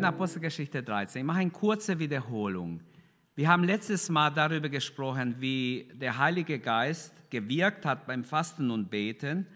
In 0.00 0.06
Apostelgeschichte 0.06 0.82
13. 0.82 1.20
Ich 1.20 1.26
mache 1.26 1.40
eine 1.40 1.50
kurze 1.50 1.98
Wiederholung. 1.98 2.80
Wir 3.34 3.48
haben 3.48 3.64
letztes 3.64 4.08
Mal 4.08 4.30
darüber 4.30 4.70
gesprochen, 4.70 5.34
wie 5.40 5.90
der 5.92 6.16
Heilige 6.16 6.58
Geist 6.58 7.12
gewirkt 7.28 7.84
hat 7.84 8.06
beim 8.06 8.24
Fasten 8.24 8.70
und 8.70 8.88
Beten 8.88 9.46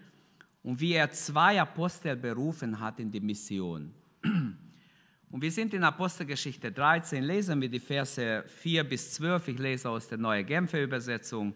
und 0.63 0.79
wie 0.81 0.93
er 0.93 1.11
zwei 1.13 1.59
Apostel 1.59 2.15
berufen 2.17 2.79
hat 2.79 3.01
in 3.01 3.11
die 3.11 3.21
Mission. 3.21 3.95
Und 4.23 5.41
wir 5.41 5.51
sind 5.51 5.73
in 5.73 5.83
Apostelgeschichte 5.83 6.71
13, 6.71 7.25
lesen 7.25 7.59
wir 7.63 7.71
die 7.71 7.81
Verse 7.81 8.45
4 8.47 8.85
bis 8.85 9.15
12. 9.15 9.49
Ich 9.49 9.59
lese 9.59 9.89
aus 9.89 10.09
der 10.09 10.19
Neue 10.19 10.45
Genfer 10.45 10.83
Übersetzung 10.83 11.55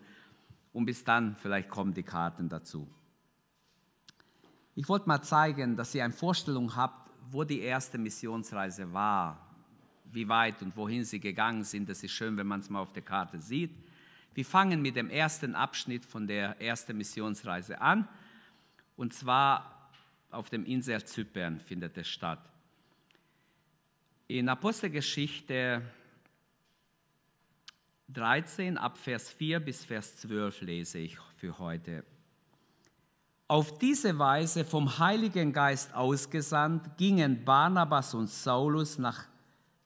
und 0.72 0.86
bis 0.86 1.04
dann 1.04 1.36
vielleicht 1.36 1.68
kommen 1.68 1.92
die 1.92 2.04
Karten 2.04 2.48
dazu. 2.48 2.88
Ich 4.74 4.88
wollte 4.88 5.08
mal 5.08 5.20
zeigen, 5.20 5.76
dass 5.76 5.94
ihr 5.94 6.04
eine 6.04 6.14
Vorstellung 6.14 6.74
habt, 6.74 7.07
wo 7.30 7.44
die 7.44 7.60
erste 7.60 7.98
Missionsreise 7.98 8.92
war, 8.92 9.46
wie 10.12 10.28
weit 10.28 10.62
und 10.62 10.76
wohin 10.76 11.04
sie 11.04 11.20
gegangen 11.20 11.64
sind. 11.64 11.88
Das 11.88 12.02
ist 12.02 12.12
schön, 12.12 12.36
wenn 12.36 12.46
man 12.46 12.60
es 12.60 12.70
mal 12.70 12.80
auf 12.80 12.92
der 12.92 13.02
Karte 13.02 13.40
sieht. 13.40 13.74
Wir 14.34 14.44
fangen 14.44 14.80
mit 14.80 14.96
dem 14.96 15.10
ersten 15.10 15.54
Abschnitt 15.54 16.04
von 16.04 16.26
der 16.26 16.60
ersten 16.60 16.96
Missionsreise 16.96 17.80
an. 17.80 18.08
Und 18.96 19.12
zwar 19.12 19.90
auf 20.30 20.48
dem 20.50 20.64
Insel 20.64 21.02
Zypern 21.04 21.60
findet 21.60 21.96
es 21.98 22.08
statt. 22.08 22.40
In 24.26 24.48
Apostelgeschichte 24.48 25.82
13 28.08 28.78
ab 28.78 28.96
Vers 28.96 29.30
4 29.32 29.60
bis 29.60 29.84
Vers 29.84 30.16
12 30.18 30.62
lese 30.62 30.98
ich 30.98 31.18
für 31.36 31.58
heute. 31.58 32.04
Auf 33.50 33.78
diese 33.78 34.18
Weise 34.18 34.62
vom 34.62 34.98
Heiligen 34.98 35.54
Geist 35.54 35.94
ausgesandt, 35.94 36.98
gingen 36.98 37.46
Barnabas 37.46 38.12
und 38.12 38.28
Saulus 38.28 38.98
nach 38.98 39.24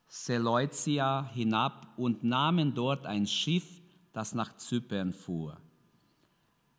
Seleucia 0.08 1.30
hinab 1.32 1.86
und 1.96 2.24
nahmen 2.24 2.74
dort 2.74 3.06
ein 3.06 3.24
Schiff, 3.24 3.80
das 4.12 4.34
nach 4.34 4.56
Zypern 4.56 5.12
fuhr. 5.12 5.56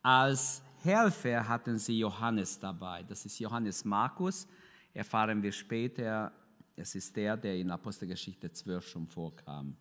Als 0.02 0.61
Helfer 0.84 1.48
hatten 1.48 1.78
sie 1.78 2.00
Johannes 2.00 2.59
dabei. 2.59 3.04
Das 3.04 3.26
ist 3.26 3.39
Johannes 3.39 3.86
Markus. 3.86 4.45
Erfahren 4.94 5.42
wir 5.42 5.54
später. 5.54 6.34
Es 6.76 6.95
ist 6.95 7.16
der, 7.16 7.38
der 7.38 7.56
in 7.56 7.72
Apostelgeschichte 7.72 8.52
12 8.52 8.86
schon 8.86 9.08
vorkam. 9.08 9.78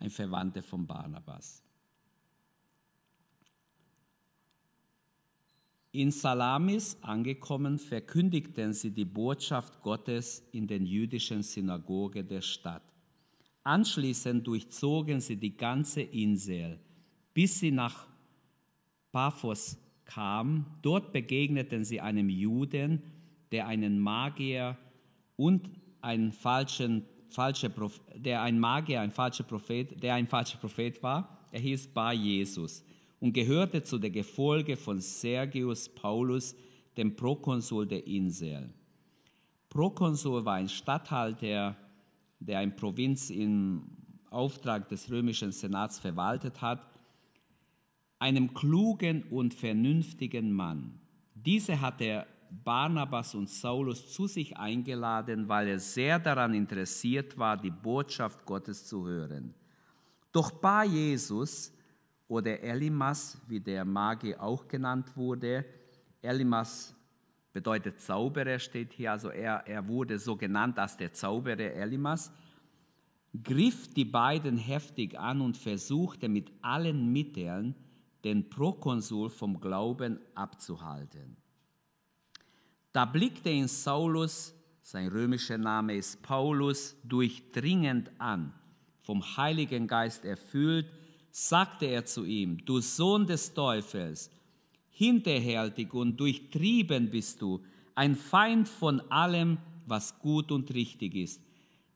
Ein 0.00 0.08
Verwandter 0.08 0.62
von 0.62 0.86
Barnabas. 0.86 1.65
In 5.96 6.10
Salamis 6.10 6.98
angekommen, 7.00 7.78
verkündigten 7.78 8.74
sie 8.74 8.90
die 8.90 9.06
Botschaft 9.06 9.80
Gottes 9.80 10.46
in 10.52 10.66
den 10.66 10.84
jüdischen 10.84 11.42
Synagoge 11.42 12.22
der 12.22 12.42
Stadt. 12.42 12.82
Anschließend 13.62 14.46
durchzogen 14.46 15.22
sie 15.22 15.36
die 15.36 15.56
ganze 15.56 16.02
Insel, 16.02 16.78
bis 17.32 17.60
sie 17.60 17.70
nach 17.70 18.06
Paphos 19.10 19.78
kamen. 20.04 20.66
Dort 20.82 21.14
begegneten 21.14 21.82
sie 21.82 22.02
einem 22.02 22.28
Juden, 22.28 23.02
der 23.50 23.66
einen 23.66 23.98
Magier 23.98 24.76
und 25.36 25.70
einen 26.02 26.30
falschen, 26.30 27.06
falsche, 27.30 27.72
der 28.14 28.42
ein 28.42 28.60
Magier, 28.60 29.00
ein 29.00 29.12
falscher 29.12 29.44
Prophet, 29.44 30.02
der 30.02 30.12
ein 30.12 30.26
falscher 30.26 30.58
Prophet 30.58 31.02
war. 31.02 31.48
Er 31.52 31.60
hieß 31.60 31.86
Bar 31.86 32.12
Jesus 32.12 32.84
und 33.20 33.32
gehörte 33.32 33.82
zu 33.82 33.98
der 33.98 34.10
Gefolge 34.10 34.76
von 34.76 35.00
Sergius 35.00 35.88
Paulus, 35.88 36.54
dem 36.96 37.14
Prokonsul 37.16 37.86
der 37.86 38.06
Insel. 38.06 38.72
Prokonsul 39.68 40.44
war 40.44 40.54
ein 40.54 40.68
Statthalter, 40.68 41.76
der 42.40 42.58
eine 42.58 42.72
Provinz 42.72 43.30
im 43.30 43.82
Auftrag 44.30 44.88
des 44.88 45.10
römischen 45.10 45.52
Senats 45.52 45.98
verwaltet 45.98 46.60
hat, 46.60 46.80
einem 48.18 48.54
klugen 48.54 49.24
und 49.24 49.54
vernünftigen 49.54 50.52
Mann. 50.52 50.98
Diese 51.34 51.80
hat 51.80 52.00
er 52.00 52.26
Barnabas 52.50 53.34
und 53.34 53.48
Saulus 53.48 54.12
zu 54.12 54.26
sich 54.26 54.56
eingeladen, 54.56 55.48
weil 55.48 55.68
er 55.68 55.78
sehr 55.78 56.18
daran 56.18 56.54
interessiert 56.54 57.36
war, 57.38 57.56
die 57.56 57.70
Botschaft 57.70 58.44
Gottes 58.46 58.86
zu 58.86 59.06
hören. 59.06 59.54
Doch 60.32 60.50
Bar 60.50 60.84
Jesus 60.84 61.72
oder 62.28 62.60
Elimas, 62.60 63.38
wie 63.46 63.60
der 63.60 63.84
Magi 63.84 64.34
auch 64.34 64.66
genannt 64.66 65.16
wurde. 65.16 65.64
Elimas 66.22 66.94
bedeutet 67.52 68.00
Zauberer, 68.00 68.58
steht 68.58 68.92
hier, 68.92 69.12
also 69.12 69.30
er, 69.30 69.66
er 69.66 69.86
wurde 69.88 70.18
so 70.18 70.36
genannt 70.36 70.78
als 70.78 70.96
der 70.96 71.12
Zauberer 71.12 71.72
Elimas, 71.72 72.30
griff 73.42 73.92
die 73.94 74.04
beiden 74.04 74.56
heftig 74.58 75.18
an 75.18 75.40
und 75.40 75.56
versuchte 75.56 76.28
mit 76.28 76.50
allen 76.62 77.12
Mitteln, 77.12 77.74
den 78.24 78.48
Prokonsul 78.50 79.30
vom 79.30 79.60
Glauben 79.60 80.18
abzuhalten. 80.34 81.36
Da 82.92 83.04
blickte 83.04 83.50
ihn 83.50 83.68
Saulus, 83.68 84.54
sein 84.82 85.08
römischer 85.08 85.58
Name 85.58 85.96
ist 85.96 86.22
Paulus, 86.22 86.96
durchdringend 87.04 88.10
an, 88.18 88.52
vom 89.02 89.22
Heiligen 89.36 89.86
Geist 89.86 90.24
erfüllt, 90.24 90.90
sagte 91.38 91.84
er 91.84 92.06
zu 92.06 92.24
ihm, 92.24 92.64
du 92.64 92.80
Sohn 92.80 93.26
des 93.26 93.52
Teufels, 93.52 94.30
hinterhältig 94.88 95.92
und 95.92 96.18
durchtrieben 96.18 97.10
bist 97.10 97.42
du, 97.42 97.62
ein 97.94 98.14
Feind 98.16 98.66
von 98.66 99.02
allem, 99.10 99.58
was 99.84 100.18
gut 100.18 100.50
und 100.50 100.72
richtig 100.72 101.14
ist. 101.14 101.42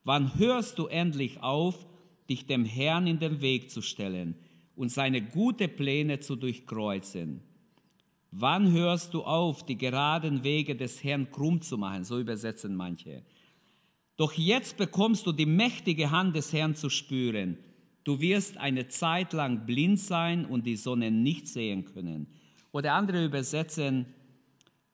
Wann 0.04 0.38
hörst 0.38 0.78
du 0.78 0.88
endlich 0.88 1.42
auf, 1.42 1.86
dich 2.28 2.46
dem 2.46 2.66
Herrn 2.66 3.06
in 3.06 3.18
den 3.18 3.40
Weg 3.40 3.70
zu 3.70 3.80
stellen 3.80 4.34
und 4.76 4.90
seine 4.90 5.22
gute 5.22 5.68
Pläne 5.68 6.20
zu 6.20 6.36
durchkreuzen? 6.36 7.40
Wann 8.32 8.70
hörst 8.72 9.14
du 9.14 9.22
auf, 9.22 9.64
die 9.64 9.78
geraden 9.78 10.44
Wege 10.44 10.76
des 10.76 11.02
Herrn 11.02 11.30
krumm 11.30 11.62
zu 11.62 11.78
machen? 11.78 12.04
So 12.04 12.20
übersetzen 12.20 12.76
manche. 12.76 13.22
Doch 14.18 14.34
jetzt 14.34 14.76
bekommst 14.76 15.26
du 15.26 15.32
die 15.32 15.46
mächtige 15.46 16.10
Hand 16.10 16.36
des 16.36 16.52
Herrn 16.52 16.74
zu 16.74 16.90
spüren 16.90 17.56
Du 18.04 18.20
wirst 18.20 18.56
eine 18.56 18.88
Zeit 18.88 19.32
lang 19.32 19.66
blind 19.66 20.00
sein 20.00 20.46
und 20.46 20.66
die 20.66 20.76
Sonne 20.76 21.10
nicht 21.10 21.48
sehen 21.48 21.84
können. 21.84 22.26
Oder 22.72 22.94
andere 22.94 23.24
übersetzen, 23.24 24.06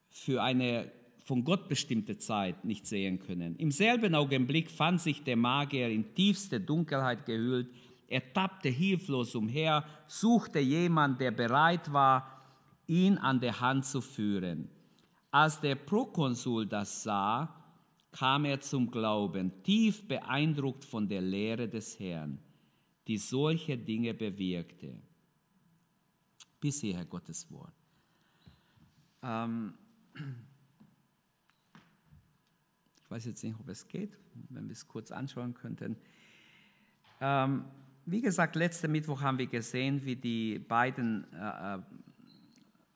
für 0.08 0.42
eine 0.42 0.90
von 1.24 1.44
Gott 1.44 1.68
bestimmte 1.68 2.18
Zeit 2.18 2.64
nicht 2.64 2.86
sehen 2.86 3.18
können. 3.18 3.56
Im 3.56 3.70
selben 3.70 4.14
Augenblick 4.14 4.70
fand 4.70 5.00
sich 5.00 5.22
der 5.24 5.36
Magier 5.36 5.88
in 5.88 6.14
tiefste 6.14 6.60
Dunkelheit 6.60 7.26
gehüllt. 7.26 7.68
Er 8.08 8.32
tappte 8.32 8.68
hilflos 8.68 9.34
umher, 9.34 9.84
suchte 10.06 10.60
jemanden, 10.60 11.18
der 11.18 11.32
bereit 11.32 11.92
war, 11.92 12.44
ihn 12.86 13.18
an 13.18 13.40
der 13.40 13.60
Hand 13.60 13.84
zu 13.84 14.00
führen. 14.00 14.68
Als 15.32 15.60
der 15.60 15.74
Prokonsul 15.74 16.66
das 16.66 17.02
sah, 17.02 17.52
kam 18.12 18.44
er 18.44 18.60
zum 18.60 18.90
Glauben, 18.90 19.52
tief 19.64 20.06
beeindruckt 20.06 20.84
von 20.84 21.08
der 21.08 21.20
Lehre 21.20 21.68
des 21.68 21.98
Herrn 21.98 22.38
die 23.06 23.18
solche 23.18 23.78
Dinge 23.78 24.14
bewirkte. 24.14 25.00
Bis 26.60 26.80
hierher 26.80 27.04
Gottes 27.04 27.50
Wort. 27.50 27.74
Ähm, 29.22 29.74
ich 33.02 33.10
weiß 33.10 33.26
jetzt 33.26 33.44
nicht, 33.44 33.58
ob 33.60 33.68
es 33.68 33.86
geht, 33.86 34.16
wenn 34.48 34.66
wir 34.66 34.72
es 34.72 34.86
kurz 34.86 35.10
anschauen 35.12 35.54
könnten. 35.54 35.96
Ähm, 37.20 37.64
wie 38.04 38.20
gesagt, 38.20 38.56
letzten 38.56 38.92
Mittwoch 38.92 39.20
haben 39.20 39.38
wir 39.38 39.46
gesehen, 39.46 40.04
wie 40.04 40.16
die 40.16 40.58
beiden 40.58 41.32
äh, 41.32 41.76
äh 41.76 41.82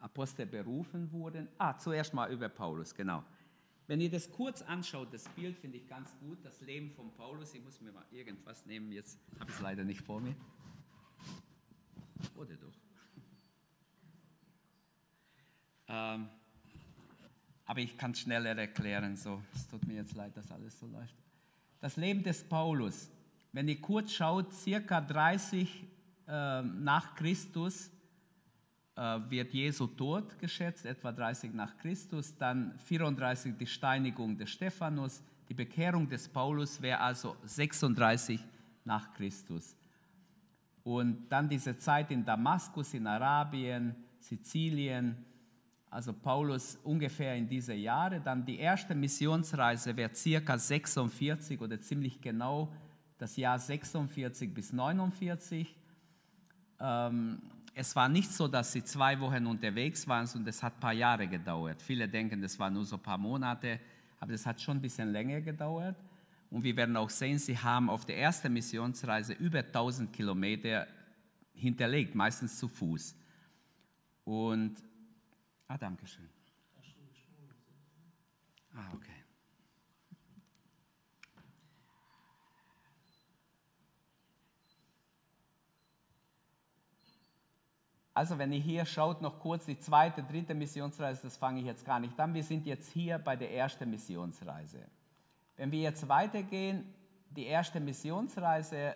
Apostel 0.01 0.47
berufen 0.47 1.13
wurden. 1.13 1.47
Ah, 1.59 1.77
zuerst 1.77 2.15
mal 2.15 2.33
über 2.33 2.49
Paulus, 2.49 2.95
genau. 2.95 3.23
Wenn 3.91 4.01
ihr 4.01 4.09
das 4.09 4.31
kurz 4.31 4.63
anschaut, 4.63 5.13
das 5.13 5.29
Bild 5.31 5.59
finde 5.59 5.79
ich 5.79 5.89
ganz 5.89 6.17
gut, 6.21 6.39
das 6.45 6.61
Leben 6.61 6.93
von 6.93 7.13
Paulus. 7.17 7.53
Ich 7.55 7.65
muss 7.65 7.81
mir 7.81 7.91
mal 7.91 8.05
irgendwas 8.13 8.65
nehmen, 8.65 8.93
jetzt 8.93 9.19
habe 9.41 9.51
ich 9.51 9.57
es 9.57 9.61
leider 9.61 9.83
nicht 9.83 10.01
vor 10.01 10.21
mir. 10.21 10.37
Oder 12.37 12.55
doch? 12.55 12.73
Ähm, 15.89 16.29
aber 17.65 17.81
ich 17.81 17.99
kann 17.99 18.13
es 18.13 18.21
schneller 18.21 18.57
erklären, 18.57 19.17
so. 19.17 19.43
Es 19.57 19.67
tut 19.67 19.85
mir 19.89 19.95
jetzt 19.95 20.15
leid, 20.15 20.37
dass 20.37 20.53
alles 20.53 20.79
so 20.79 20.87
läuft. 20.87 21.17
Das 21.81 21.97
Leben 21.97 22.23
des 22.23 22.45
Paulus, 22.45 23.11
wenn 23.51 23.67
ihr 23.67 23.81
kurz 23.81 24.13
schaut, 24.13 24.53
circa 24.53 25.01
30 25.01 25.83
äh, 26.29 26.63
nach 26.63 27.17
Christus 27.17 27.91
wird 29.01 29.55
Jesu 29.55 29.87
Tod 29.87 30.39
geschätzt, 30.39 30.85
etwa 30.85 31.11
30 31.11 31.55
nach 31.55 31.77
Christus, 31.79 32.37
dann 32.37 32.79
34 32.79 33.57
die 33.57 33.67
Steinigung 33.67 34.37
des 34.37 34.51
Stephanus, 34.51 35.23
die 35.49 35.55
Bekehrung 35.55 36.07
des 36.07 36.29
Paulus 36.29 36.83
wäre 36.83 37.01
also 37.01 37.35
36 37.45 38.41
nach 38.85 39.13
Christus. 39.15 39.75
Und 40.85 41.29
dann 41.31 41.49
diese 41.49 41.79
Zeit 41.79 42.11
in 42.11 42.25
Damaskus, 42.25 42.93
in 42.93 43.07
Arabien, 43.07 43.95
Sizilien, 44.19 45.17
also 45.89 46.13
Paulus 46.13 46.79
ungefähr 46.85 47.35
in 47.37 47.49
diese 47.49 47.75
Jahre. 47.75 48.21
Dann 48.21 48.45
die 48.45 48.59
erste 48.59 48.95
Missionsreise 48.95 49.97
wäre 49.97 50.15
circa 50.15 50.59
46 50.59 51.61
oder 51.61 51.81
ziemlich 51.81 52.21
genau 52.21 52.71
das 53.19 53.37
Jahr 53.37 53.59
46 53.59 54.53
bis 54.53 54.73
49. 54.73 55.75
Ähm, 56.81 57.41
es 57.81 57.97
war 57.97 58.09
nicht 58.09 58.31
so, 58.31 58.47
dass 58.47 58.73
sie 58.73 58.85
zwei 58.85 59.19
Wochen 59.21 59.47
unterwegs 59.47 60.07
waren 60.07 60.29
und 60.35 60.47
es 60.47 60.63
hat 60.63 60.75
ein 60.75 60.81
paar 60.81 60.93
Jahre 60.93 61.27
gedauert. 61.27 61.81
Viele 61.83 62.09
denken, 62.09 62.41
das 62.41 62.59
war 62.59 62.71
nur 62.71 62.85
so 62.85 62.97
ein 62.97 63.03
paar 63.03 63.19
Monate, 63.19 63.81
aber 64.19 64.33
das 64.33 64.47
hat 64.47 64.61
schon 64.61 64.79
ein 64.79 64.81
bisschen 64.83 65.11
länger 65.11 65.41
gedauert. 65.41 65.97
Und 66.51 66.63
wir 66.63 66.77
werden 66.77 66.97
auch 66.97 67.11
sehen, 67.11 67.39
sie 67.39 67.57
haben 67.57 67.89
auf 67.89 68.05
der 68.05 68.19
ersten 68.19 68.53
Missionsreise 68.53 69.33
über 69.35 69.61
1000 69.61 70.13
Kilometer 70.13 70.87
hinterlegt, 71.55 72.15
meistens 72.15 72.59
zu 72.59 72.69
Fuß. 72.69 73.15
Und 74.25 74.77
Ah, 75.71 75.79
danke 75.79 76.05
schön. 76.05 76.29
Ah, 78.75 78.91
okay. 78.93 79.20
Also 88.21 88.37
wenn 88.37 88.53
ihr 88.53 88.61
hier 88.61 88.85
schaut, 88.85 89.23
noch 89.23 89.41
kurz 89.41 89.65
die 89.65 89.79
zweite, 89.79 90.23
dritte 90.23 90.53
Missionsreise, 90.53 91.23
das 91.23 91.39
fange 91.39 91.61
ich 91.61 91.65
jetzt 91.65 91.87
gar 91.87 91.99
nicht 91.99 92.21
an. 92.21 92.35
Wir 92.35 92.45
sind 92.45 92.67
jetzt 92.67 92.93
hier 92.93 93.19
bei 93.19 93.35
der 93.35 93.51
ersten 93.51 93.89
Missionsreise. 93.89 94.85
Wenn 95.57 95.73
wir 95.73 95.81
jetzt 95.81 96.07
weitergehen, 96.07 96.85
die 97.31 97.47
erste 97.47 97.81
Missionsreise, 97.81 98.95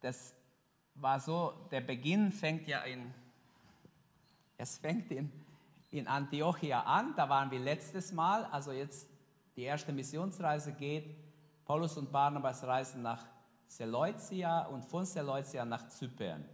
das 0.00 0.32
war 0.94 1.20
so, 1.20 1.52
der 1.70 1.82
Beginn 1.82 2.32
fängt 2.32 2.66
ja 2.66 2.80
in, 2.80 3.12
es 4.56 4.78
fängt 4.78 5.10
in 5.10 5.30
in 5.90 6.08
Antiochia 6.08 6.80
an. 6.84 7.12
Da 7.14 7.28
waren 7.28 7.50
wir 7.50 7.60
letztes 7.60 8.10
Mal. 8.12 8.46
Also 8.46 8.72
jetzt 8.72 9.06
die 9.54 9.64
erste 9.64 9.92
Missionsreise 9.92 10.72
geht. 10.72 11.14
Paulus 11.66 11.98
und 11.98 12.10
Barnabas 12.10 12.64
reisen 12.64 13.02
nach 13.02 13.26
Seleucia 13.66 14.62
und 14.62 14.82
von 14.86 15.04
Seleucia 15.04 15.66
nach 15.66 15.88
Zypern. 15.88 16.46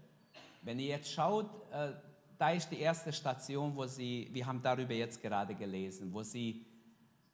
Wenn 0.65 0.79
ihr 0.79 0.87
jetzt 0.87 1.13
schaut, 1.13 1.47
äh, 1.73 1.93
da 2.39 2.51
ist 2.51 2.71
die 2.71 2.81
erste 2.81 3.13
Station, 3.13 3.77
wo 3.77 3.87
sie, 3.87 4.31
wir 4.33 4.47
haben 4.47 4.63
darüber 4.63 4.95
jetzt 4.95 5.21
gerade 5.21 5.55
gelesen, 5.55 6.13
wo 6.13 6.23
sie 6.23 6.65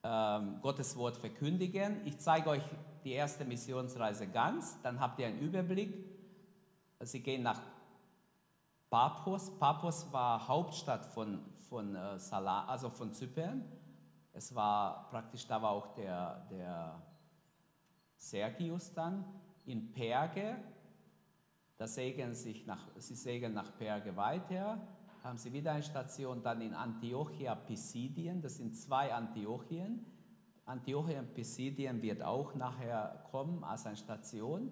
ähm, 0.02 0.58
Gottes 0.60 0.96
Wort 0.96 1.16
verkündigen. 1.16 2.04
Ich 2.04 2.18
zeige 2.18 2.50
euch 2.50 2.62
die 3.04 3.12
erste 3.12 3.44
Missionsreise 3.44 4.26
ganz, 4.26 4.82
dann 4.82 4.98
habt 4.98 5.20
ihr 5.20 5.28
einen 5.28 5.38
Überblick. 5.38 5.94
Sie 7.00 7.20
gehen 7.20 7.44
nach 7.44 7.60
Paphos. 8.90 9.56
Paphos 9.58 10.12
war 10.12 10.48
Hauptstadt 10.48 11.06
von, 11.06 11.40
von, 11.68 11.94
äh, 11.94 12.18
Salah, 12.18 12.66
also 12.66 12.90
von 12.90 13.12
Zypern. 13.12 13.64
Es 14.32 14.54
war 14.56 15.08
praktisch, 15.10 15.46
da 15.46 15.62
war 15.62 15.70
auch 15.70 15.94
der, 15.94 16.46
der 16.50 17.00
Sergius 18.16 18.92
dann. 18.92 19.24
In 19.66 19.92
Perge, 19.92 20.56
da 21.80 21.86
segeln 21.86 22.34
sich 22.34 22.66
nach, 22.66 22.88
sie 22.98 23.14
segeln 23.14 23.54
nach 23.54 23.74
Perge 23.78 24.14
weiter, 24.14 24.78
haben 25.24 25.38
sie 25.38 25.50
wieder 25.50 25.72
eine 25.72 25.82
Station, 25.82 26.42
dann 26.42 26.60
in 26.60 26.74
Antiochia 26.74 27.54
Pisidien, 27.54 28.42
das 28.42 28.58
sind 28.58 28.76
zwei 28.76 29.14
Antiochien. 29.14 30.04
Antiochia 30.66 31.22
Pisidien 31.22 32.02
wird 32.02 32.22
auch 32.22 32.54
nachher 32.54 33.24
kommen 33.30 33.64
als 33.64 33.86
eine 33.86 33.96
Station. 33.96 34.70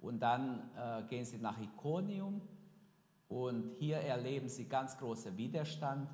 Und 0.00 0.18
dann 0.18 0.72
äh, 0.76 1.04
gehen 1.04 1.24
sie 1.24 1.38
nach 1.38 1.56
Iconium 1.60 2.40
und 3.28 3.76
hier 3.78 3.98
erleben 3.98 4.48
sie 4.48 4.64
ganz 4.64 4.98
großen 4.98 5.36
Widerstand 5.36 6.10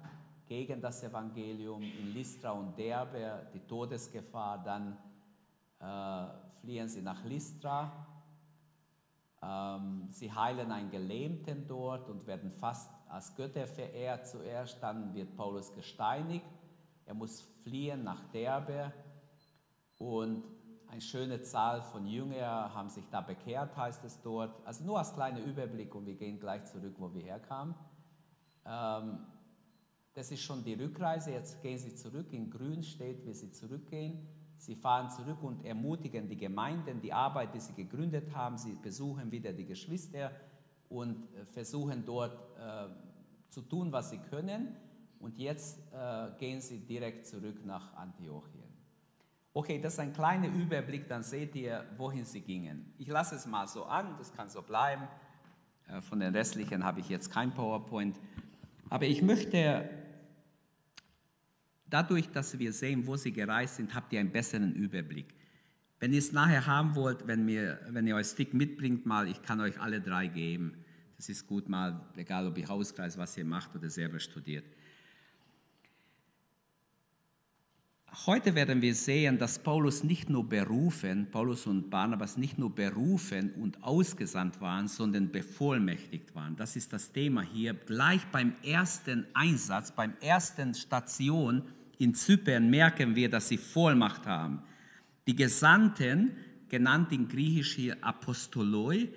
gegen 0.46 0.82
das 0.82 1.02
Evangelium 1.02 1.80
in 1.82 2.12
Lystra 2.12 2.50
und 2.50 2.76
Derbe, 2.76 3.46
die 3.54 3.60
Todesgefahr. 3.60 4.62
Dann 4.62 4.98
äh, 5.80 6.60
fliehen 6.60 6.90
sie 6.90 7.00
nach 7.00 7.24
Lystra. 7.24 8.09
Ähm, 9.42 10.08
sie 10.10 10.32
heilen 10.32 10.70
einen 10.70 10.90
Gelähmten 10.90 11.66
dort 11.66 12.08
und 12.08 12.26
werden 12.26 12.50
fast 12.52 12.90
als 13.08 13.34
Götter 13.34 13.66
verehrt 13.66 14.26
zuerst. 14.26 14.82
Dann 14.82 15.14
wird 15.14 15.36
Paulus 15.36 15.72
gesteinigt. 15.72 16.44
Er 17.06 17.14
muss 17.14 17.40
fliehen 17.62 18.04
nach 18.04 18.22
Derbe. 18.32 18.92
Und 19.98 20.44
eine 20.88 21.00
schöne 21.00 21.40
Zahl 21.42 21.82
von 21.82 22.06
Jüngern 22.06 22.74
haben 22.74 22.88
sich 22.88 23.08
da 23.10 23.20
bekehrt, 23.20 23.76
heißt 23.76 24.04
es 24.04 24.20
dort. 24.22 24.66
Also 24.66 24.84
nur 24.84 24.98
als 24.98 25.14
kleiner 25.14 25.40
Überblick 25.40 25.94
und 25.94 26.06
wir 26.06 26.16
gehen 26.16 26.38
gleich 26.40 26.64
zurück, 26.66 26.94
wo 26.98 27.12
wir 27.14 27.22
herkamen. 27.22 27.74
Ähm, 28.64 29.26
das 30.14 30.30
ist 30.32 30.42
schon 30.42 30.64
die 30.64 30.74
Rückreise. 30.74 31.30
Jetzt 31.30 31.62
gehen 31.62 31.78
sie 31.78 31.94
zurück. 31.94 32.32
In 32.32 32.50
Grün 32.50 32.82
steht, 32.82 33.24
wie 33.24 33.32
sie 33.32 33.52
zurückgehen. 33.52 34.26
Sie 34.60 34.76
fahren 34.76 35.08
zurück 35.08 35.42
und 35.42 35.64
ermutigen 35.64 36.28
die 36.28 36.36
Gemeinden, 36.36 37.00
die 37.00 37.14
Arbeit, 37.14 37.54
die 37.54 37.60
sie 37.60 37.72
gegründet 37.72 38.34
haben. 38.34 38.58
Sie 38.58 38.74
besuchen 38.74 39.30
wieder 39.32 39.54
die 39.54 39.64
Geschwister 39.64 40.32
und 40.90 41.24
äh, 41.34 41.46
versuchen 41.46 42.04
dort 42.04 42.38
äh, 42.58 42.88
zu 43.48 43.62
tun, 43.62 43.90
was 43.90 44.10
sie 44.10 44.18
können. 44.18 44.76
Und 45.18 45.38
jetzt 45.38 45.78
äh, 45.94 46.28
gehen 46.38 46.60
sie 46.60 46.78
direkt 46.78 47.26
zurück 47.26 47.64
nach 47.64 47.94
Antiochien. 47.94 48.68
Okay, 49.54 49.80
das 49.80 49.94
ist 49.94 49.98
ein 50.00 50.12
kleiner 50.12 50.48
Überblick, 50.48 51.08
dann 51.08 51.22
seht 51.22 51.54
ihr, 51.54 51.86
wohin 51.96 52.26
sie 52.26 52.42
gingen. 52.42 52.92
Ich 52.98 53.08
lasse 53.08 53.36
es 53.36 53.46
mal 53.46 53.66
so 53.66 53.84
an, 53.84 54.14
das 54.18 54.30
kann 54.32 54.50
so 54.50 54.60
bleiben. 54.60 55.08
Äh, 55.88 56.02
von 56.02 56.20
den 56.20 56.34
restlichen 56.34 56.84
habe 56.84 57.00
ich 57.00 57.08
jetzt 57.08 57.30
kein 57.30 57.50
PowerPoint. 57.54 58.20
Aber 58.90 59.06
ich 59.06 59.22
möchte, 59.22 59.88
dadurch, 61.90 62.28
dass 62.30 62.58
wir 62.58 62.72
sehen, 62.72 63.06
wo 63.06 63.16
sie 63.16 63.32
gereist 63.32 63.76
sind, 63.76 63.94
habt 63.94 64.12
ihr 64.12 64.20
einen 64.20 64.32
besseren 64.32 64.74
Überblick. 64.74 65.34
Wenn 65.98 66.12
ihr 66.12 66.18
es 66.18 66.32
nachher 66.32 66.66
haben 66.66 66.94
wollt, 66.94 67.26
wenn, 67.26 67.44
mir, 67.44 67.78
wenn 67.90 68.06
ihr 68.06 68.16
euch 68.16 68.28
Stick 68.28 68.54
mitbringt, 68.54 69.04
mal, 69.04 69.28
ich 69.28 69.42
kann 69.42 69.60
euch 69.60 69.78
alle 69.78 70.00
drei 70.00 70.28
geben. 70.28 70.72
Das 71.16 71.28
ist 71.28 71.46
gut 71.46 71.68
mal, 71.68 72.00
egal 72.16 72.46
ob 72.46 72.56
ihr 72.56 72.66
Hauskreis, 72.66 73.18
was 73.18 73.36
ihr 73.36 73.44
macht 73.44 73.74
oder 73.76 73.90
selber 73.90 74.18
studiert. 74.18 74.64
Heute 78.26 78.54
werden 78.56 78.82
wir 78.82 78.94
sehen, 78.94 79.38
dass 79.38 79.58
Paulus 79.60 80.02
nicht 80.02 80.28
nur 80.28 80.48
berufen, 80.48 81.28
Paulus 81.30 81.66
und 81.66 81.90
Barnabas 81.90 82.36
nicht 82.36 82.58
nur 82.58 82.74
berufen 82.74 83.52
und 83.52 83.84
ausgesandt 83.84 84.60
waren, 84.60 84.88
sondern 84.88 85.30
bevollmächtigt 85.30 86.34
waren. 86.34 86.56
Das 86.56 86.74
ist 86.74 86.92
das 86.92 87.12
Thema 87.12 87.42
hier. 87.42 87.74
Gleich 87.74 88.26
beim 88.32 88.54
ersten 88.64 89.26
Einsatz, 89.32 89.92
beim 89.92 90.14
ersten 90.20 90.74
Station 90.74 91.62
in 92.00 92.14
Zypern 92.14 92.70
merken 92.70 93.14
wir, 93.14 93.28
dass 93.28 93.48
sie 93.48 93.58
Vollmacht 93.58 94.26
haben. 94.26 94.62
Die 95.26 95.36
Gesandten, 95.36 96.32
genannt 96.68 97.12
in 97.12 97.28
Griechisch 97.28 97.74
hier 97.74 97.96
Apostoloi, 98.00 99.08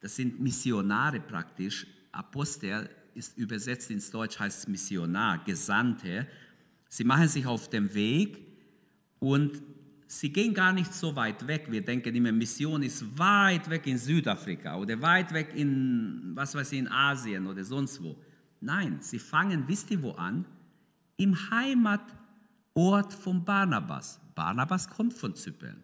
das 0.00 0.16
sind 0.16 0.40
Missionare 0.40 1.20
praktisch. 1.20 1.86
Apostel 2.12 2.88
ist 3.14 3.36
übersetzt 3.38 3.90
ins 3.90 4.10
Deutsch 4.10 4.38
heißt 4.38 4.68
Missionar, 4.68 5.42
Gesandte 5.44 6.26
Sie 6.88 7.04
machen 7.04 7.28
sich 7.28 7.46
auf 7.46 7.68
den 7.68 7.92
Weg 7.94 8.38
und 9.18 9.62
sie 10.06 10.32
gehen 10.32 10.54
gar 10.54 10.72
nicht 10.72 10.94
so 10.94 11.14
weit 11.16 11.46
weg. 11.46 11.66
Wir 11.68 11.84
denken 11.84 12.14
immer, 12.14 12.32
Mission 12.32 12.82
ist 12.82 13.18
weit 13.18 13.68
weg 13.68 13.86
in 13.86 13.98
Südafrika 13.98 14.76
oder 14.78 15.00
weit 15.02 15.32
weg 15.32 15.52
in, 15.54 16.30
was 16.34 16.54
weiß 16.54 16.72
ich, 16.72 16.78
in 16.78 16.88
Asien 16.88 17.46
oder 17.46 17.64
sonst 17.64 18.02
wo. 18.02 18.16
Nein, 18.60 18.98
sie 19.00 19.18
fangen, 19.18 19.64
wisst 19.66 19.90
ihr 19.90 20.02
wo 20.02 20.12
an? 20.12 20.44
Im 21.16 21.50
Heimatort 21.50 23.12
von 23.14 23.44
Barnabas. 23.44 24.20
Barnabas 24.34 24.88
kommt 24.88 25.14
von 25.14 25.34
Zypern. 25.34 25.82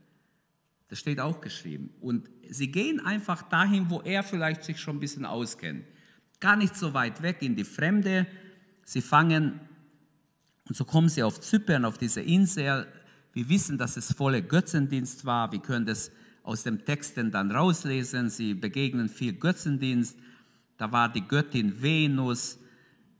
Das 0.88 0.98
steht 0.98 1.20
auch 1.20 1.40
geschrieben. 1.40 1.90
Und 2.00 2.28
sie 2.48 2.70
gehen 2.70 3.00
einfach 3.00 3.42
dahin, 3.42 3.88
wo 3.88 4.00
er 4.02 4.22
vielleicht 4.22 4.64
sich 4.64 4.78
schon 4.78 4.96
ein 4.96 5.00
bisschen 5.00 5.24
auskennt. 5.24 5.86
Gar 6.38 6.56
nicht 6.56 6.76
so 6.76 6.92
weit 6.92 7.22
weg 7.22 7.38
in 7.40 7.56
die 7.56 7.64
Fremde. 7.64 8.26
Sie 8.84 9.00
fangen 9.00 9.60
und 10.68 10.76
so 10.76 10.84
kommen 10.84 11.08
sie 11.08 11.22
auf 11.22 11.40
Zypern, 11.40 11.84
auf 11.84 11.98
diese 11.98 12.20
Insel. 12.20 12.86
Wir 13.32 13.48
wissen, 13.48 13.78
dass 13.78 13.96
es 13.96 14.12
voller 14.12 14.40
Götzendienst 14.40 15.24
war. 15.24 15.50
Wir 15.52 15.60
können 15.60 15.86
das 15.86 16.10
aus 16.42 16.62
dem 16.62 16.84
Texten 16.84 17.30
dann 17.30 17.50
rauslesen. 17.50 18.30
Sie 18.30 18.54
begegnen 18.54 19.08
viel 19.08 19.34
Götzendienst. 19.34 20.16
Da 20.76 20.90
war 20.90 21.12
die 21.12 21.26
Göttin 21.26 21.82
Venus, 21.82 22.58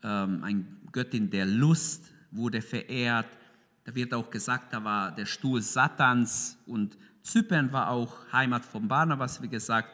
ähm, 0.02 0.42
eine 0.42 0.64
Göttin 0.93 1.31
der 1.31 1.47
Lust, 1.47 2.13
wurde 2.31 2.63
verehrt. 2.63 3.27
Da 3.85 3.95
wird 3.95 4.15
auch 4.15 4.31
gesagt, 4.31 4.73
da 4.73 4.83
war 4.83 5.15
der 5.15 5.27
Stuhl 5.27 5.61
Satans 5.61 6.59
und 6.67 6.97
Zypern 7.23 7.73
war 7.73 7.91
auch 7.91 8.33
Heimat 8.33 8.65
von 8.65 8.89
Barnabas, 8.89 9.41
wie 9.43 9.49
gesagt. 9.49 9.91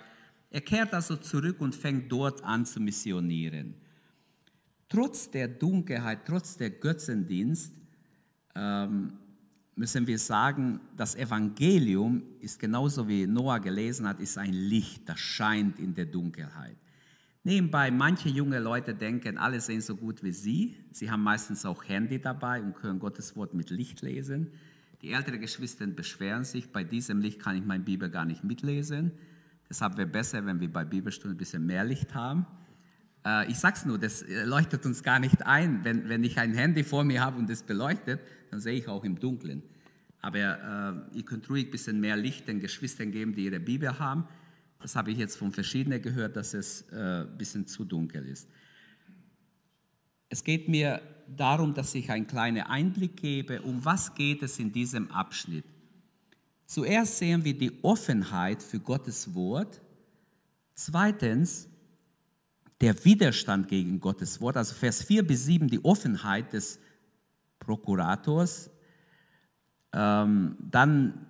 Er 0.51 0.61
kehrt 0.61 0.95
also 0.95 1.17
zurück 1.17 1.61
und 1.61 1.75
fängt 1.75 2.11
dort 2.11 2.43
an 2.43 2.65
zu 2.65 2.81
missionieren. 2.81 3.75
Trotz 4.89 5.31
der 5.31 5.49
Dunkelheit, 5.49 6.21
trotz 6.27 6.57
der 6.57 6.71
Götzendienst, 6.71 7.75
ähm, 8.55 9.13
müssen 9.75 10.07
wir 10.07 10.19
sagen, 10.19 10.81
das 10.97 11.15
Evangelium 11.15 12.23
ist 12.41 12.59
genauso 12.59 13.07
wie 13.07 13.27
Noah 13.27 13.61
gelesen 13.61 14.09
hat, 14.09 14.21
ist 14.21 14.39
ein 14.39 14.53
Licht, 14.53 15.09
das 15.09 15.21
scheint 15.21 15.79
in 15.79 15.95
der 15.95 16.07
Dunkelheit. 16.07 16.77
Nebenbei, 17.45 17.91
manche 17.91 18.29
junge 18.29 18.59
Leute 18.59 18.95
denken, 18.95 19.39
alle 19.39 19.61
sehen 19.61 19.81
so 19.81 19.97
gut 19.97 20.23
wie 20.23 20.33
sie. 20.33 20.77
Sie 20.91 21.11
haben 21.11 21.23
meistens 21.23 21.65
auch 21.65 21.85
Handy 21.89 22.21
dabei 22.21 22.63
und 22.63 22.75
können 22.75 22.99
Gottes 22.99 23.37
Wort 23.37 23.55
mit 23.55 23.71
Licht 23.71 24.03
lesen. 24.03 24.53
Die 25.03 25.13
älteren 25.13 25.41
Geschwister 25.41 25.87
beschweren 25.87 26.45
sich, 26.45 26.73
bei 26.73 26.83
diesem 26.83 27.21
Licht 27.21 27.41
kann 27.41 27.57
ich 27.57 27.65
meine 27.65 27.85
Bibel 27.85 28.11
gar 28.11 28.25
nicht 28.25 28.43
mitlesen. 28.43 29.13
Deshalb 29.71 29.97
wäre 29.97 30.09
besser, 30.09 30.45
wenn 30.47 30.61
wir 30.61 30.73
bei 30.73 30.85
Bibelstunden 30.85 31.37
ein 31.37 31.39
bisschen 31.39 31.65
mehr 31.65 31.85
Licht 31.85 32.15
haben. 32.15 32.47
Äh, 33.25 33.51
ich 33.51 33.59
sag's 33.59 33.85
nur, 33.85 33.99
das 33.99 34.23
äh, 34.23 34.45
leuchtet 34.45 34.85
uns 34.87 35.03
gar 35.03 35.21
nicht 35.21 35.47
ein. 35.47 35.85
Wenn, 35.85 36.09
wenn 36.09 36.25
ich 36.25 36.39
ein 36.39 36.55
Handy 36.55 36.83
vor 36.83 37.05
mir 37.05 37.25
habe 37.25 37.39
und 37.39 37.49
es 37.51 37.63
beleuchtet, 37.63 38.21
dann 38.51 38.61
sehe 38.61 38.75
ich 38.75 38.89
auch 38.89 39.05
im 39.05 39.19
Dunkeln. 39.19 39.63
Aber 40.21 40.39
äh, 41.13 41.17
ihr 41.17 41.25
könnt 41.25 41.49
ruhig 41.49 41.67
ein 41.67 41.71
bisschen 41.71 42.01
mehr 42.01 42.17
Licht 42.17 42.49
den 42.49 42.61
Geschwistern 42.61 43.13
geben, 43.13 43.35
die 43.35 43.45
ihre 43.45 43.61
Bibel 43.61 43.99
haben. 43.99 44.27
Das 44.81 44.95
habe 44.95 45.11
ich 45.11 45.19
jetzt 45.19 45.37
von 45.37 45.53
verschiedenen 45.53 46.01
gehört, 46.01 46.37
dass 46.37 46.55
es 46.55 46.83
äh, 46.93 47.23
ein 47.23 47.39
bisschen 47.39 47.67
zu 47.67 47.85
dunkel 47.85 48.27
ist. 48.27 48.49
Es 50.29 50.45
geht 50.45 50.69
mir 50.69 51.01
darum, 51.37 51.75
dass 51.75 51.95
ich 51.95 52.11
einen 52.11 52.27
kleinen 52.27 52.63
Einblick 52.63 53.17
gebe, 53.17 53.63
um 53.63 53.85
was 53.85 54.15
geht 54.15 54.43
es 54.43 54.59
in 54.59 54.73
diesem 54.73 55.11
Abschnitt. 55.11 55.65
Zuerst 56.67 57.19
sehen 57.19 57.45
wir 57.45 57.57
die 57.57 57.83
Offenheit 57.83 58.63
für 58.63 58.79
Gottes 58.79 59.35
Wort. 59.35 59.81
Zweitens 60.75 61.69
der 62.81 63.05
Widerstand 63.05 63.69
gegen 63.69 64.01
Gottes 64.01 64.41
Wort. 64.41 64.57
Also 64.57 64.75
Vers 64.75 65.03
4 65.03 65.27
bis 65.27 65.47
7 65.47 65.69
die 65.69 65.85
Offenheit 65.85 66.53
des 66.53 66.79
Prokurators. 67.59 68.71
Ähm, 69.93 70.57
dann 70.61 71.27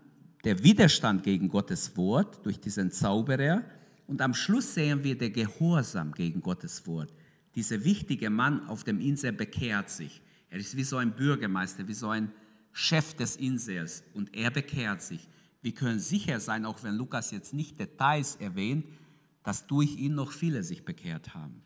der 0.49 0.65
Widerstand 0.65 1.25
gegen 1.25 1.51
Gottes 1.51 1.95
Wort 1.99 2.41
durch 2.43 2.59
diesen 2.59 2.91
Zauberer. 2.91 3.63
Und 4.07 4.23
am 4.23 4.33
Schluss 4.33 4.73
sehen 4.73 5.05
wir 5.05 5.19
der 5.19 5.29
Gehorsam 5.29 6.13
gegen 6.13 6.41
Gottes 6.41 6.87
Wort. 6.87 7.13
Dieser 7.55 7.85
wichtige 7.85 8.31
Mann 8.31 8.67
auf 8.67 8.83
dem 8.83 8.99
Insel 8.99 9.33
bekehrt 9.33 9.91
sich. 9.91 10.23
Er 10.49 10.59
ist 10.59 10.75
wie 10.75 10.85
so 10.85 10.97
ein 10.97 11.15
Bürgermeister, 11.15 11.87
wie 11.87 11.93
so 11.93 12.09
ein 12.09 12.33
Chef 12.73 13.13
des 13.13 13.37
Insels 13.37 14.03
und 14.15 14.35
er 14.35 14.51
bekehrt 14.51 15.03
sich. 15.03 15.29
Wir 15.61 15.75
können 15.75 15.99
sicher 15.99 16.41
sein, 16.41 16.65
auch 16.65 16.83
wenn 16.83 16.95
Lukas 16.95 17.31
jetzt 17.31 17.53
nicht 17.53 17.79
Details 17.79 18.37
erwähnt, 18.37 18.87
dass 19.45 19.67
durch 19.67 19.99
ihn 19.99 20.15
noch 20.15 20.33
viele 20.33 20.63
sich 20.63 20.83
bekehrt 20.83 21.35
haben. 21.35 21.61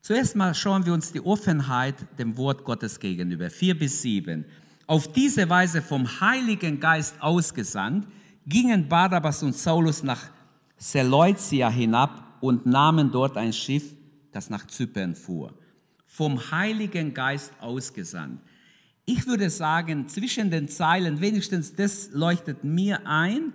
Zuerst 0.00 0.36
mal 0.36 0.54
schauen 0.54 0.86
wir 0.86 0.92
uns 0.92 1.10
die 1.10 1.22
Offenheit 1.22 1.96
dem 2.20 2.36
Wort 2.36 2.62
Gottes 2.62 3.00
gegenüber. 3.00 3.50
Vier 3.50 3.76
bis 3.76 4.00
sieben. 4.00 4.44
Auf 4.86 5.12
diese 5.12 5.48
Weise 5.48 5.82
vom 5.82 6.20
Heiligen 6.20 6.78
Geist 6.78 7.20
ausgesandt, 7.20 8.06
gingen 8.46 8.88
Barnabas 8.88 9.42
und 9.42 9.56
Saulus 9.56 10.04
nach 10.04 10.30
Seleucia 10.76 11.68
hinab 11.68 12.38
und 12.40 12.66
nahmen 12.66 13.10
dort 13.10 13.36
ein 13.36 13.52
Schiff, 13.52 13.94
das 14.30 14.48
nach 14.48 14.66
Zypern 14.66 15.16
fuhr. 15.16 15.52
Vom 16.06 16.52
Heiligen 16.52 17.12
Geist 17.12 17.52
ausgesandt. 17.60 18.40
Ich 19.04 19.26
würde 19.26 19.50
sagen, 19.50 20.08
zwischen 20.08 20.50
den 20.50 20.68
Zeilen, 20.68 21.20
wenigstens 21.20 21.74
das 21.74 22.10
leuchtet 22.12 22.62
mir 22.62 23.06
ein, 23.06 23.54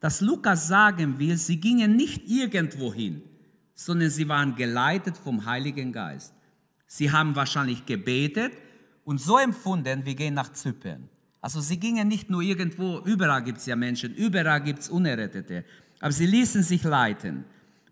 dass 0.00 0.20
Lukas 0.20 0.68
sagen 0.68 1.18
will, 1.18 1.38
sie 1.38 1.58
gingen 1.58 1.96
nicht 1.96 2.28
irgendwohin, 2.28 3.22
sondern 3.74 4.10
sie 4.10 4.28
waren 4.28 4.54
geleitet 4.56 5.16
vom 5.16 5.46
Heiligen 5.46 5.92
Geist. 5.92 6.34
Sie 6.86 7.10
haben 7.10 7.34
wahrscheinlich 7.34 7.86
gebetet 7.86 8.52
und 9.06 9.20
so 9.20 9.38
empfunden, 9.38 10.04
wir 10.04 10.14
gehen 10.14 10.34
nach 10.34 10.52
Zypern. 10.52 11.08
Also 11.40 11.60
sie 11.60 11.78
gingen 11.78 12.08
nicht 12.08 12.28
nur 12.28 12.42
irgendwo, 12.42 12.98
überall 13.04 13.42
gibt 13.42 13.58
es 13.58 13.66
ja 13.66 13.76
Menschen, 13.76 14.12
überall 14.14 14.60
gibt 14.60 14.80
es 14.80 14.88
Unerrettete, 14.88 15.64
aber 16.00 16.12
sie 16.12 16.26
ließen 16.26 16.62
sich 16.64 16.82
leiten. 16.82 17.44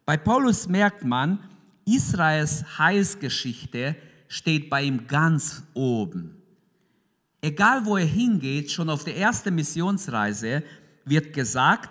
Bei 0.05 0.17
Paulus 0.17 0.69
merkt 0.69 1.05
man, 1.05 1.39
Israels 1.87 2.79
Heilsgeschichte 2.79 3.95
steht 4.27 4.69
bei 4.69 4.83
ihm 4.83 5.07
ganz 5.07 5.63
oben. 5.73 6.43
Egal 7.41 7.85
wo 7.87 7.97
er 7.97 8.07
hingeht, 8.07 8.73
schon 8.73 8.91
auf 8.91 9.05
der 9.05 9.17
ersten 9.17 9.55
Missionsreise 9.55 10.65
wird 11.05 11.33
gesagt, 11.33 11.91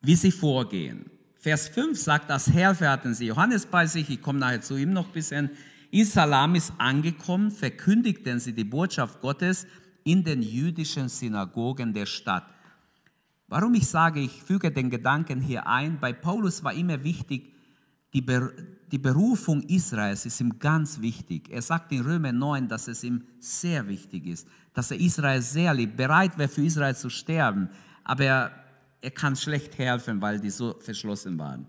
wie 0.00 0.16
sie 0.16 0.32
vorgehen. 0.32 1.10
Vers 1.38 1.68
5 1.68 2.00
sagt, 2.00 2.30
das 2.30 2.50
Herr 2.50 2.78
hatten 2.80 3.12
sie 3.12 3.26
Johannes 3.26 3.66
bei 3.66 3.86
sich, 3.86 4.08
ich 4.08 4.22
komme 4.22 4.38
nachher 4.38 4.62
zu 4.62 4.76
ihm 4.76 4.94
noch 4.94 5.08
ein 5.08 5.12
bisschen. 5.12 5.50
In 5.92 6.06
Salamis 6.06 6.72
angekommen, 6.78 7.50
verkündigten 7.50 8.40
sie 8.40 8.54
die 8.54 8.64
Botschaft 8.64 9.20
Gottes 9.20 9.66
in 10.04 10.24
den 10.24 10.40
jüdischen 10.40 11.10
Synagogen 11.10 11.92
der 11.92 12.06
Stadt. 12.06 12.46
Warum 13.46 13.74
ich 13.74 13.86
sage, 13.86 14.20
ich 14.20 14.42
füge 14.42 14.70
den 14.70 14.88
Gedanken 14.88 15.42
hier 15.42 15.66
ein, 15.66 16.00
bei 16.00 16.14
Paulus 16.14 16.64
war 16.64 16.72
immer 16.72 17.04
wichtig, 17.04 17.52
die, 18.14 18.22
Ber 18.22 18.52
die 18.90 18.96
Berufung 18.98 19.62
Israels 19.64 20.24
ist 20.24 20.40
ihm 20.40 20.58
ganz 20.58 20.98
wichtig. 21.02 21.50
Er 21.50 21.60
sagt 21.60 21.92
in 21.92 22.00
Römer 22.00 22.32
9, 22.32 22.68
dass 22.68 22.88
es 22.88 23.04
ihm 23.04 23.24
sehr 23.38 23.86
wichtig 23.86 24.26
ist, 24.26 24.48
dass 24.72 24.90
er 24.90 24.98
Israel 24.98 25.42
sehr 25.42 25.74
liebt, 25.74 25.98
bereit 25.98 26.38
wäre 26.38 26.48
für 26.48 26.64
Israel 26.64 26.96
zu 26.96 27.10
sterben. 27.10 27.68
Aber 28.02 28.24
er 28.24 28.62
er 29.02 29.10
kann 29.10 29.34
schlecht 29.34 29.76
helfen, 29.78 30.22
weil 30.22 30.38
die 30.40 30.50
so 30.50 30.78
verschlossen 30.78 31.38
waren. 31.38 31.66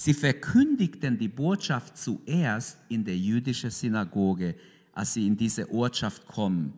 Sie 0.00 0.14
verkündigten 0.14 1.18
die 1.18 1.26
Botschaft 1.26 1.98
zuerst 1.98 2.78
in 2.88 3.04
der 3.04 3.16
jüdischen 3.16 3.70
Synagoge, 3.70 4.54
als 4.92 5.14
sie 5.14 5.26
in 5.26 5.36
diese 5.36 5.68
Ortschaft 5.72 6.24
kommen. 6.28 6.72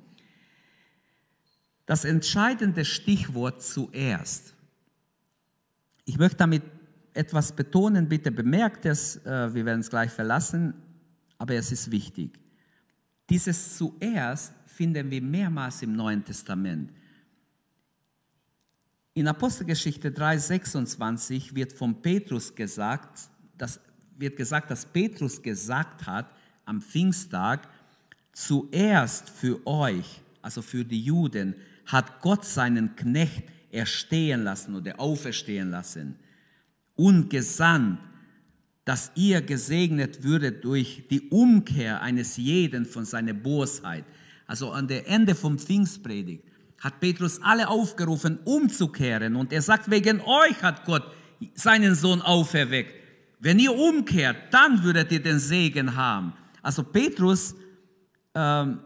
Das 1.84 2.06
entscheidende 2.06 2.82
Stichwort 2.82 3.62
zuerst. 3.62 4.54
Ich 6.06 6.16
möchte 6.16 6.38
damit 6.38 6.62
etwas 7.12 7.52
betonen, 7.52 8.08
bitte 8.08 8.32
bemerkt 8.32 8.86
es, 8.86 9.16
äh, 9.26 9.52
wir 9.52 9.66
werden 9.66 9.80
es 9.80 9.90
gleich 9.90 10.10
verlassen, 10.10 10.72
aber 11.36 11.54
es 11.56 11.72
ist 11.72 11.90
wichtig. 11.90 12.38
Dieses 13.28 13.76
zuerst 13.76 14.54
finden 14.64 15.10
wir 15.10 15.20
mehrmals 15.20 15.82
im 15.82 15.94
Neuen 15.94 16.24
Testament. 16.24 16.90
In 19.14 19.26
Apostelgeschichte 19.26 20.10
3,26 20.10 21.54
wird 21.54 21.72
von 21.72 22.00
Petrus 22.00 22.54
gesagt, 22.54 23.28
dass, 23.58 23.80
wird 24.16 24.36
gesagt, 24.36 24.70
dass 24.70 24.86
Petrus 24.86 25.42
gesagt 25.42 26.06
hat 26.06 26.30
am 26.64 26.80
Pfingsttag, 26.80 27.68
zuerst 28.32 29.28
für 29.28 29.66
euch, 29.66 30.20
also 30.40 30.62
für 30.62 30.84
die 30.84 31.02
Juden, 31.02 31.56
hat 31.86 32.20
Gott 32.20 32.44
seinen 32.44 32.94
Knecht 32.94 33.42
erstehen 33.72 34.44
lassen 34.44 34.76
oder 34.76 34.98
auferstehen 35.00 35.70
lassen 35.70 36.16
und 36.94 37.28
gesandt, 37.28 37.98
dass 38.84 39.10
ihr 39.16 39.42
gesegnet 39.42 40.22
würdet 40.22 40.64
durch 40.64 41.02
die 41.10 41.28
Umkehr 41.30 42.00
eines 42.00 42.36
jeden 42.36 42.86
von 42.86 43.04
seiner 43.04 43.34
Bosheit. 43.34 44.04
Also 44.46 44.70
an 44.70 44.86
der 44.88 45.08
Ende 45.08 45.34
vom 45.34 45.58
Pfingstpredigt 45.58 46.44
hat 46.80 46.98
Petrus 47.00 47.40
alle 47.42 47.68
aufgerufen, 47.68 48.38
umzukehren. 48.44 49.36
Und 49.36 49.52
er 49.52 49.62
sagt, 49.62 49.90
wegen 49.90 50.20
euch 50.20 50.62
hat 50.62 50.84
Gott 50.84 51.04
seinen 51.54 51.94
Sohn 51.94 52.22
auferweckt. 52.22 52.94
Wenn 53.38 53.58
ihr 53.58 53.74
umkehrt, 53.74 54.36
dann 54.50 54.82
würdet 54.82 55.12
ihr 55.12 55.22
den 55.22 55.38
Segen 55.38 55.94
haben. 55.96 56.32
Also 56.62 56.82
Petrus 56.82 57.54
ähm, 58.34 58.80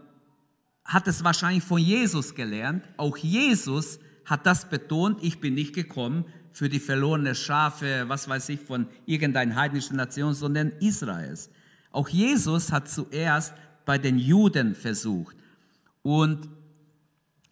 hat 0.85 1.09
es 1.09 1.25
wahrscheinlich 1.25 1.65
von 1.65 1.79
Jesus 1.79 2.35
gelernt. 2.35 2.85
Auch 2.97 3.17
Jesus 3.17 3.99
hat 4.25 4.47
das 4.47 4.69
betont, 4.69 5.23
ich 5.23 5.41
bin 5.41 5.55
nicht 5.55 5.75
gekommen 5.75 6.25
für 6.53 6.69
die 6.69 6.79
verlorene 6.79 7.35
Schafe, 7.35 8.05
was 8.07 8.29
weiß 8.29 8.49
ich, 8.51 8.61
von 8.61 8.87
irgendeiner 9.07 9.57
heidnischen 9.57 9.97
Nation, 9.97 10.35
sondern 10.35 10.73
Israels. 10.81 11.51
Auch 11.91 12.09
Jesus 12.09 12.71
hat 12.71 12.89
zuerst 12.89 13.55
bei 13.85 13.99
den 13.99 14.19
Juden 14.19 14.75
versucht. 14.75 15.37
Und 16.03 16.49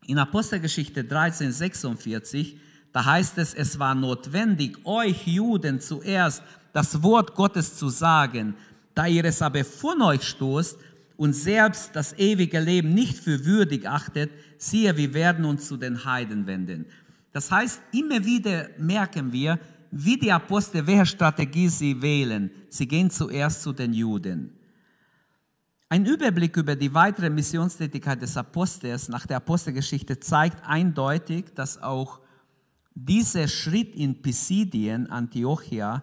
in 0.06 0.18
Apostelgeschichte 0.18 1.04
13, 1.04 1.52
46, 1.52 2.56
da 2.92 3.04
heißt 3.04 3.38
es, 3.38 3.54
es 3.54 3.78
war 3.78 3.94
notwendig, 3.94 4.78
euch 4.84 5.26
Juden 5.26 5.80
zuerst 5.80 6.42
das 6.72 7.02
Wort 7.02 7.34
Gottes 7.34 7.76
zu 7.76 7.88
sagen, 7.88 8.54
da 8.94 9.06
ihr 9.06 9.24
es 9.24 9.40
aber 9.40 9.64
von 9.64 10.02
euch 10.02 10.22
stoßt 10.22 10.78
und 11.16 11.34
selbst 11.34 11.90
das 11.94 12.18
ewige 12.18 12.60
Leben 12.60 12.94
nicht 12.94 13.18
für 13.18 13.44
würdig 13.44 13.88
achtet, 13.88 14.30
siehe, 14.58 14.96
wir 14.96 15.14
werden 15.14 15.44
uns 15.44 15.66
zu 15.68 15.76
den 15.76 16.04
Heiden 16.04 16.46
wenden. 16.46 16.86
Das 17.32 17.50
heißt, 17.50 17.80
immer 17.92 18.24
wieder 18.24 18.68
merken 18.78 19.32
wir, 19.32 19.58
wie 19.90 20.18
die 20.18 20.32
Apostel, 20.32 20.86
welche 20.86 21.06
Strategie 21.06 21.68
sie 21.68 22.00
wählen. 22.00 22.50
Sie 22.68 22.86
gehen 22.86 23.10
zuerst 23.10 23.62
zu 23.62 23.72
den 23.72 23.92
Juden. 23.92 24.50
Ein 25.92 26.06
Überblick 26.06 26.56
über 26.56 26.74
die 26.74 26.94
weitere 26.94 27.28
Missionstätigkeit 27.28 28.22
des 28.22 28.34
Apostels 28.38 29.10
nach 29.10 29.26
der 29.26 29.36
Apostelgeschichte 29.36 30.18
zeigt 30.18 30.66
eindeutig, 30.66 31.52
dass 31.54 31.82
auch 31.82 32.20
dieser 32.94 33.46
Schritt 33.46 33.94
in 33.94 34.22
Pisidien, 34.22 35.10
Antiochia, 35.10 36.02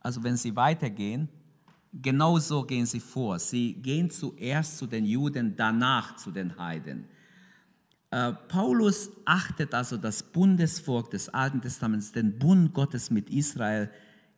also 0.00 0.24
wenn 0.24 0.36
sie 0.36 0.56
weitergehen, 0.56 1.28
genauso 1.92 2.64
gehen 2.64 2.86
sie 2.86 2.98
vor. 2.98 3.38
Sie 3.38 3.74
gehen 3.74 4.10
zuerst 4.10 4.78
zu 4.78 4.88
den 4.88 5.04
Juden, 5.04 5.54
danach 5.54 6.16
zu 6.16 6.32
den 6.32 6.58
Heiden. 6.58 7.04
Äh, 8.10 8.32
Paulus 8.48 9.12
achtet 9.26 9.72
also 9.74 9.96
das 9.96 10.24
Bundesvolk 10.24 11.08
des 11.12 11.28
Alten 11.28 11.60
Testaments, 11.60 12.10
den 12.10 12.36
Bund 12.36 12.74
Gottes 12.74 13.12
mit 13.12 13.30
Israel, 13.30 13.92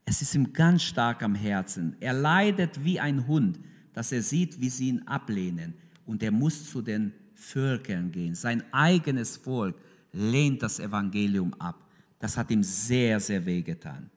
Es 0.04 0.20
ist 0.20 0.34
ihm 0.34 0.52
ganz 0.52 0.82
stark 0.82 1.22
am 1.22 1.34
Herzen. 1.34 1.96
Er 2.00 2.12
leidet 2.12 2.84
wie 2.84 3.00
ein 3.00 3.26
Hund, 3.26 3.58
dass 3.94 4.12
er 4.12 4.22
sieht, 4.22 4.60
wie 4.60 4.70
sie 4.70 4.88
ihn 4.88 5.02
ablehnen. 5.06 5.74
Und 6.06 6.22
er 6.22 6.30
muss 6.30 6.70
zu 6.70 6.82
den 6.82 7.12
Völkern 7.34 8.10
gehen. 8.10 8.34
Sein 8.34 8.62
eigenes 8.72 9.36
Volk 9.36 9.76
lehnt 10.12 10.62
das 10.62 10.78
Evangelium 10.78 11.54
ab. 11.54 11.76
Das 12.18 12.36
hat 12.36 12.50
ihm 12.50 12.62
sehr, 12.62 13.18
sehr 13.20 13.44
wehgetan. 13.44 14.10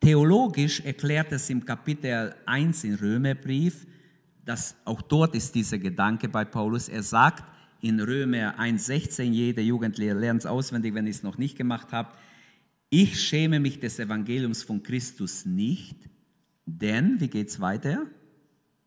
Theologisch 0.00 0.80
erklärt 0.80 1.32
es 1.32 1.50
im 1.50 1.64
Kapitel 1.64 2.34
1 2.46 2.84
im 2.84 2.94
Römerbrief, 2.94 3.86
dass 4.44 4.76
auch 4.84 5.02
dort 5.02 5.34
ist 5.34 5.54
dieser 5.54 5.78
Gedanke 5.78 6.28
bei 6.28 6.44
Paulus. 6.44 6.88
Er 6.88 7.02
sagt 7.02 7.44
in 7.80 8.00
Römer 8.00 8.58
1,16, 8.58 9.24
jeder 9.24 9.62
Jugendliche 9.62 10.14
lernt 10.14 10.40
es 10.40 10.46
auswendig, 10.46 10.94
wenn 10.94 11.06
ich 11.06 11.16
es 11.16 11.22
noch 11.22 11.38
nicht 11.38 11.56
gemacht 11.56 11.92
habe, 11.92 12.12
ich 12.90 13.20
schäme 13.20 13.60
mich 13.60 13.80
des 13.80 13.98
Evangeliums 13.98 14.62
von 14.62 14.82
Christus 14.82 15.44
nicht, 15.44 16.07
denn, 16.76 17.20
wie 17.20 17.28
geht 17.28 17.48
es 17.48 17.60
weiter? 17.60 18.06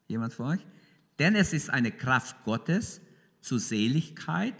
Jemand 0.07 0.33
von 0.33 0.47
euch? 0.47 0.65
Denn 1.19 1.35
es 1.35 1.53
ist 1.53 1.69
eine 1.69 1.91
Kraft 1.91 2.43
Gottes 2.45 3.01
zur 3.41 3.59
Seligkeit, 3.59 4.55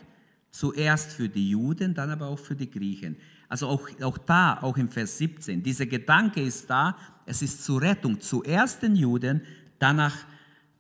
zuerst 0.50 1.12
für 1.12 1.30
die 1.30 1.50
Juden, 1.50 1.94
dann 1.94 2.10
aber 2.10 2.28
auch 2.28 2.40
für 2.40 2.56
die 2.56 2.70
Griechen. 2.70 3.16
Also 3.48 3.68
auch, 3.68 3.90
auch 4.02 4.18
da, 4.18 4.60
auch 4.62 4.78
im 4.78 4.90
Vers 4.90 5.18
17, 5.18 5.64
dieser 5.64 5.86
Gedanke 5.86 6.42
ist 6.42 6.70
da, 6.70 6.98
es 7.26 7.42
ist 7.42 7.64
zur 7.64 7.82
Rettung, 7.82 8.20
zuerst 8.20 8.82
den 8.82 8.96
Juden, 8.96 9.42
danach 9.80 10.16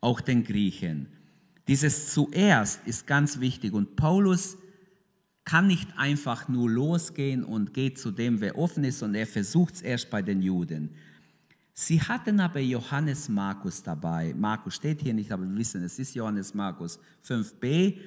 auch 0.02 0.22
den 0.22 0.44
Griechen. 0.44 1.08
Dieses 1.68 2.14
zuerst 2.14 2.86
ist 2.88 3.08
ganz 3.08 3.40
wichtig 3.40 3.74
und 3.74 3.96
Paulus 3.96 4.58
kann 5.46 5.68
nicht 5.68 5.98
einfach 5.98 6.48
nur 6.48 6.70
losgehen 6.70 7.44
und 7.44 7.74
geht 7.74 7.98
zu 8.00 8.12
dem, 8.12 8.42
wer 8.42 8.58
offen 8.58 8.84
ist 8.84 9.02
und 9.04 9.16
er 9.16 9.28
versucht 9.28 9.76
es 9.76 9.82
erst 9.82 10.10
bei 10.10 10.22
den 10.22 10.42
Juden. 10.42 10.96
Sie 11.74 12.01
hatten 12.01 12.40
aber 12.40 12.60
Johannes 12.60 13.30
Markus 13.30 13.82
dabei. 13.82 14.34
Markus 14.38 14.75
steht 14.75 15.01
hier 15.01 15.13
nicht, 15.13 15.32
aber 15.32 15.44
wir 15.44 15.58
wissen, 15.58 15.84
es 15.84 15.98
ist 16.00 16.16
Johannes 16.16 16.54
Markus 16.54 17.00
5b. 17.25 17.98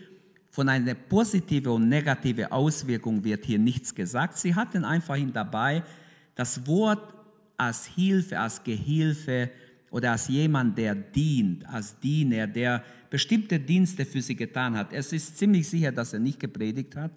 Von 0.50 0.68
einer 0.68 0.94
positiven 0.94 1.72
und 1.72 1.88
negativen 1.88 2.46
Auswirkung 2.52 3.24
wird 3.24 3.44
hier 3.44 3.58
nichts 3.58 3.94
gesagt. 3.94 4.38
Sie 4.38 4.54
hatten 4.54 4.84
einfach 4.84 5.16
ihn 5.16 5.32
dabei, 5.32 5.82
das 6.34 6.66
Wort 6.66 7.14
als 7.56 7.86
Hilfe, 7.86 8.38
als 8.38 8.62
Gehilfe 8.62 9.50
oder 9.90 10.12
als 10.12 10.28
jemand, 10.28 10.76
der 10.76 10.94
dient, 10.94 11.66
als 11.66 11.98
Diener, 11.98 12.46
der 12.46 12.84
bestimmte 13.10 13.58
Dienste 13.58 14.04
für 14.04 14.20
sie 14.20 14.36
getan 14.36 14.76
hat. 14.76 14.92
Es 14.92 15.12
ist 15.12 15.38
ziemlich 15.38 15.68
sicher, 15.68 15.92
dass 15.92 16.12
er 16.12 16.18
nicht 16.18 16.40
gepredigt 16.40 16.96
hat, 16.96 17.12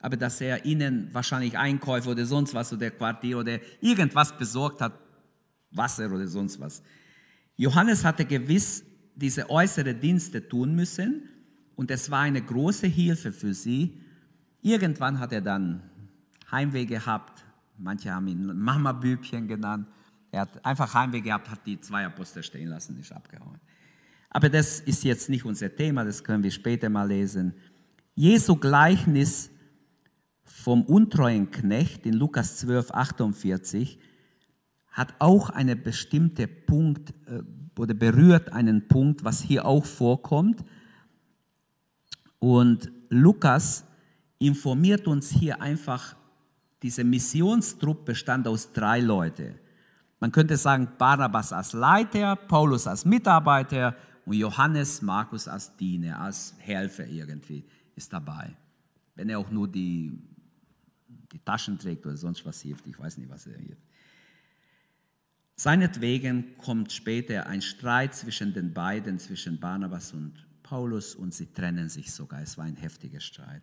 aber 0.00 0.16
dass 0.16 0.40
er 0.40 0.64
ihnen 0.64 1.08
wahrscheinlich 1.12 1.58
Einkäufe 1.58 2.08
oder 2.08 2.24
sonst 2.24 2.54
was 2.54 2.72
oder 2.72 2.90
Quartier 2.90 3.38
oder 3.38 3.58
irgendwas 3.80 4.36
besorgt 4.36 4.80
hat, 4.80 4.92
Wasser 5.70 6.10
oder 6.10 6.26
sonst 6.26 6.60
was. 6.60 6.82
Johannes 7.56 8.04
hatte 8.04 8.24
gewiss 8.24 8.84
diese 9.14 9.50
äußeren 9.50 10.00
Dienste 10.00 10.48
tun 10.48 10.74
müssen 10.74 11.28
und 11.76 11.90
es 11.90 12.10
war 12.10 12.20
eine 12.20 12.42
große 12.42 12.86
Hilfe 12.86 13.32
für 13.32 13.54
sie. 13.54 14.00
Irgendwann 14.62 15.18
hat 15.18 15.32
er 15.32 15.40
dann 15.40 15.82
Heimweh 16.50 16.86
gehabt. 16.86 17.44
Manche 17.78 18.12
haben 18.12 18.28
ihn 18.28 18.58
Mama-Bübchen 18.58 19.46
genannt. 19.46 19.86
Er 20.30 20.42
hat 20.42 20.64
einfach 20.64 20.92
Heimweh 20.94 21.20
gehabt, 21.20 21.50
hat 21.50 21.66
die 21.66 21.80
zwei 21.80 22.06
Apostel 22.06 22.42
stehen 22.42 22.68
lassen, 22.68 22.98
ist 22.98 23.12
abgehauen. 23.12 23.60
Aber 24.30 24.48
das 24.48 24.80
ist 24.80 25.02
jetzt 25.04 25.28
nicht 25.28 25.44
unser 25.44 25.74
Thema, 25.74 26.04
das 26.04 26.22
können 26.22 26.42
wir 26.42 26.52
später 26.52 26.88
mal 26.88 27.08
lesen. 27.08 27.52
Jesu 28.14 28.56
Gleichnis 28.56 29.50
vom 30.44 30.82
untreuen 30.82 31.50
Knecht 31.50 32.06
in 32.06 32.14
Lukas 32.14 32.58
12, 32.58 32.92
48 32.92 33.98
hat 35.00 35.14
auch 35.18 35.48
einen 35.48 35.82
bestimmten 35.82 36.46
Punkt 36.66 37.14
äh, 37.26 37.40
oder 37.78 37.94
berührt 37.94 38.52
einen 38.52 38.86
Punkt, 38.86 39.24
was 39.24 39.40
hier 39.40 39.64
auch 39.64 39.86
vorkommt. 39.86 40.62
Und 42.38 42.92
Lukas 43.08 43.86
informiert 44.38 45.06
uns 45.06 45.30
hier 45.30 45.62
einfach, 45.62 46.16
diese 46.82 47.02
Missionstruppe 47.02 48.12
bestand 48.12 48.46
aus 48.46 48.72
drei 48.74 49.00
Leuten. 49.00 49.54
Man 50.18 50.32
könnte 50.32 50.58
sagen, 50.58 50.86
Barnabas 50.98 51.54
als 51.54 51.72
Leiter, 51.72 52.36
Paulus 52.36 52.86
als 52.86 53.06
Mitarbeiter 53.06 53.96
und 54.26 54.34
Johannes, 54.34 55.00
Markus 55.00 55.48
als 55.48 55.74
Diener, 55.78 56.20
als 56.20 56.54
Helfer 56.58 57.06
irgendwie 57.06 57.64
ist 57.96 58.12
dabei. 58.12 58.54
Wenn 59.14 59.30
er 59.30 59.38
auch 59.38 59.50
nur 59.50 59.66
die, 59.66 60.12
die 61.32 61.38
Taschen 61.38 61.78
trägt 61.78 62.04
oder 62.04 62.18
sonst 62.18 62.44
was 62.44 62.60
hilft, 62.60 62.86
ich 62.86 62.98
weiß 62.98 63.16
nicht, 63.16 63.30
was 63.30 63.46
er 63.46 63.56
hilft. 63.56 63.89
Seinetwegen 65.60 66.56
kommt 66.56 66.90
später 66.90 67.46
ein 67.46 67.60
Streit 67.60 68.14
zwischen 68.14 68.54
den 68.54 68.72
beiden, 68.72 69.18
zwischen 69.18 69.60
Barnabas 69.60 70.14
und 70.14 70.32
Paulus 70.62 71.14
und 71.14 71.34
sie 71.34 71.52
trennen 71.52 71.90
sich 71.90 72.14
sogar. 72.14 72.40
Es 72.40 72.56
war 72.56 72.64
ein 72.64 72.76
heftiger 72.76 73.20
Streit. 73.20 73.60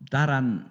Daran 0.00 0.66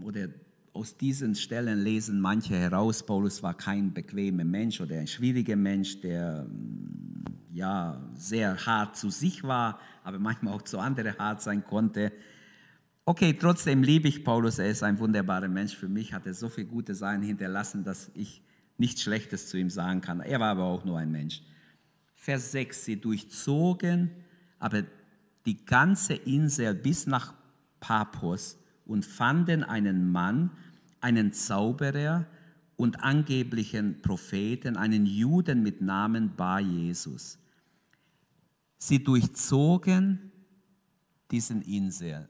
oder 0.00 0.28
aus 0.72 0.96
diesen 0.96 1.34
Stellen 1.34 1.80
lesen 1.80 2.18
manche 2.18 2.56
heraus, 2.56 3.04
Paulus 3.04 3.42
war 3.42 3.52
kein 3.52 3.92
bequemer 3.92 4.44
Mensch 4.44 4.80
oder 4.80 5.00
ein 5.00 5.06
schwieriger 5.06 5.56
Mensch, 5.56 6.00
der 6.00 6.44
mm, 6.44 7.24
ja 7.52 8.00
sehr 8.14 8.56
hart 8.64 8.96
zu 8.96 9.10
sich 9.10 9.44
war, 9.44 9.78
aber 10.02 10.18
manchmal 10.18 10.54
auch 10.54 10.62
zu 10.62 10.78
anderen 10.78 11.18
hart 11.18 11.42
sein 11.42 11.62
konnte. 11.62 12.10
Okay, 13.08 13.32
trotzdem 13.34 13.84
liebe 13.84 14.08
ich 14.08 14.24
Paulus, 14.24 14.58
er 14.58 14.68
ist 14.68 14.82
ein 14.82 14.98
wunderbarer 14.98 15.46
Mensch. 15.46 15.76
Für 15.76 15.88
mich 15.88 16.12
hat 16.12 16.26
er 16.26 16.34
so 16.34 16.48
viel 16.48 16.64
gute 16.64 16.92
Sachen 16.92 17.22
hinterlassen, 17.22 17.84
dass 17.84 18.10
ich 18.14 18.42
nichts 18.78 19.02
Schlechtes 19.02 19.48
zu 19.48 19.56
ihm 19.56 19.70
sagen 19.70 20.00
kann. 20.00 20.18
Er 20.20 20.40
war 20.40 20.50
aber 20.50 20.64
auch 20.64 20.84
nur 20.84 20.98
ein 20.98 21.12
Mensch. 21.12 21.40
Vers 22.16 22.50
6, 22.50 22.84
sie 22.84 23.00
durchzogen 23.00 24.10
aber 24.58 24.82
die 25.44 25.64
ganze 25.64 26.14
Insel 26.14 26.74
bis 26.74 27.06
nach 27.06 27.34
Paphos 27.80 28.58
und 28.84 29.04
fanden 29.04 29.62
einen 29.62 30.10
Mann, 30.10 30.50
einen 31.00 31.32
Zauberer 31.32 32.26
und 32.76 33.04
angeblichen 33.04 34.02
Propheten, 34.02 34.76
einen 34.76 35.06
Juden 35.06 35.62
mit 35.62 35.80
Namen 35.80 36.34
Bar 36.34 36.60
Jesus. 36.60 37.38
Sie 38.78 39.02
durchzogen 39.02 40.32
diesen 41.30 41.62
Insel. 41.62 42.28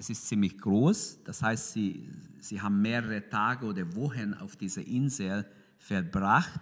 Es 0.00 0.08
ist 0.08 0.28
ziemlich 0.28 0.56
groß, 0.56 1.18
das 1.24 1.42
heißt, 1.42 1.72
sie, 1.72 2.08
sie 2.38 2.58
haben 2.58 2.80
mehrere 2.80 3.28
Tage 3.28 3.66
oder 3.66 3.94
Wochen 3.96 4.32
auf 4.32 4.56
dieser 4.56 4.80
Insel 4.86 5.44
verbracht. 5.76 6.58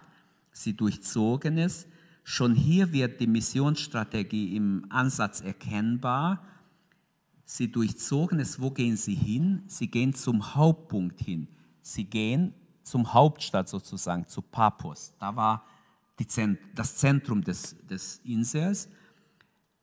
Sie 0.51 0.75
durchzogen 0.75 1.57
es. 1.57 1.87
Schon 2.25 2.53
hier 2.53 2.91
wird 2.91 3.21
die 3.21 3.27
Missionsstrategie 3.27 4.57
im 4.57 4.85
Ansatz 4.89 5.39
erkennbar. 5.39 6.45
Sie 7.45 7.71
durchzogen 7.71 8.41
es, 8.41 8.59
wo 8.59 8.71
gehen 8.71 8.97
sie 8.97 9.15
hin? 9.15 9.63
Sie 9.67 9.87
gehen 9.87 10.13
zum 10.13 10.55
Hauptpunkt 10.55 11.21
hin. 11.21 11.47
Sie 11.81 12.03
gehen 12.03 12.53
zum 12.83 13.13
Hauptstadt 13.13 13.69
sozusagen, 13.69 14.27
zu 14.27 14.41
Paphos. 14.41 15.13
Da 15.17 15.33
war 15.33 15.65
Zent 16.27 16.59
das 16.75 16.97
Zentrum 16.97 17.41
des, 17.41 17.77
des 17.89 18.19
Insels. 18.25 18.89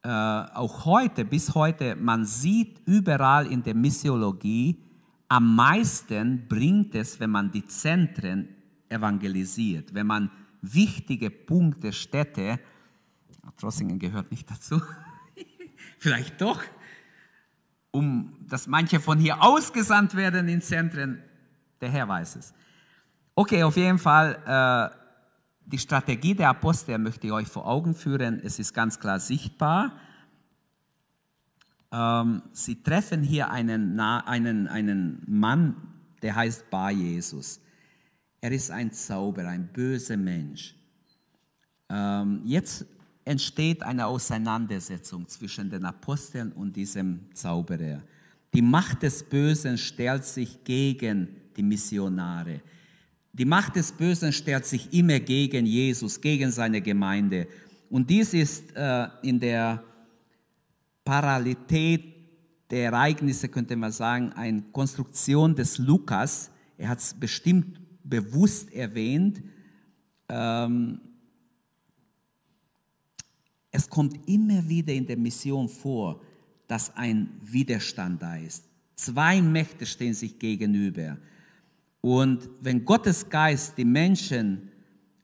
Äh, 0.07 0.09
auch 0.09 0.85
heute, 0.85 1.25
bis 1.25 1.53
heute, 1.53 1.97
man 1.97 2.25
sieht 2.25 2.81
überall 2.87 3.51
in 3.51 3.65
der 3.65 3.75
Missiologie, 3.75 4.81
am 5.27 5.57
meisten 5.57 6.47
bringt 6.47 6.95
es, 6.95 7.19
wenn 7.19 7.31
man 7.31 7.51
die 7.51 7.67
Zentren 7.67 8.49
evangelisiert, 8.89 9.93
wenn 9.93 10.07
man 10.07 10.31
wichtige 10.63 11.29
Punkte, 11.29 11.93
Städte, 11.93 12.61
Trossingen 13.57 13.99
gehört 13.99 14.31
nicht 14.31 14.49
dazu, 14.49 14.81
vielleicht 15.99 16.41
doch, 16.41 16.63
um 17.91 18.33
dass 18.49 18.69
manche 18.69 19.01
von 19.01 19.19
hier 19.19 19.43
ausgesandt 19.43 20.15
werden 20.15 20.47
in 20.47 20.63
Zentren, 20.63 21.21
der 21.81 21.91
Herr 21.91 22.07
weiß 22.07 22.37
es. 22.37 22.55
Okay, 23.35 23.65
auf 23.65 23.77
jeden 23.77 23.99
Fall, 23.99 24.39
äh, 24.47 25.06
die 25.67 25.79
Strategie 25.79 26.35
der 26.35 26.51
Apostel 26.51 26.99
möchte 26.99 27.27
ich 27.27 27.33
euch 27.33 27.49
vor 27.49 27.67
Augen 27.67 27.95
führen. 27.95 28.41
Es 28.43 28.59
ist 28.59 28.73
ganz 28.73 28.99
klar 28.99 29.19
sichtbar. 29.19 29.93
Ähm, 31.93 32.43
sie 32.53 32.83
treffen 32.83 33.23
hier 33.23 33.51
einen, 33.51 33.99
einen, 33.99 34.69
einen 34.69 35.23
Mann, 35.27 35.77
der 36.23 36.37
heißt 36.37 36.71
Bar 36.71 36.93
Jesus. 36.93 37.61
Er 38.41 38.53
ist 38.53 38.71
ein 38.71 38.93
Zauberer, 38.93 39.49
ein 39.49 39.67
böser 39.73 40.17
Mensch. 40.17 40.75
Ähm, 41.89 42.43
jetzt 42.45 42.87
entsteht 43.25 43.83
eine 43.83 44.07
Auseinandersetzung 44.07 45.27
zwischen 45.27 45.69
den 45.69 45.85
Aposteln 45.85 46.53
und 46.53 46.77
diesem 46.77 47.35
Zauberer. 47.35 48.03
Die 48.55 48.63
Macht 48.63 49.03
des 49.03 49.23
Bösen 49.25 49.77
stellt 49.77 50.25
sich 50.25 50.63
gegen 50.63 51.29
die 51.57 51.63
Missionare. 51.63 52.61
Die 53.39 53.45
Macht 53.45 53.77
des 53.77 53.93
Bösen 53.93 54.33
stellt 54.33 54.65
sich 54.65 54.91
immer 54.95 55.21
gegen 55.21 55.67
Jesus, 55.67 56.19
gegen 56.21 56.51
seine 56.51 56.81
Gemeinde. 56.81 57.47
Und 57.91 58.09
dies 58.09 58.33
ist 58.33 58.75
äh, 58.75 59.09
in 59.23 59.39
der 59.39 59.85
Parallelität 61.05 62.15
der 62.71 62.85
Ereignisse, 62.87 63.51
könnte 63.51 63.77
man 63.77 63.93
sagen, 63.93 64.33
eine 64.33 64.63
Konstruktion 64.73 65.55
des 65.55 65.77
Lukas, 65.77 66.51
er 66.79 66.89
hat 66.89 66.99
es 66.99 67.13
bestimmt 67.13 67.79
bewusst 68.03 68.73
erwähnt, 68.73 69.43
ähm, 70.31 71.01
es 73.71 73.91
kommt 73.91 74.27
immer 74.27 74.67
wieder 74.67 74.95
in 74.95 75.07
der 75.07 75.19
Mission 75.19 75.69
vor, 75.69 76.23
dass 76.67 76.97
ein 76.97 77.29
Widerstand 77.43 78.23
da 78.23 78.37
ist. 78.37 78.65
Zwei 78.95 79.43
Mächte 79.43 79.85
stehen 79.85 80.15
sich 80.15 80.39
gegenüber. 80.39 81.19
Und 82.07 82.49
wenn 82.61 82.85
Gottes 82.85 83.29
Geist 83.29 83.77
die 83.77 83.85
Menschen 83.85 84.71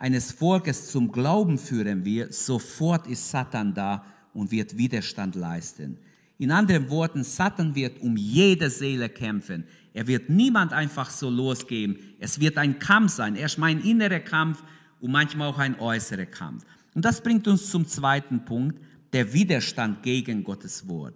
eines 0.00 0.32
Volkes 0.32 0.90
zum 0.90 1.12
Glauben 1.12 1.56
führen 1.56 2.04
will, 2.04 2.32
sofort 2.32 3.06
ist 3.06 3.30
Satan 3.30 3.72
da 3.72 4.04
und 4.34 4.50
wird 4.50 4.76
Widerstand 4.76 5.36
leisten. 5.36 5.96
In 6.38 6.50
anderen 6.50 6.90
Worten, 6.90 7.22
Satan 7.22 7.76
wird 7.76 8.02
um 8.02 8.16
jede 8.16 8.68
Seele 8.68 9.08
kämpfen. 9.08 9.62
Er 9.94 10.08
wird 10.08 10.28
niemand 10.28 10.72
einfach 10.72 11.08
so 11.08 11.30
losgeben. 11.30 11.98
Es 12.18 12.40
wird 12.40 12.58
ein 12.58 12.80
Kampf 12.80 13.12
sein. 13.12 13.36
Erstmal 13.36 13.70
ein 13.70 13.80
innerer 13.82 14.18
Kampf 14.18 14.60
und 15.00 15.12
manchmal 15.12 15.50
auch 15.50 15.58
ein 15.58 15.78
äußerer 15.78 16.26
Kampf. 16.26 16.64
Und 16.96 17.04
das 17.04 17.22
bringt 17.22 17.46
uns 17.46 17.70
zum 17.70 17.86
zweiten 17.86 18.44
Punkt, 18.44 18.80
der 19.12 19.32
Widerstand 19.32 20.02
gegen 20.02 20.42
Gottes 20.42 20.88
Wort. 20.88 21.14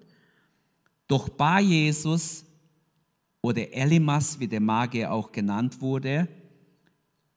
Doch 1.09 1.29
bei 1.29 1.61
Jesus 1.61 2.46
oder 3.47 3.73
Elimas, 3.73 4.41
wie 4.41 4.49
der 4.49 4.61
Magier 4.61 5.13
auch 5.13 5.31
genannt 5.31 5.81
wurde, 5.81 6.27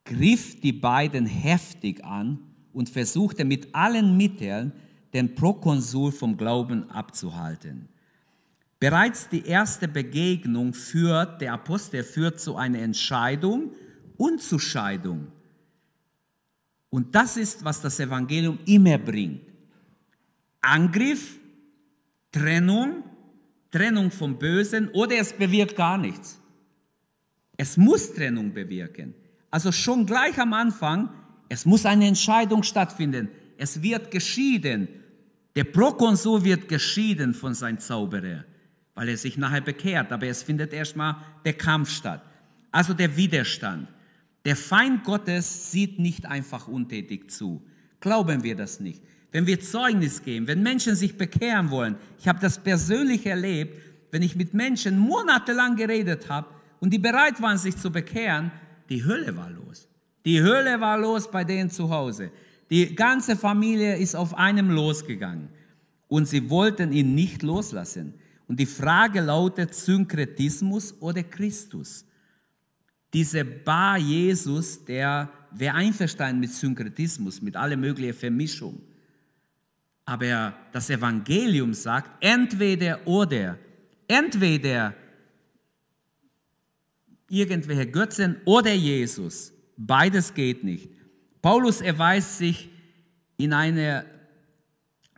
griff 0.06 0.60
die 0.60 0.74
beiden 0.74 1.28
heftig 1.28 2.04
an 2.04 2.40
und 2.74 2.90
versuchte 2.90 3.46
mit 3.46 3.76
allen 3.76 4.18
Mitteln, 4.18 4.74
den 5.14 5.36
Prokonsul 5.36 6.12
vom 6.12 6.36
Glauben 6.36 6.90
abzuhalten. 6.90 7.90
Bereits 8.80 9.30
die 9.30 9.46
erste 9.46 9.88
Begegnung 9.88 10.74
führt, 10.74 11.42
der 11.42 11.54
Apostel 11.54 12.04
führt 12.04 12.40
zu 12.40 12.56
einer 12.56 12.80
Entscheidung 12.80 13.74
und 14.18 14.42
zu 14.42 14.58
Scheidung. 14.58 15.28
Und 16.90 17.14
das 17.14 17.38
ist, 17.38 17.64
was 17.64 17.82
das 17.82 18.00
Evangelium 18.00 18.58
immer 18.66 18.98
bringt. 18.98 19.42
Angriff, 20.60 21.40
Trennung, 22.32 23.04
Trennung 23.72 24.12
vom 24.12 24.38
Bösen 24.38 24.90
oder 24.90 25.18
es 25.18 25.34
bewirkt 25.34 25.76
gar 25.76 25.98
nichts. 25.98 26.40
Es 27.58 27.78
muss 27.78 28.14
Trennung 28.14 28.54
bewirken. 28.54 29.14
Also 29.52 29.72
schon 29.72 30.06
gleich 30.06 30.38
am 30.40 30.54
Anfang, 30.54 31.10
es 31.50 31.66
muss 31.66 31.86
eine 31.86 32.08
Entscheidung 32.08 32.64
stattfinden. 32.64 33.30
Es 33.58 33.82
wird 33.82 34.12
geschieden. 34.12 34.88
Der 35.56 35.66
Prokonsul 35.66 36.44
wird 36.44 36.70
geschieden 36.70 37.34
von 37.34 37.54
seinem 37.54 37.80
Zauberer, 37.80 38.46
weil 38.94 39.10
er 39.10 39.18
sich 39.18 39.38
nachher 39.38 39.62
bekehrt. 39.62 40.12
Aber 40.12 40.28
es 40.28 40.44
findet 40.44 40.72
erstmal 40.72 41.18
der 41.44 41.54
Kampf 41.54 41.90
statt. 41.90 42.24
Also 42.72 42.94
der 42.94 43.18
Widerstand. 43.18 43.90
Der 44.46 44.56
Feind 44.56 45.04
Gottes 45.04 45.72
sieht 45.72 46.00
nicht 46.00 46.26
einfach 46.26 46.68
untätig 46.68 47.30
zu. 47.30 47.62
Glauben 48.00 48.44
wir 48.44 48.56
das 48.56 48.80
nicht. 48.80 49.02
Wenn 49.32 49.46
wir 49.46 49.60
Zeugnis 49.60 50.24
geben, 50.24 50.48
wenn 50.48 50.64
Menschen 50.64 50.96
sich 50.96 51.18
bekehren 51.18 51.70
wollen, 51.70 51.96
ich 52.18 52.28
habe 52.28 52.40
das 52.40 52.58
persönlich 52.58 53.26
erlebt, 53.26 53.80
wenn 54.12 54.24
ich 54.24 54.36
mit 54.36 54.54
Menschen 54.54 54.98
monatelang 54.98 55.76
geredet 55.76 56.30
habe 56.30 56.48
und 56.80 56.92
die 56.92 57.00
bereit 57.00 57.42
waren, 57.42 57.58
sich 57.58 57.78
zu 57.78 57.92
bekehren, 57.92 58.52
die 58.90 59.06
Hölle 59.06 59.36
war 59.38 59.52
los. 59.52 59.88
Die 60.26 60.42
Hölle 60.42 60.82
war 60.82 60.98
los 60.98 61.30
bei 61.30 61.44
denen 61.44 61.70
zu 61.70 61.90
Hause. 61.90 62.32
Die 62.72 62.96
ganze 62.96 63.36
Familie 63.36 63.98
ist 63.98 64.16
auf 64.16 64.36
einem 64.36 64.72
losgegangen 64.72 65.50
und 66.08 66.28
sie 66.28 66.50
wollten 66.50 66.92
ihn 66.92 67.16
nicht 67.16 67.44
loslassen. 67.44 68.16
Und 68.48 68.60
die 68.60 68.66
Frage 68.66 69.22
lautet 69.22 69.76
Synkretismus 69.76 70.96
oder 71.00 71.22
Christus. 71.22 72.04
Dieser 73.14 73.44
Bar 73.44 73.98
Jesus, 74.00 74.84
der 74.86 75.30
wäre 75.52 75.76
einverstanden 75.76 76.40
mit 76.40 76.52
Synkretismus, 76.52 77.42
mit 77.42 77.56
aller 77.56 77.78
möglichen 77.78 78.14
Vermischung. 78.14 78.82
Aber 80.10 80.54
das 80.72 80.90
Evangelium 80.90 81.72
sagt, 81.72 82.10
entweder 82.20 83.00
oder, 83.06 83.60
entweder 84.08 84.96
irgendwelche 87.30 87.86
Götzen 87.86 88.38
oder 88.44 88.74
Jesus. 88.74 89.54
Beides 89.78 90.34
geht 90.34 90.64
nicht. 90.64 90.90
Paulus 91.44 91.82
erweist 91.82 92.40
sich 92.40 92.72
in 93.38 93.54
einer 93.54 94.04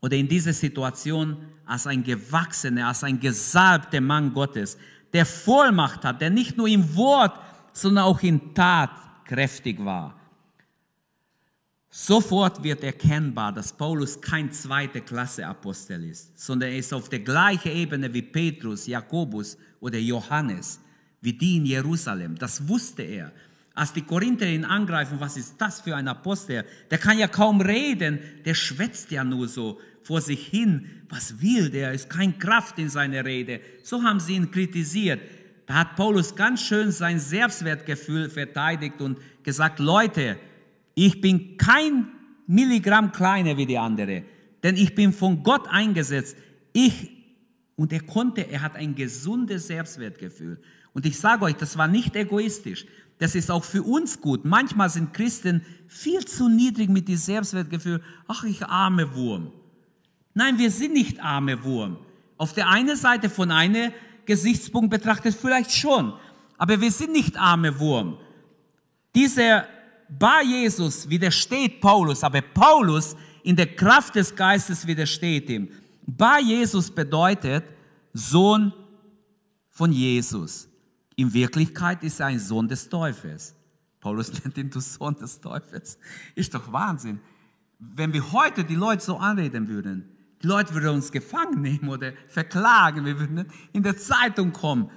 oder 0.02 0.18
in 0.18 0.28
dieser 0.28 0.52
Situation 0.52 1.38
als 1.66 1.88
ein 1.88 2.04
gewachsener, 2.04 2.90
als 2.90 3.06
ein 3.06 3.18
gesalbter 3.18 4.02
Mann 4.02 4.34
Gottes, 4.34 4.78
der 5.14 5.26
Vollmacht 5.26 6.04
hat, 6.04 6.20
der 6.20 6.32
nicht 6.32 6.58
nur 6.58 6.68
im 6.68 6.98
Wort, 6.98 7.40
sondern 7.72 8.04
auch 8.04 8.22
in 8.24 8.54
Tat 8.54 8.92
kräftig 9.24 9.86
war. 9.86 10.21
Sofort 11.94 12.64
wird 12.64 12.86
erkennbar, 12.86 13.52
dass 13.52 13.74
Paulus 13.74 14.22
kein 14.22 14.50
zweite 14.54 15.02
Klasse 15.02 15.46
Apostel 15.46 16.06
ist, 16.06 16.40
sondern 16.40 16.70
er 16.70 16.78
ist 16.78 16.94
auf 16.94 17.10
der 17.10 17.20
gleichen 17.20 17.74
Ebene 17.74 18.14
wie 18.14 18.22
Petrus, 18.22 18.88
Jakobus 18.88 19.58
oder 19.82 20.00
Johannes, 20.00 20.80
wie 21.20 21.34
die 21.34 21.58
in 21.58 21.66
Jerusalem. 21.66 22.38
Das 22.38 22.66
wusste 22.66 23.02
er. 23.04 23.34
Als 23.74 23.92
die 23.92 24.04
Korinther 24.04 24.48
ihn 24.48 24.64
angreifen, 24.64 25.20
was 25.20 25.36
ist 25.36 25.56
das 25.58 25.82
für 25.82 25.94
ein 25.94 26.08
Apostel? 26.08 26.64
Der 26.90 26.98
kann 26.98 27.20
ja 27.20 27.28
kaum 27.28 27.60
reden, 27.60 28.20
der 28.46 28.54
schwätzt 28.54 29.12
ja 29.12 29.26
nur 29.26 29.50
so 29.50 29.78
vor 30.04 30.22
sich 30.22 30.48
hin. 30.48 30.86
Was 31.10 31.42
will 31.42 31.70
der? 31.70 31.92
Ist 31.92 32.10
kein 32.10 32.40
Kraft 32.40 32.80
in 32.80 32.90
seiner 32.90 33.26
Rede. 33.26 33.60
So 33.84 34.02
haben 34.02 34.22
sie 34.22 34.36
ihn 34.36 34.50
kritisiert. 34.50 35.20
Da 35.66 35.74
hat 35.74 35.98
Paulus 35.98 36.36
ganz 36.36 36.62
schön 36.62 36.92
sein 36.92 37.20
Selbstwertgefühl 37.20 38.30
verteidigt 38.30 39.02
und 39.02 39.18
gesagt, 39.44 39.80
Leute, 39.80 40.38
ich 40.96 41.22
bin 41.22 41.58
kein 41.58 42.08
Milligramm 42.48 43.12
kleiner 43.12 43.58
wie 43.58 43.66
die 43.66 43.78
andere, 43.78 44.24
denn 44.64 44.76
ich 44.76 44.96
bin 44.96 45.14
von 45.14 45.44
Gott 45.44 45.68
eingesetzt. 45.68 46.36
Ich, 46.74 47.10
und 47.76 47.94
er 47.94 48.02
konnte, 48.02 48.50
er 48.50 48.62
hat 48.62 48.76
ein 48.76 48.96
gesundes 48.96 49.68
Selbstwertgefühl. 49.68 50.62
Und 50.94 51.06
ich 51.06 51.18
sage 51.18 51.46
euch, 51.46 51.56
das 51.56 51.78
war 51.78 51.88
nicht 51.88 52.16
egoistisch. 52.16 52.86
Das 53.18 53.36
ist 53.36 53.52
auch 53.52 53.64
für 53.64 53.84
uns 53.84 54.20
gut. 54.20 54.46
Manchmal 54.46 54.90
sind 54.90 55.14
Christen 55.14 55.64
viel 55.88 56.26
zu 56.26 56.50
niedrig 56.50 56.90
mit 56.90 57.08
dem 57.08 57.18
Selbstwertgefühl. 57.18 58.02
Ach, 58.28 58.44
ich 58.44 58.66
arme 58.66 59.16
Wurm. 59.16 59.52
Nein, 60.34 60.58
wir 60.58 60.72
sind 60.72 60.94
nicht 60.94 61.22
arme 61.22 61.64
Wurm. 61.64 61.98
Auf 62.38 62.54
der 62.54 62.70
einen 62.70 62.96
Seite 62.96 63.30
von 63.30 63.52
einem 63.52 63.92
Gesichtspunkt 64.26 64.90
betrachtet 64.90 65.36
vielleicht 65.40 65.72
schon. 65.72 66.14
Aber 66.58 66.82
wir 66.82 66.92
sind 66.92 67.12
nicht 67.12 67.38
arme 67.38 67.80
Wurm. 67.80 68.18
Dieser 69.14 69.66
bei 70.18 70.44
Jesus 70.44 71.10
widersteht 71.10 71.80
Paulus, 71.80 72.24
aber 72.24 72.42
Paulus 72.42 73.16
in 73.44 73.56
der 73.56 73.76
Kraft 73.76 74.16
des 74.16 74.36
Geistes 74.36 74.86
widersteht 74.86 75.50
ihm. 75.50 75.70
Bei 76.06 76.40
Jesus 76.42 76.92
bedeutet 76.92 77.64
Sohn 78.14 78.74
von 79.70 79.92
Jesus. 79.92 80.68
In 81.16 81.34
Wirklichkeit 81.34 82.04
ist 82.04 82.20
er 82.20 82.28
ein 82.28 82.40
Sohn 82.40 82.68
des 82.68 82.90
Teufels. 82.90 83.56
Paulus 84.00 84.32
nennt 84.44 84.58
ihn 84.58 84.70
du 84.70 84.80
Sohn 84.80 85.16
des 85.16 85.40
Teufels. 85.40 85.98
Ist 86.36 86.54
doch 86.54 86.72
Wahnsinn. 86.72 87.20
Wenn 87.80 88.14
wir 88.14 88.32
heute 88.32 88.64
die 88.64 88.76
Leute 88.76 89.04
so 89.04 89.18
anreden 89.18 89.68
würden, 89.68 90.10
die 90.44 90.48
Leute 90.48 90.74
würden 90.74 90.96
uns 90.96 91.12
gefangen 91.12 91.62
nehmen 91.62 91.88
oder 91.88 92.14
verklagen, 92.28 93.06
wir 93.06 93.20
würden 93.20 93.46
in 93.74 93.84
der 93.84 93.96
Zeitung 93.98 94.52
kommen. 94.52 94.90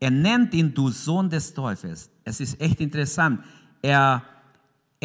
Er 0.00 0.10
nennt 0.10 0.54
ihn 0.54 0.72
du 0.72 0.90
Sohn 0.90 1.28
des 1.28 1.52
Teufels. 1.52 2.10
Es 2.24 2.40
ist 2.40 2.60
echt 2.60 2.80
interessant. 2.80 3.42
Er 3.82 4.22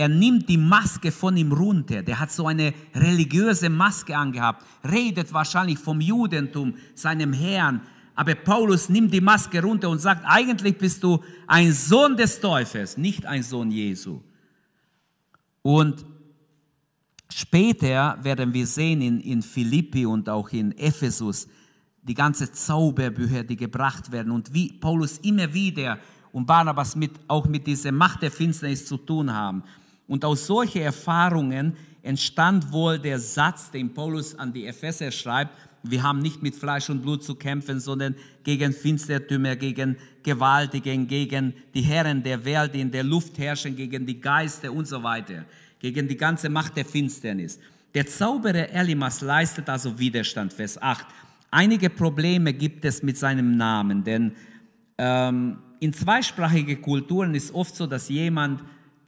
er 0.01 0.09
nimmt 0.09 0.49
die 0.49 0.57
Maske 0.57 1.11
von 1.11 1.37
ihm 1.37 1.51
runter. 1.51 2.01
Der 2.01 2.19
hat 2.19 2.31
so 2.31 2.47
eine 2.47 2.73
religiöse 2.95 3.69
Maske 3.69 4.17
angehabt, 4.17 4.65
redet 4.83 5.31
wahrscheinlich 5.31 5.77
vom 5.77 6.01
Judentum, 6.01 6.73
seinem 6.95 7.33
Herrn. 7.33 7.81
Aber 8.15 8.33
Paulus 8.33 8.89
nimmt 8.89 9.13
die 9.13 9.21
Maske 9.21 9.61
runter 9.61 9.89
und 9.89 9.99
sagt, 9.99 10.23
eigentlich 10.25 10.75
bist 10.75 11.03
du 11.03 11.19
ein 11.45 11.71
Sohn 11.71 12.17
des 12.17 12.39
Teufels, 12.39 12.97
nicht 12.97 13.27
ein 13.27 13.43
Sohn 13.43 13.69
Jesu. 13.69 14.21
Und 15.61 16.03
später 17.31 18.17
werden 18.23 18.55
wir 18.55 18.65
sehen 18.65 19.01
in, 19.01 19.19
in 19.19 19.43
Philippi 19.43 20.07
und 20.07 20.27
auch 20.29 20.49
in 20.49 20.75
Ephesus 20.79 21.47
die 22.01 22.15
ganze 22.15 22.51
Zauberbücher, 22.51 23.43
die 23.43 23.55
gebracht 23.55 24.11
werden 24.11 24.31
und 24.31 24.51
wie 24.51 24.73
Paulus 24.73 25.19
immer 25.19 25.53
wieder 25.53 25.99
und 26.31 26.47
Barnabas 26.47 26.95
mit, 26.95 27.11
auch 27.27 27.45
mit 27.45 27.67
dieser 27.67 27.91
Macht 27.91 28.23
der 28.23 28.31
Finsternis 28.31 28.87
zu 28.87 28.97
tun 28.97 29.31
haben. 29.31 29.61
Und 30.11 30.25
aus 30.25 30.45
solchen 30.45 30.81
Erfahrungen 30.81 31.77
entstand 32.03 32.69
wohl 32.73 32.99
der 32.99 33.17
Satz, 33.17 33.71
den 33.71 33.93
Paulus 33.93 34.37
an 34.37 34.51
die 34.51 34.65
Epheser 34.65 35.09
schreibt, 35.09 35.57
wir 35.83 36.03
haben 36.03 36.19
nicht 36.19 36.43
mit 36.43 36.53
Fleisch 36.53 36.89
und 36.89 37.01
Blut 37.01 37.23
zu 37.23 37.33
kämpfen, 37.33 37.79
sondern 37.79 38.15
gegen 38.43 38.73
Finstertümer, 38.73 39.55
gegen 39.55 39.95
Gewaltigen, 40.21 41.07
gegen 41.07 41.53
die 41.73 41.83
Herren 41.83 42.21
der 42.21 42.43
Welt, 42.43 42.75
die 42.75 42.81
in 42.81 42.91
der 42.91 43.05
Luft 43.05 43.37
herrschen, 43.37 43.73
gegen 43.73 44.05
die 44.05 44.19
Geister 44.19 44.73
und 44.73 44.85
so 44.85 45.01
weiter, 45.01 45.45
gegen 45.79 46.09
die 46.09 46.17
ganze 46.17 46.49
Macht 46.49 46.75
der 46.75 46.83
Finsternis. 46.83 47.57
Der 47.93 48.05
Zauberer 48.05 48.69
Elimas 48.69 49.21
leistet 49.21 49.69
also 49.69 49.97
Widerstand, 49.97 50.51
Vers 50.51 50.77
8. 50.81 51.05
Einige 51.51 51.89
Probleme 51.89 52.51
gibt 52.51 52.83
es 52.83 53.01
mit 53.01 53.17
seinem 53.17 53.55
Namen, 53.55 54.03
denn 54.03 54.33
ähm, 54.97 55.59
in 55.79 55.93
zweisprachigen 55.93 56.81
Kulturen 56.81 57.33
ist 57.33 57.53
oft 57.55 57.73
so, 57.73 57.87
dass 57.87 58.09
jemand 58.09 58.61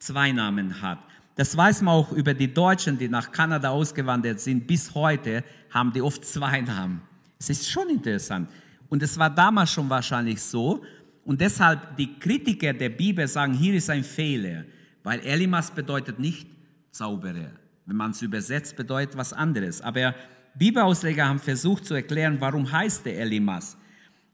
zwei 0.03 0.31
Namen 0.31 0.81
hat. 0.81 0.99
Das 1.35 1.55
weiß 1.55 1.81
man 1.81 1.95
auch 1.95 2.11
über 2.11 2.33
die 2.33 2.53
Deutschen, 2.53 2.97
die 2.97 3.07
nach 3.07 3.31
Kanada 3.31 3.69
ausgewandert 3.69 4.39
sind. 4.39 4.67
Bis 4.67 4.93
heute 4.93 5.43
haben 5.71 5.91
die 5.93 6.01
oft 6.01 6.23
zwei 6.25 6.61
Namen. 6.61 7.01
Es 7.39 7.49
ist 7.49 7.69
schon 7.69 7.89
interessant. 7.89 8.49
Und 8.89 9.01
es 9.01 9.17
war 9.17 9.29
damals 9.29 9.71
schon 9.71 9.89
wahrscheinlich 9.89 10.41
so. 10.41 10.83
Und 11.25 11.41
deshalb 11.41 11.95
die 11.95 12.19
Kritiker 12.19 12.73
der 12.73 12.89
Bibel 12.89 13.27
sagen, 13.27 13.53
hier 13.53 13.73
ist 13.73 13.89
ein 13.89 14.03
Fehler. 14.03 14.65
Weil 15.03 15.19
Elimas 15.21 15.71
bedeutet 15.71 16.19
nicht 16.19 16.47
Zauberer. 16.91 17.51
Wenn 17.85 17.95
man 17.95 18.11
es 18.11 18.21
übersetzt, 18.21 18.75
bedeutet 18.75 19.17
was 19.17 19.33
anderes. 19.33 19.81
Aber 19.81 20.13
Bibelausleger 20.55 21.27
haben 21.27 21.39
versucht 21.39 21.85
zu 21.85 21.95
erklären, 21.95 22.37
warum 22.39 22.71
heißt 22.71 23.05
der 23.05 23.19
Elimas. 23.19 23.77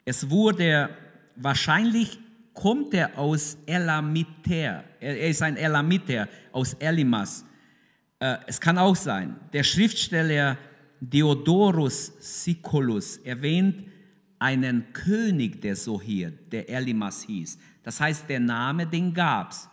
Es 0.03 0.29
wurde 0.29 0.89
wahrscheinlich 1.35 2.19
kommt 2.61 2.93
er 2.93 3.17
aus 3.17 3.57
Elamiter. 3.65 4.83
Er 4.99 5.29
ist 5.29 5.41
ein 5.41 5.55
Elamiter 5.55 6.27
aus 6.51 6.73
Elimas. 6.73 7.45
Äh, 8.19 8.35
es 8.47 8.59
kann 8.59 8.77
auch 8.77 8.97
sein, 8.97 9.37
der 9.53 9.63
Schriftsteller 9.63 10.57
Diodorus 10.99 12.11
Siculus 12.19 13.17
erwähnt 13.17 13.85
einen 14.39 14.91
König, 14.91 15.61
der 15.61 15.77
so 15.77 16.01
hier, 16.01 16.31
der 16.31 16.67
Elimas 16.69 17.23
hieß. 17.23 17.57
Das 17.83 18.01
heißt, 18.01 18.29
der 18.29 18.41
Name, 18.41 18.85
den 18.85 19.13
gab's. 19.13 19.69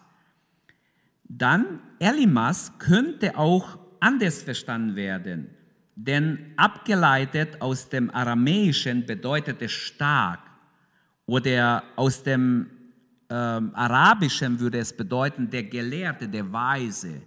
Dann 1.24 1.80
Elimas 1.98 2.72
könnte 2.78 3.36
auch 3.36 3.78
anders 3.98 4.42
verstanden 4.42 4.94
werden, 4.94 5.50
denn 5.96 6.52
abgeleitet 6.56 7.60
aus 7.60 7.88
dem 7.88 8.10
Aramäischen 8.10 9.06
bedeutet 9.06 9.60
es 9.60 9.72
stark 9.72 10.40
oder 11.26 11.82
aus 11.96 12.22
dem 12.22 12.70
ähm, 13.28 13.70
Arabischen 13.74 14.58
würde 14.60 14.78
es 14.78 14.96
bedeuten, 14.96 15.50
der 15.50 15.64
Gelehrte, 15.64 16.28
der 16.28 16.50
Weise. 16.52 17.22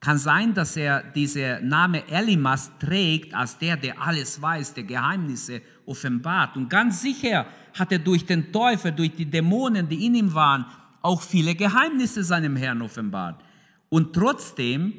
Kann 0.00 0.16
sein, 0.16 0.54
dass 0.54 0.76
er 0.76 1.02
diesen 1.02 1.68
Name 1.68 2.08
Elimas 2.08 2.70
trägt 2.78 3.34
als 3.34 3.58
der, 3.58 3.76
der 3.76 4.00
alles 4.00 4.40
weiß, 4.40 4.72
der 4.72 4.84
Geheimnisse 4.84 5.60
offenbart. 5.84 6.56
Und 6.56 6.70
ganz 6.70 7.02
sicher 7.02 7.46
hat 7.78 7.92
er 7.92 7.98
durch 7.98 8.24
den 8.24 8.50
Teufel, 8.50 8.92
durch 8.92 9.14
die 9.14 9.26
Dämonen, 9.26 9.86
die 9.88 10.06
in 10.06 10.14
ihm 10.14 10.32
waren, 10.32 10.64
auch 11.02 11.20
viele 11.20 11.54
Geheimnisse 11.54 12.24
seinem 12.24 12.56
Herrn 12.56 12.80
offenbart. 12.80 13.42
Und 13.90 14.14
trotzdem 14.14 14.94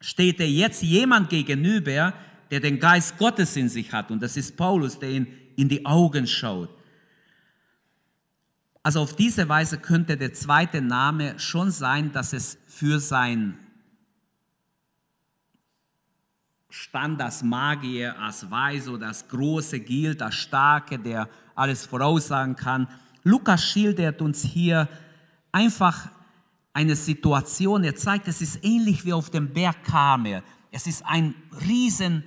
steht 0.00 0.40
er 0.40 0.48
jetzt 0.48 0.82
jemand 0.82 1.28
gegenüber, 1.28 2.14
der 2.50 2.60
den 2.60 2.80
Geist 2.80 3.18
Gottes 3.18 3.54
in 3.56 3.68
sich 3.68 3.92
hat. 3.92 4.10
Und 4.10 4.22
das 4.22 4.36
ist 4.36 4.56
Paulus, 4.56 4.98
der 4.98 5.10
ihn 5.10 5.26
in 5.56 5.68
die 5.68 5.84
Augen 5.84 6.26
schaut. 6.26 6.70
Also 8.82 9.00
auf 9.00 9.14
diese 9.14 9.48
Weise 9.48 9.78
könnte 9.78 10.16
der 10.16 10.32
zweite 10.32 10.80
Name 10.80 11.38
schon 11.38 11.70
sein, 11.70 12.12
dass 12.12 12.32
es 12.32 12.58
für 12.66 12.98
sein 12.98 13.58
Stand 16.70 17.20
als 17.20 17.42
Magier, 17.42 18.18
als 18.18 18.50
Weise 18.50 18.92
oder 18.92 19.08
als 19.08 19.26
Große 19.28 19.80
gilt, 19.80 20.22
als 20.22 20.36
Starke, 20.36 20.98
der 20.98 21.28
alles 21.54 21.84
voraussagen 21.84 22.56
kann. 22.56 22.88
Lukas 23.22 23.62
schildert 23.64 24.22
uns 24.22 24.42
hier 24.42 24.88
einfach 25.52 26.08
eine 26.72 26.96
Situation. 26.96 27.84
Er 27.84 27.96
zeigt, 27.96 28.28
es 28.28 28.40
ist 28.40 28.64
ähnlich 28.64 29.04
wie 29.04 29.12
auf 29.12 29.30
dem 29.30 29.52
Berg 29.52 29.84
Karmel. 29.84 30.42
Es 30.70 30.86
ist 30.86 31.04
ein 31.04 31.34
Riesen, 31.66 32.24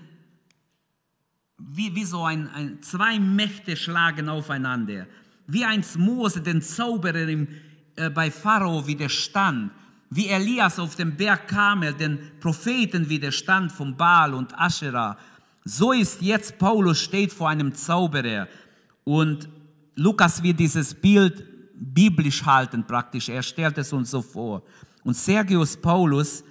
wie, 1.58 1.96
wie 1.96 2.04
so 2.04 2.26
ein, 2.26 2.50
ein, 2.50 2.84
zwei 2.84 3.18
Mächte 3.20 3.78
schlagen 3.78 4.28
aufeinander 4.28 5.08
wie 5.48 5.66
einst 5.66 5.98
Mose 5.98 6.42
den 6.42 6.62
Zauberer 6.62 7.28
im, 7.28 7.48
äh, 7.96 8.10
bei 8.10 8.32
Pharao 8.32 8.86
widerstand, 8.86 9.72
wie 10.10 10.28
Elias 10.28 10.80
auf 10.80 10.96
dem 10.96 11.16
Berg 11.16 11.48
Kamel 11.48 11.94
den 11.94 12.20
Propheten 12.40 13.10
widerstand 13.10 13.72
von 13.72 13.96
Baal 13.96 14.34
und 14.34 14.58
Asherah. 14.58 15.18
So 15.66 15.92
ist 15.92 16.22
jetzt 16.22 16.58
Paulus 16.58 17.00
steht 17.00 17.34
vor 17.34 17.50
einem 17.50 17.74
Zauberer 17.74 18.48
und 19.04 19.50
Lukas 19.96 20.42
wird 20.42 20.60
dieses 20.60 20.94
Bild 20.94 21.44
biblisch 21.76 22.44
halten 22.46 22.86
praktisch. 22.86 23.30
Er 23.30 23.44
stellt 23.44 23.78
es 23.78 23.94
uns 23.94 24.12
so 24.12 24.22
vor. 24.22 24.64
Und 25.04 25.16
Sergius 25.16 25.78
Paulus 25.78 26.44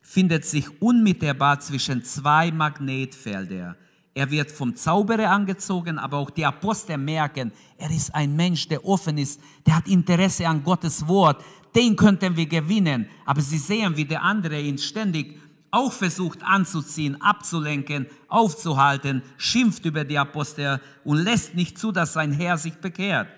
findet 0.00 0.44
sich 0.44 0.80
unmittelbar 0.80 1.60
zwischen 1.60 2.02
zwei 2.02 2.50
Magnetfeldern. 2.50 3.76
Er 4.18 4.28
wird 4.32 4.50
vom 4.50 4.74
Zauberer 4.74 5.30
angezogen, 5.30 5.96
aber 5.96 6.16
auch 6.16 6.30
die 6.30 6.44
Apostel 6.44 6.98
merken, 6.98 7.52
er 7.76 7.88
ist 7.88 8.12
ein 8.12 8.34
Mensch, 8.34 8.66
der 8.66 8.84
offen 8.84 9.16
ist, 9.16 9.40
der 9.64 9.76
hat 9.76 9.86
Interesse 9.86 10.48
an 10.48 10.64
Gottes 10.64 11.06
Wort. 11.06 11.40
Den 11.72 11.94
könnten 11.94 12.36
wir 12.36 12.46
gewinnen. 12.46 13.08
Aber 13.24 13.40
sie 13.40 13.58
sehen, 13.58 13.96
wie 13.96 14.04
der 14.04 14.24
andere 14.24 14.60
ihn 14.60 14.76
ständig 14.76 15.38
auch 15.70 15.92
versucht 15.92 16.42
anzuziehen, 16.42 17.22
abzulenken, 17.22 18.08
aufzuhalten, 18.26 19.22
schimpft 19.36 19.84
über 19.84 20.02
die 20.02 20.18
Apostel 20.18 20.80
und 21.04 21.18
lässt 21.18 21.54
nicht 21.54 21.78
zu, 21.78 21.92
dass 21.92 22.14
sein 22.14 22.32
Herr 22.32 22.58
sich 22.58 22.74
bekehrt. 22.74 23.28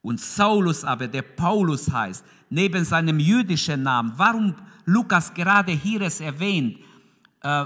Und 0.00 0.20
Saulus 0.20 0.84
aber, 0.84 1.08
der 1.08 1.22
Paulus 1.22 1.90
heißt, 1.90 2.24
neben 2.50 2.84
seinem 2.84 3.18
jüdischen 3.18 3.82
Namen, 3.82 4.12
warum 4.16 4.54
Lukas 4.84 5.34
gerade 5.34 5.72
hier 5.72 6.02
es 6.02 6.20
erwähnt, 6.20 6.78
äh, 7.42 7.64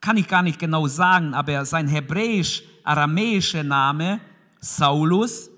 kann 0.00 0.16
ich 0.16 0.28
gar 0.28 0.42
nicht 0.42 0.58
genau 0.58 0.86
sagen, 0.86 1.34
aber 1.34 1.64
sein 1.64 1.88
hebräisch-aramäischer 1.88 3.62
Name, 3.62 4.20
Saulus, 4.60 5.50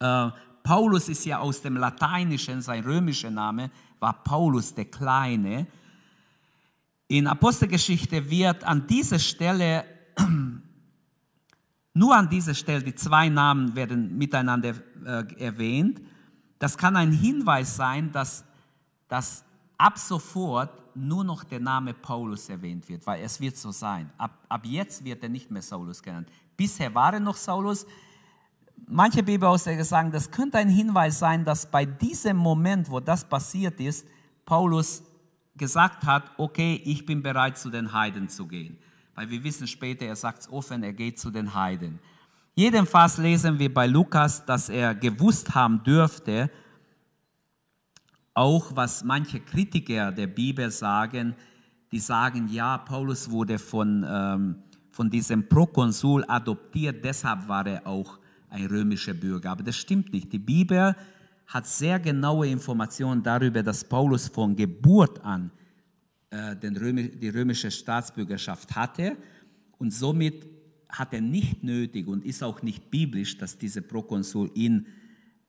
äh, 0.00 0.30
Paulus 0.62 1.08
ist 1.08 1.24
ja 1.24 1.38
aus 1.38 1.60
dem 1.62 1.76
Lateinischen, 1.76 2.60
sein 2.60 2.84
römischer 2.84 3.30
Name 3.30 3.70
war 3.98 4.22
Paulus 4.24 4.74
der 4.74 4.86
Kleine. 4.86 5.66
In 7.08 7.26
Apostelgeschichte 7.26 8.30
wird 8.30 8.64
an 8.64 8.86
dieser 8.86 9.18
Stelle, 9.18 9.84
nur 11.94 12.16
an 12.16 12.28
dieser 12.28 12.54
Stelle, 12.54 12.82
die 12.82 12.94
zwei 12.94 13.28
Namen 13.28 13.74
werden 13.74 14.16
miteinander 14.16 14.74
äh, 15.04 15.24
erwähnt. 15.38 16.00
Das 16.58 16.76
kann 16.76 16.96
ein 16.96 17.12
Hinweis 17.12 17.76
sein, 17.76 18.12
dass, 18.12 18.44
dass 19.08 19.44
ab 19.78 19.98
sofort 19.98 20.81
nur 20.94 21.24
noch 21.24 21.44
der 21.44 21.60
Name 21.60 21.94
Paulus 21.94 22.48
erwähnt 22.48 22.88
wird, 22.88 23.06
weil 23.06 23.22
es 23.22 23.40
wird 23.40 23.56
so 23.56 23.70
sein. 23.72 24.10
Ab, 24.18 24.44
ab 24.48 24.64
jetzt 24.64 25.04
wird 25.04 25.22
er 25.22 25.28
nicht 25.28 25.50
mehr 25.50 25.62
Saulus 25.62 26.02
genannt. 26.02 26.28
Bisher 26.56 26.94
war 26.94 27.14
er 27.14 27.20
noch 27.20 27.36
Saulus. 27.36 27.86
Manche 28.86 29.22
Bibelausleger 29.22 29.84
sagen, 29.84 30.10
das 30.10 30.30
könnte 30.30 30.58
ein 30.58 30.68
Hinweis 30.68 31.18
sein, 31.18 31.44
dass 31.44 31.70
bei 31.70 31.84
diesem 31.84 32.36
Moment, 32.36 32.90
wo 32.90 33.00
das 33.00 33.24
passiert 33.24 33.80
ist, 33.80 34.06
Paulus 34.44 35.02
gesagt 35.56 36.04
hat, 36.04 36.30
okay, 36.38 36.80
ich 36.84 37.06
bin 37.06 37.22
bereit 37.22 37.58
zu 37.58 37.70
den 37.70 37.92
Heiden 37.92 38.28
zu 38.28 38.46
gehen. 38.46 38.78
Weil 39.14 39.30
wir 39.30 39.44
wissen 39.44 39.66
später, 39.66 40.06
er 40.06 40.16
sagt 40.16 40.42
es 40.42 40.52
offen, 40.52 40.82
er 40.82 40.92
geht 40.92 41.18
zu 41.18 41.30
den 41.30 41.54
Heiden. 41.54 41.98
Jedenfalls 42.54 43.18
lesen 43.18 43.58
wir 43.58 43.72
bei 43.72 43.86
Lukas, 43.86 44.44
dass 44.44 44.68
er 44.68 44.94
gewusst 44.94 45.54
haben 45.54 45.82
dürfte, 45.84 46.50
auch 48.34 48.74
was 48.74 49.04
manche 49.04 49.40
Kritiker 49.40 50.12
der 50.12 50.26
Bibel 50.26 50.70
sagen, 50.70 51.34
die 51.90 51.98
sagen, 51.98 52.48
ja, 52.48 52.78
Paulus 52.78 53.30
wurde 53.30 53.58
von, 53.58 54.04
ähm, 54.08 54.56
von 54.90 55.10
diesem 55.10 55.48
Prokonsul 55.48 56.24
adoptiert, 56.26 57.04
deshalb 57.04 57.46
war 57.48 57.66
er 57.66 57.86
auch 57.86 58.18
ein 58.48 58.66
römischer 58.66 59.14
Bürger. 59.14 59.50
Aber 59.50 59.62
das 59.62 59.76
stimmt 59.76 60.12
nicht. 60.12 60.32
Die 60.32 60.38
Bibel 60.38 60.96
hat 61.46 61.66
sehr 61.66 62.00
genaue 62.00 62.48
Informationen 62.48 63.22
darüber, 63.22 63.62
dass 63.62 63.84
Paulus 63.84 64.28
von 64.28 64.56
Geburt 64.56 65.22
an 65.24 65.50
äh, 66.30 66.56
den 66.56 66.76
Römi 66.76 67.10
die 67.10 67.28
römische 67.28 67.70
Staatsbürgerschaft 67.70 68.74
hatte 68.74 69.16
und 69.78 69.90
somit 69.92 70.46
hat 70.88 71.12
er 71.12 71.20
nicht 71.20 71.62
nötig 71.62 72.06
und 72.06 72.24
ist 72.24 72.42
auch 72.42 72.62
nicht 72.62 72.90
biblisch, 72.90 73.36
dass 73.36 73.58
dieser 73.58 73.80
Prokonsul 73.80 74.50
ihn 74.54 74.86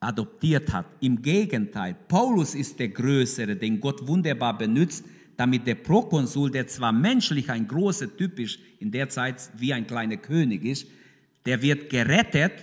adoptiert 0.03 0.71
hat. 0.71 0.85
Im 0.99 1.21
Gegenteil, 1.21 1.95
Paulus 2.07 2.55
ist 2.55 2.79
der 2.79 2.89
Größere, 2.89 3.55
den 3.55 3.79
Gott 3.79 4.07
wunderbar 4.07 4.57
benutzt, 4.57 5.05
damit 5.37 5.65
der 5.65 5.75
Prokonsul, 5.75 6.51
der 6.51 6.67
zwar 6.67 6.91
menschlich 6.91 7.49
ein 7.49 7.67
großer 7.67 8.15
Typ 8.15 8.39
ist, 8.39 8.59
in 8.79 8.91
der 8.91 9.09
Zeit 9.09 9.49
wie 9.57 9.73
ein 9.73 9.87
kleiner 9.87 10.17
König 10.17 10.63
ist, 10.63 10.87
der 11.45 11.61
wird 11.61 11.89
gerettet 11.89 12.53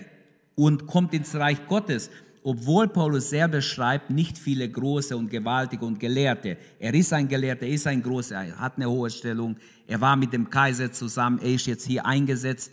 und 0.55 0.87
kommt 0.87 1.13
ins 1.13 1.35
Reich 1.35 1.67
Gottes. 1.67 2.09
Obwohl 2.43 2.87
Paulus 2.87 3.29
selber 3.29 3.61
schreibt, 3.61 4.09
nicht 4.09 4.37
viele 4.37 4.67
große 4.67 5.15
und 5.15 5.29
gewaltige 5.29 5.85
und 5.85 5.99
Gelehrte. 5.99 6.57
Er 6.79 6.93
ist 6.93 7.13
ein 7.13 7.27
Gelehrter, 7.27 7.67
er 7.67 7.73
ist 7.73 7.85
ein 7.85 8.01
großer, 8.01 8.35
er 8.35 8.59
hat 8.59 8.77
eine 8.77 8.89
hohe 8.89 9.11
Stellung, 9.11 9.55
er 9.85 10.01
war 10.01 10.15
mit 10.15 10.33
dem 10.33 10.49
Kaiser 10.49 10.91
zusammen, 10.91 11.39
er 11.39 11.53
ist 11.53 11.67
jetzt 11.67 11.85
hier 11.85 12.03
eingesetzt, 12.03 12.71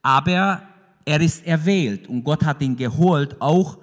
aber 0.00 0.62
er 1.04 1.20
ist 1.20 1.46
erwählt 1.46 2.08
und 2.08 2.24
Gott 2.24 2.44
hat 2.44 2.62
ihn 2.62 2.76
geholt, 2.76 3.36
auch 3.40 3.78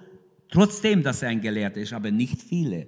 Trotzdem, 0.50 1.04
dass 1.04 1.22
er 1.22 1.30
ein 1.30 1.42
Gelehrter 1.42 1.82
ist, 1.82 1.94
aber 1.94 2.12
nicht 2.12 2.42
viele. 2.42 2.88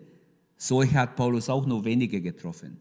Solche 0.57 0.95
hat 0.95 1.15
Paulus 1.15 1.49
auch 1.49 1.65
nur 1.65 1.83
wenige 1.83 2.21
getroffen. 2.21 2.77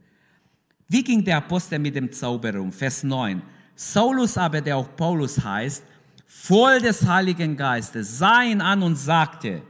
Wie 0.89 1.05
ging 1.05 1.23
der 1.23 1.39
Apostel 1.39 1.79
mit 1.79 1.95
dem 1.95 2.11
Zauber 2.11 2.55
um? 2.61 2.73
Vers 2.73 3.03
9. 3.03 3.43
Saulus 3.75 4.37
aber, 4.37 4.61
der 4.61 4.77
auch 4.77 4.97
Paulus 4.97 5.43
heißt, 5.43 5.85
voll 6.27 6.81
des 6.81 7.07
Heiligen 7.07 7.57
Geistes, 7.57 8.19
sah 8.19 8.43
ihn 8.43 8.61
an 8.61 8.83
und 8.83 8.97
sagte, 8.97 9.63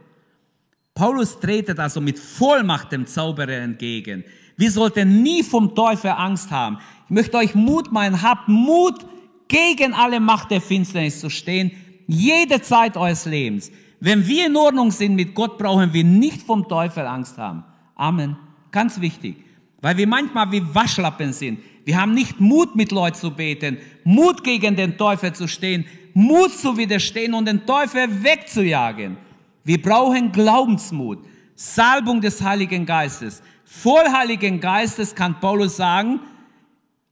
Paulus 0.93 1.39
tretet 1.39 1.79
also 1.79 2.01
mit 2.01 2.17
Vollmacht 2.17 2.91
dem 2.91 3.05
Zauberer 3.05 3.57
entgegen. 3.57 4.23
Wir 4.57 4.71
sollten 4.71 5.21
nie 5.21 5.43
vom 5.43 5.73
Teufel 5.73 6.11
Angst 6.11 6.51
haben. 6.51 6.79
Ich 7.05 7.11
möchte 7.11 7.37
euch 7.37 7.55
Mut 7.55 7.91
machen, 7.91 8.21
habt 8.21 8.47
Mut, 8.47 9.05
gegen 9.47 9.93
alle 9.93 10.19
Macht 10.19 10.51
der 10.51 10.61
Finsternis 10.61 11.19
zu 11.19 11.29
stehen, 11.29 11.71
jede 12.07 12.61
Zeit 12.61 12.95
eures 12.95 13.25
Lebens. 13.25 13.71
Wenn 13.99 14.25
wir 14.25 14.47
in 14.47 14.55
Ordnung 14.55 14.91
sind 14.91 15.15
mit 15.15 15.35
Gott, 15.35 15.57
brauchen 15.57 15.93
wir 15.93 16.03
nicht 16.03 16.41
vom 16.41 16.67
Teufel 16.67 17.05
Angst 17.05 17.37
haben. 17.37 17.63
Amen. 17.95 18.37
Ganz 18.71 19.01
wichtig. 19.01 19.37
Weil 19.81 19.97
wir 19.97 20.07
manchmal 20.07 20.51
wie 20.51 20.63
Waschlappen 20.73 21.33
sind. 21.33 21.59
Wir 21.85 21.99
haben 21.99 22.13
nicht 22.13 22.39
Mut, 22.39 22.75
mit 22.75 22.91
Leuten 22.91 23.17
zu 23.17 23.31
beten, 23.31 23.77
Mut 24.03 24.43
gegen 24.43 24.75
den 24.75 24.97
Teufel 24.97 25.33
zu 25.33 25.47
stehen, 25.47 25.85
Mut 26.13 26.51
zu 26.51 26.77
widerstehen 26.77 27.33
und 27.33 27.45
den 27.45 27.65
Teufel 27.65 28.23
wegzujagen. 28.23 29.17
Wir 29.63 29.81
brauchen 29.81 30.31
Glaubensmut, 30.31 31.25
Salbung 31.55 32.21
des 32.21 32.41
Heiligen 32.41 32.85
Geistes. 32.85 33.41
Voll 33.65 34.03
Heiligen 34.11 34.59
Geistes 34.59 35.13
kann 35.13 35.39
Paulus 35.39 35.77
sagen, 35.77 36.19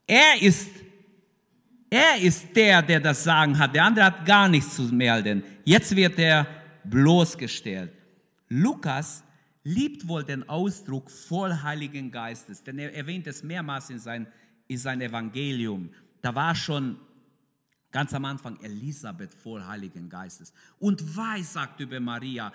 er 0.06 0.42
ist, 0.42 0.70
er 1.90 2.22
ist 2.22 2.56
der, 2.56 2.82
der 2.82 3.00
das 3.00 3.24
Sagen 3.24 3.58
hat. 3.58 3.76
Der 3.76 3.84
andere 3.84 4.06
hat 4.06 4.26
gar 4.26 4.48
nichts 4.48 4.76
zu 4.76 4.84
melden. 4.84 5.44
Jetzt 5.64 5.96
wird 5.96 6.18
er 6.18 6.48
bloßgestellt. 6.90 7.92
Lukas 8.50 9.24
liebt 9.64 10.08
wohl 10.08 10.24
den 10.24 10.48
Ausdruck 10.48 11.12
voll 11.12 11.54
Heiligen 11.62 12.12
Geistes, 12.12 12.64
denn 12.64 12.80
er 12.80 12.94
erwähnt 12.96 13.28
es 13.28 13.44
mehrmals 13.44 13.90
in 13.90 14.00
sein, 14.00 14.28
in 14.68 14.78
sein 14.78 15.02
Evangelium. 15.02 15.90
Da 16.22 16.34
war 16.34 16.56
schon 16.56 16.98
ganz 17.92 18.14
am 18.14 18.26
Anfang 18.26 18.58
Elisabeth 18.62 19.34
voll 19.34 19.66
Heiligen 19.66 20.10
Geistes 20.10 20.54
und 20.80 21.16
weiß, 21.16 21.54
sagt 21.54 21.80
über 21.80 22.00
Maria, 22.00 22.52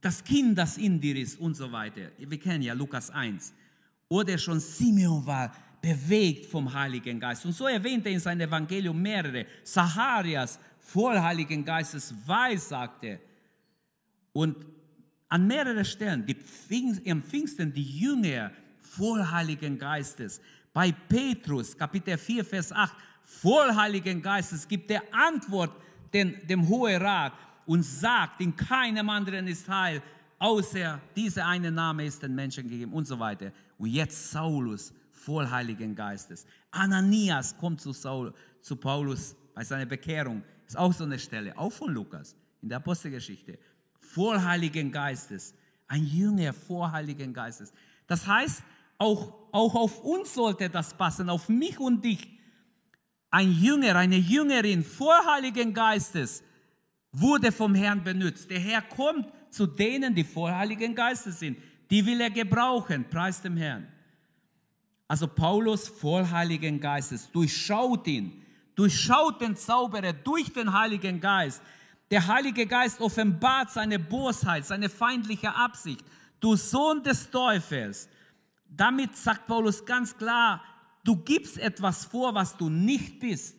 das 0.00 0.22
Kind, 0.22 0.56
das 0.56 0.78
in 0.78 1.00
dir 1.00 1.16
ist 1.16 1.40
und 1.40 1.54
so 1.54 1.72
weiter. 1.72 2.12
Wir 2.18 2.38
kennen 2.38 2.62
ja 2.62 2.74
Lukas 2.74 3.10
1. 3.10 3.52
Oder 4.08 4.38
schon 4.38 4.60
Simeon 4.60 5.26
war 5.26 5.52
bewegt 5.80 6.46
vom 6.46 6.72
Heiligen 6.72 7.18
Geist. 7.18 7.44
Und 7.44 7.52
so 7.52 7.66
erwähnt 7.66 8.06
er 8.06 8.12
in 8.12 8.20
seinem 8.20 8.42
Evangelium 8.42 9.00
mehrere. 9.00 9.46
Zacharias, 9.64 10.58
voll 10.86 11.20
Heiligen 11.20 11.64
Geistes, 11.64 12.14
weiß, 12.26 12.68
sagt 12.68 13.04
er. 13.04 13.18
Und 14.32 14.56
an 15.28 15.46
mehreren 15.46 15.84
Stellen, 15.84 16.24
die 16.24 16.34
Pfingst, 16.34 17.02
am 17.08 17.22
Pfingsten, 17.22 17.72
die 17.72 17.98
Jünger, 18.00 18.52
voll 18.80 19.24
Heiligen 19.24 19.78
Geistes. 19.78 20.40
Bei 20.72 20.92
Petrus, 20.92 21.76
Kapitel 21.76 22.16
4, 22.16 22.44
Vers 22.44 22.72
8, 22.72 22.94
voll 23.24 23.74
Heiligen 23.74 24.22
Geistes, 24.22 24.68
gibt 24.68 24.90
er 24.90 25.02
Antwort 25.10 25.72
dem, 26.12 26.46
dem 26.46 26.68
Hohen 26.68 27.02
Rat 27.02 27.32
und 27.66 27.82
sagt, 27.82 28.40
in 28.40 28.54
keinem 28.54 29.10
anderen 29.10 29.48
ist 29.48 29.68
Heil, 29.68 30.00
außer 30.38 31.00
dieser 31.16 31.46
eine 31.46 31.72
Name 31.72 32.06
ist 32.06 32.22
den 32.22 32.34
Menschen 32.34 32.68
gegeben 32.68 32.92
und 32.92 33.06
so 33.06 33.18
weiter. 33.18 33.50
Und 33.78 33.88
jetzt 33.88 34.30
Saulus, 34.30 34.92
voll 35.10 35.50
Heiligen 35.50 35.96
Geistes. 35.96 36.46
Ananias 36.70 37.56
kommt 37.58 37.80
zu, 37.80 37.92
Saul, 37.92 38.32
zu 38.60 38.76
Paulus 38.76 39.34
bei 39.54 39.64
seiner 39.64 39.86
Bekehrung. 39.86 40.42
Ist 40.66 40.76
auch 40.76 40.92
so 40.92 41.04
eine 41.04 41.18
Stelle, 41.18 41.56
auch 41.56 41.72
von 41.72 41.92
Lukas 41.92 42.34
in 42.62 42.68
der 42.68 42.78
Apostelgeschichte. 42.78 43.58
Voll 44.00 44.40
Heiligen 44.40 44.90
Geistes. 44.90 45.54
Ein 45.86 46.04
Jünger 46.04 46.52
vor 46.52 46.90
Heiligen 46.90 47.32
Geistes. 47.32 47.72
Das 48.06 48.26
heißt, 48.26 48.62
auch, 48.98 49.32
auch 49.52 49.74
auf 49.74 50.02
uns 50.04 50.34
sollte 50.34 50.68
das 50.68 50.94
passen, 50.94 51.28
auf 51.28 51.48
mich 51.48 51.78
und 51.78 52.04
dich. 52.04 52.28
Ein 53.30 53.52
Jünger, 53.52 53.96
eine 53.96 54.16
Jüngerin 54.16 54.82
vor 54.82 55.14
Heiligen 55.26 55.74
Geistes 55.74 56.42
wurde 57.12 57.52
vom 57.52 57.74
Herrn 57.74 58.02
benutzt. 58.02 58.50
Der 58.50 58.58
Herr 58.58 58.82
kommt 58.82 59.28
zu 59.50 59.66
denen, 59.66 60.14
die 60.14 60.24
vor 60.24 60.54
Heiligen 60.54 60.94
Geistes 60.94 61.38
sind. 61.38 61.58
Die 61.90 62.04
will 62.04 62.20
er 62.20 62.30
gebrauchen, 62.30 63.08
preis 63.08 63.40
dem 63.40 63.56
Herrn. 63.56 63.86
Also 65.08 65.28
Paulus 65.28 65.88
voll 65.88 66.28
Heiligen 66.28 66.80
Geistes, 66.80 67.30
durchschaut 67.30 68.06
ihn, 68.08 68.42
durchschaut 68.76 69.40
den 69.40 69.56
Zauberer 69.56 70.12
durch 70.12 70.52
den 70.52 70.72
Heiligen 70.72 71.20
Geist. 71.20 71.60
Der 72.10 72.24
Heilige 72.24 72.66
Geist 72.66 73.00
offenbart 73.00 73.72
seine 73.72 73.98
Bosheit, 73.98 74.64
seine 74.64 74.88
feindliche 74.88 75.52
Absicht. 75.52 76.04
Du 76.38 76.54
Sohn 76.54 77.02
des 77.02 77.28
Teufels. 77.30 78.08
Damit 78.68 79.16
sagt 79.16 79.46
Paulus 79.46 79.84
ganz 79.84 80.16
klar, 80.16 80.62
du 81.02 81.16
gibst 81.16 81.58
etwas 81.58 82.04
vor, 82.04 82.34
was 82.34 82.56
du 82.56 82.68
nicht 82.68 83.18
bist. 83.18 83.56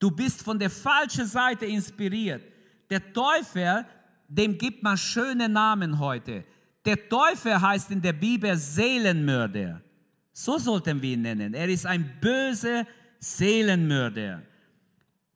Du 0.00 0.10
bist 0.10 0.42
von 0.42 0.58
der 0.58 0.70
falschen 0.70 1.26
Seite 1.26 1.66
inspiriert. 1.66 2.42
Der 2.88 3.12
Teufel, 3.12 3.84
dem 4.28 4.56
gibt 4.56 4.82
man 4.82 4.96
schöne 4.96 5.48
Namen 5.48 5.98
heute. 5.98 6.44
Der 6.84 7.08
Teufel 7.08 7.60
heißt 7.60 7.90
in 7.90 8.00
der 8.00 8.12
Bibel 8.12 8.56
Seelenmörder. 8.56 9.82
So 10.32 10.56
sollten 10.56 11.02
wir 11.02 11.14
ihn 11.14 11.22
nennen. 11.22 11.52
Er 11.52 11.68
ist 11.68 11.84
ein 11.84 12.18
böser 12.20 12.86
Seelenmörder. 13.18 14.42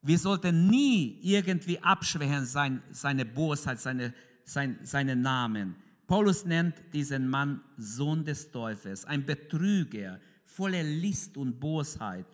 Wir 0.03 0.19
sollten 0.19 0.69
nie 0.69 1.19
irgendwie 1.23 1.79
abschwächen 1.79 2.45
sein, 2.45 2.83
seine 2.91 3.25
Bosheit, 3.25 3.81
seine, 3.81 4.13
sein, 4.45 4.79
seinen 4.83 5.23
Namen. 5.23 5.77
Paulus 6.07 6.45
nennt 6.45 6.75
diesen 6.93 7.29
Mann 7.29 7.61
Sohn 7.77 8.25
des 8.25 8.51
Teufels, 8.51 9.05
ein 9.05 9.25
Betrüger, 9.25 10.19
voller 10.45 10.83
List 10.83 11.37
und 11.37 11.59
Bosheit, 11.59 12.27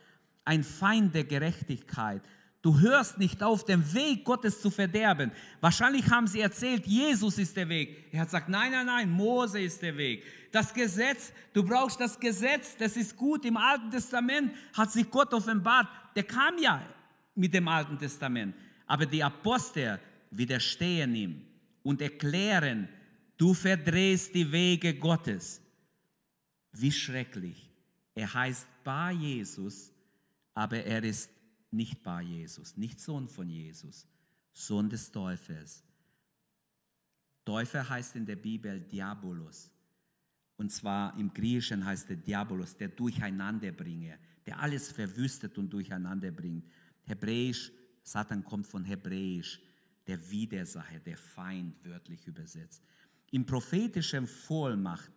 ein 0.45 0.65
Feind 0.65 1.15
der 1.15 1.25
Gerechtigkeit, 1.25 2.23
Du 2.61 2.81
hörst 2.81 3.19
nicht 3.19 3.43
auf, 3.43 3.65
den 3.65 3.95
Weg 3.95 4.25
Gottes 4.25 4.61
zu 4.61 4.71
verderben. 4.71 5.31
Wahrscheinlich 5.61 6.11
haben 6.11 6.27
sie 6.27 6.41
erzählt, 6.41 6.87
Jesus 6.87 7.39
ist 7.39 7.57
der 7.57 7.69
Weg. 7.69 8.09
Er 8.11 8.21
hat 8.21 8.29
gesagt, 8.29 8.49
nein, 8.49 8.73
nein, 8.73 8.87
nein, 8.87 9.11
Mose 9.11 9.61
ist 9.61 9.81
der 9.81 9.97
Weg. 9.97 10.25
Das 10.51 10.73
Gesetz, 10.73 11.33
du 11.53 11.63
brauchst 11.63 12.01
das 12.01 12.19
Gesetz, 12.19 12.77
das 12.77 12.97
ist 12.97 13.17
gut. 13.17 13.45
Im 13.45 13.57
Alten 13.57 13.91
Testament 13.91 14.55
hat 14.73 14.91
sich 14.91 15.11
Gott 15.11 15.33
offenbart. 15.35 15.89
Der 16.17 16.25
kam 16.25 16.59
ja 16.59 16.83
mit 17.35 17.53
dem 17.53 17.69
Alten 17.69 17.99
Testament. 17.99 18.55
Aber 18.87 19.07
die 19.07 19.23
Apostel 19.23 20.01
widerstehen 20.31 21.15
ihm 21.15 21.47
und 21.83 22.01
erklären, 22.01 22.89
du 23.37 23.55
verdrehst 23.55 24.35
die 24.35 24.51
Wege 24.51 24.95
Gottes. 24.95 25.61
Wie 26.73 26.93
schrecklich. 26.93 27.71
Er 28.15 28.33
heißt 28.33 28.67
Bar 28.85 29.13
Jesus, 29.13 29.93
aber 30.55 30.83
er 30.83 31.05
ist 31.05 31.31
nicht 31.71 32.03
Bar 32.03 32.23
Jesus, 32.23 32.77
nicht 32.77 33.01
Sohn 33.01 33.29
von 33.29 33.49
Jesus, 33.49 34.07
Sohn 34.53 34.89
des 34.89 35.11
Teufels. 35.13 35.85
Teufel 37.45 37.89
heißt 37.89 38.17
in 38.17 38.27
der 38.27 38.37
Bibel 38.37 38.81
Diabolos. 38.81 39.71
Und 40.59 40.71
zwar 40.73 41.17
im 41.17 41.33
Griechischen 41.33 41.85
heißt 41.85 42.11
der 42.11 42.17
Diabolos, 42.17 42.77
der 42.77 42.89
Durcheinanderbringer, 42.89 44.19
der 44.45 44.59
alles 44.61 44.91
verwüstet 44.91 45.57
und 45.57 45.71
durcheinander 45.73 46.33
bringt. 46.33 46.67
Hebräisch, 47.05 47.73
Satan 48.03 48.45
kommt 48.45 48.67
von 48.67 48.85
Hebräisch, 48.85 49.61
der 50.07 50.31
Widersacher, 50.31 50.99
der 50.99 51.17
Feind, 51.17 51.77
wörtlich 51.85 52.27
übersetzt. 52.27 52.83
In 53.31 53.47
prophetischen 53.47 54.27
Vollmacht, 54.27 55.13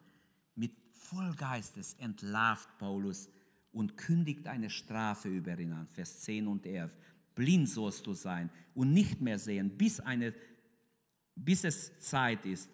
mit 0.55 0.73
Vollgeistes 0.91 1.95
entlarvt 1.95 2.77
Paulus 2.77 3.29
und 3.71 3.97
kündigt 3.97 4.47
eine 4.47 4.69
Strafe 4.69 5.29
über 5.29 5.57
ihn 5.57 5.71
an. 5.71 5.87
Vers 5.87 6.19
10 6.19 6.47
und 6.47 6.65
11. 6.65 6.91
Blind 7.33 7.67
sollst 7.67 8.05
du 8.05 8.13
sein 8.13 8.49
und 8.75 8.93
nicht 8.93 9.21
mehr 9.21 9.39
sehen, 9.39 9.75
bis, 9.75 9.99
eine, 9.99 10.33
bis 11.35 11.63
es 11.63 11.97
Zeit 11.99 12.45
ist. 12.45 12.69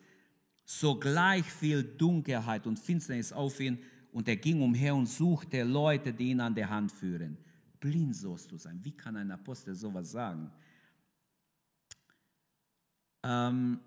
Sogleich 0.70 1.46
fiel 1.46 1.82
Dunkelheit 1.82 2.68
und 2.68 2.78
Finsternis 2.78 3.32
auf 3.32 3.58
ihn 3.62 3.80
und 4.12 4.28
er 4.28 4.36
ging 4.36 4.62
umher 4.62 4.94
und 4.94 5.06
suchte 5.06 5.64
Leute, 5.64 6.12
die 6.12 6.32
ihn 6.32 6.42
an 6.42 6.54
der 6.54 6.70
Hand 6.70 6.92
führen. 6.92 7.38
Blind 7.80 8.14
sollst 8.14 8.52
du 8.52 8.58
sein. 8.58 8.78
Wie 8.84 8.92
kann 8.92 9.16
ein 9.16 9.32
Apostel 9.32 9.74
sowas 9.76 10.12
sagen? 10.12 10.52
Ähm, 13.24 13.80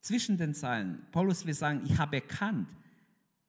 zwischen 0.00 0.38
den 0.38 0.54
Zeilen, 0.54 1.04
Paulus 1.12 1.44
will 1.44 1.52
sagen, 1.52 1.82
ich 1.84 1.98
habe 1.98 2.16
erkannt, 2.16 2.70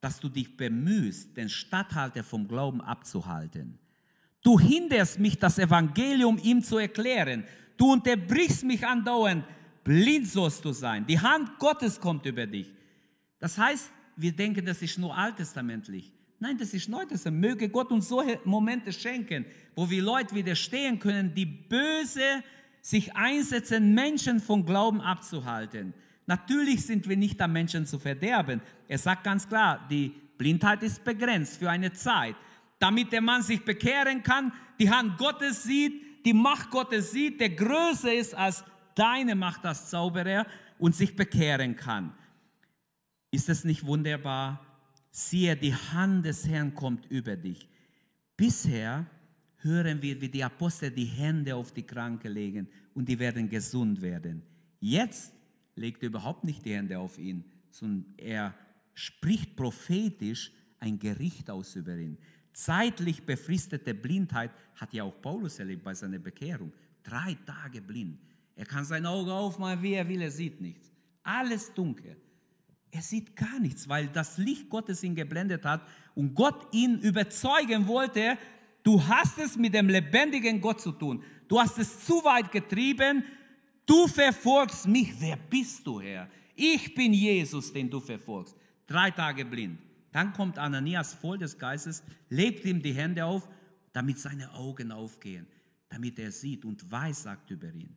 dass 0.01 0.19
du 0.19 0.27
dich 0.27 0.57
bemühst, 0.57 1.37
den 1.37 1.47
Statthalter 1.47 2.25
vom 2.25 2.45
Glauben 2.45 2.81
abzuhalten. 2.81 3.79
Du 4.41 4.59
hinderst 4.59 5.17
mich, 5.17 5.39
das 5.39 5.57
Evangelium 5.59 6.37
ihm 6.43 6.61
zu 6.61 6.77
erklären. 6.77 7.45
Du 7.77 7.91
unterbrichst 7.91 8.63
mich 8.63 8.85
andauernd. 8.85 9.43
Blind 9.83 10.27
sollst 10.27 10.63
du 10.65 10.71
sein. 10.71 11.05
Die 11.05 11.19
Hand 11.19 11.59
Gottes 11.59 11.99
kommt 11.99 12.25
über 12.25 12.47
dich. 12.47 12.71
Das 13.39 13.57
heißt, 13.57 13.91
wir 14.15 14.31
denken, 14.31 14.65
das 14.65 14.81
ist 14.81 14.97
nur 14.97 15.15
alttestamentlich. 15.15 16.11
Nein, 16.39 16.57
das 16.57 16.73
ist 16.73 16.89
Neutestament. 16.89 17.41
Möge 17.41 17.69
Gott 17.69 17.91
uns 17.91 18.07
solche 18.07 18.39
Momente 18.45 18.91
schenken, 18.91 19.45
wo 19.75 19.89
wir 19.89 20.01
Leute 20.01 20.33
widerstehen 20.35 20.99
können, 20.99 21.33
die 21.33 21.45
böse 21.45 22.43
sich 22.81 23.15
einsetzen, 23.15 23.93
Menschen 23.93 24.39
vom 24.39 24.65
Glauben 24.65 25.01
abzuhalten. 25.01 25.93
Natürlich 26.27 26.85
sind 26.85 27.07
wir 27.07 27.17
nicht 27.17 27.39
am 27.41 27.53
Menschen 27.53 27.85
zu 27.85 27.99
verderben. 27.99 28.61
Er 28.87 28.97
sagt 28.97 29.23
ganz 29.23 29.47
klar, 29.47 29.85
die 29.89 30.13
Blindheit 30.37 30.83
ist 30.83 31.03
begrenzt 31.03 31.57
für 31.57 31.69
eine 31.69 31.93
Zeit. 31.93 32.35
damit 32.79 33.11
der 33.11 33.21
Mann 33.21 33.41
sich 33.41 33.63
bekehren 33.63 34.21
kann, 34.23 34.51
die 34.79 34.89
Hand 34.89 35.17
Gottes 35.17 35.63
sieht, 35.63 36.04
die 36.25 36.33
Macht 36.33 36.71
Gottes 36.71 37.11
sieht, 37.11 37.39
der 37.39 37.51
größer 37.51 38.13
ist 38.13 38.33
als 38.33 38.63
deine 38.95 39.35
Macht 39.35 39.65
als 39.65 39.89
Zauberer 39.89 40.45
und 40.79 40.95
sich 40.95 41.15
bekehren 41.15 41.75
kann. 41.75 42.13
Ist 43.31 43.49
es 43.49 43.63
nicht 43.63 43.85
wunderbar? 43.85 44.65
Siehe, 45.11 45.55
die 45.55 45.73
Hand 45.73 46.25
des 46.25 46.47
Herrn 46.47 46.73
kommt 46.73 47.05
über 47.07 47.35
dich. 47.35 47.69
Bisher 48.35 49.05
hören 49.57 50.01
wir, 50.01 50.19
wie 50.19 50.29
die 50.29 50.43
Apostel 50.43 50.91
die 50.91 51.05
Hände 51.05 51.55
auf 51.55 51.71
die 51.71 51.83
Kranke 51.83 52.27
legen 52.27 52.67
und 52.93 53.07
die 53.07 53.17
werden 53.19 53.49
gesund 53.49 54.01
werden. 54.01 54.41
Jetzt 54.79 55.33
legt 55.75 56.03
er 56.03 56.07
überhaupt 56.07 56.43
nicht 56.43 56.65
die 56.65 56.73
Hände 56.73 56.99
auf 56.99 57.17
ihn, 57.17 57.43
sondern 57.69 58.13
er 58.17 58.53
spricht 58.93 59.55
prophetisch 59.55 60.51
ein 60.79 60.99
Gericht 60.99 61.49
aus 61.49 61.75
über 61.75 61.95
ihn. 61.97 62.17
Zeitlich 62.55 63.21
befristete 63.21 63.93
Blindheit 63.93 64.49
hat 64.75 64.93
ja 64.93 65.03
auch 65.03 65.21
Paulus 65.21 65.59
erlebt 65.59 65.83
bei 65.83 65.93
seiner 65.93 66.19
Bekehrung. 66.19 66.71
Drei 67.03 67.37
Tage 67.45 67.81
blind. 67.81 68.17
Er 68.55 68.65
kann 68.65 68.85
sein 68.85 69.05
Auge 69.05 69.33
aufmachen, 69.33 69.83
wie 69.83 69.91
er 69.91 70.07
will, 70.07 70.21
er 70.21 70.31
sieht 70.31 70.61
nichts. 70.61 70.89
Alles 71.21 71.73
dunkel. 71.73 72.15
Er 72.91 73.01
sieht 73.01 73.35
gar 73.35 73.59
nichts, 73.59 73.89
weil 73.89 74.07
das 74.07 74.37
Licht 74.37 74.69
Gottes 74.69 75.03
ihn 75.03 75.15
geblendet 75.15 75.65
hat 75.65 75.85
und 76.15 76.33
Gott 76.33 76.73
ihn 76.73 76.97
überzeugen 77.01 77.87
wollte, 77.87 78.37
du 78.83 79.05
hast 79.05 79.37
es 79.37 79.57
mit 79.57 79.73
dem 79.73 79.89
lebendigen 79.89 80.61
Gott 80.61 80.79
zu 80.79 80.93
tun. 80.93 81.21
Du 81.49 81.59
hast 81.59 81.77
es 81.77 82.05
zu 82.05 82.23
weit 82.23 82.53
getrieben. 82.53 83.25
Du 83.85 84.07
verfolgst 84.07 84.87
mich. 84.87 85.13
Wer 85.19 85.35
bist 85.35 85.85
du, 85.85 85.99
Herr? 85.99 86.29
Ich 86.55 86.95
bin 86.95 87.11
Jesus, 87.11 87.73
den 87.73 87.89
du 87.89 87.99
verfolgst. 87.99 88.55
Drei 88.87 89.11
Tage 89.11 89.43
blind. 89.43 89.77
Dann 90.15 90.31
kommt 90.31 90.57
Ananias 90.57 91.13
voll 91.13 91.37
des 91.37 91.57
Geistes, 91.57 92.01
legt 92.29 92.63
ihm 92.63 92.81
die 92.81 92.93
Hände 92.93 93.25
auf, 93.25 93.49
damit 93.91 94.17
seine 94.17 94.49
Augen 94.53 94.93
aufgehen, 94.93 95.45
damit 95.89 96.17
er 96.19 96.31
sieht 96.31 96.63
und 96.63 96.89
weiß, 96.89 97.23
sagt 97.23 97.51
über 97.51 97.67
ihn. 97.67 97.93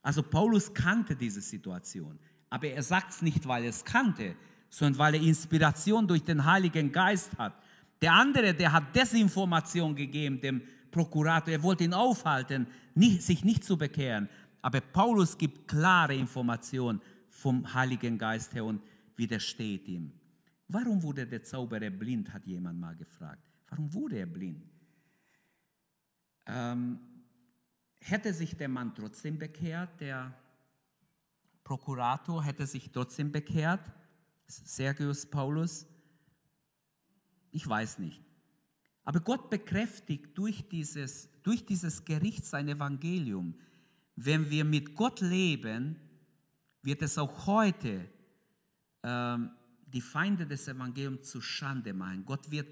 Also 0.00 0.22
Paulus 0.22 0.72
kannte 0.72 1.16
diese 1.16 1.40
Situation, 1.40 2.20
aber 2.50 2.68
er 2.68 2.84
sagt 2.84 3.10
es 3.14 3.20
nicht, 3.20 3.48
weil 3.48 3.64
er 3.64 3.70
es 3.70 3.84
kannte, 3.84 4.36
sondern 4.70 4.96
weil 5.00 5.14
er 5.16 5.20
Inspiration 5.20 6.06
durch 6.06 6.22
den 6.22 6.44
Heiligen 6.44 6.92
Geist 6.92 7.36
hat. 7.36 7.60
Der 8.00 8.12
andere, 8.12 8.54
der 8.54 8.70
hat 8.70 8.94
Desinformation 8.94 9.96
gegeben 9.96 10.40
dem 10.40 10.62
Prokurator, 10.92 11.52
er 11.52 11.64
wollte 11.64 11.82
ihn 11.82 11.94
aufhalten, 11.94 12.68
nicht, 12.94 13.24
sich 13.24 13.44
nicht 13.44 13.64
zu 13.64 13.76
bekehren. 13.76 14.28
Aber 14.62 14.80
Paulus 14.80 15.36
gibt 15.36 15.66
klare 15.66 16.14
Information 16.14 17.02
vom 17.28 17.74
Heiligen 17.74 18.18
Geist 18.18 18.54
her 18.54 18.64
und 18.64 18.80
widersteht 19.16 19.88
ihm. 19.88 20.12
Warum 20.68 21.02
wurde 21.02 21.26
der 21.26 21.42
Zauberer 21.42 21.90
blind, 21.90 22.32
hat 22.32 22.46
jemand 22.46 22.80
mal 22.80 22.96
gefragt. 22.96 23.42
Warum 23.68 23.92
wurde 23.92 24.18
er 24.18 24.26
blind? 24.26 24.64
Ähm, 26.46 26.98
hätte 28.00 28.32
sich 28.32 28.56
der 28.56 28.68
Mann 28.68 28.94
trotzdem 28.94 29.38
bekehrt, 29.38 30.00
der 30.00 30.34
Prokurator 31.64 32.44
hätte 32.44 32.66
sich 32.66 32.90
trotzdem 32.92 33.32
bekehrt, 33.32 33.92
Sergius 34.46 35.26
Paulus? 35.26 35.86
Ich 37.50 37.66
weiß 37.66 37.98
nicht. 37.98 38.22
Aber 39.02 39.20
Gott 39.20 39.50
bekräftigt 39.50 40.36
durch 40.36 40.68
dieses, 40.68 41.28
durch 41.42 41.64
dieses 41.64 42.04
Gericht 42.04 42.44
sein 42.44 42.68
Evangelium. 42.68 43.54
Wenn 44.14 44.50
wir 44.50 44.64
mit 44.64 44.94
Gott 44.94 45.20
leben, 45.20 45.96
wird 46.82 47.02
es 47.02 47.18
auch 47.18 47.46
heute 47.46 48.08
ähm, 49.02 49.50
die 49.96 50.02
Feinde 50.02 50.46
des 50.46 50.68
Evangeliums 50.68 51.30
zu 51.30 51.40
Schande 51.40 51.94
machen. 51.94 52.22
Gott 52.26 52.50
wird 52.50 52.68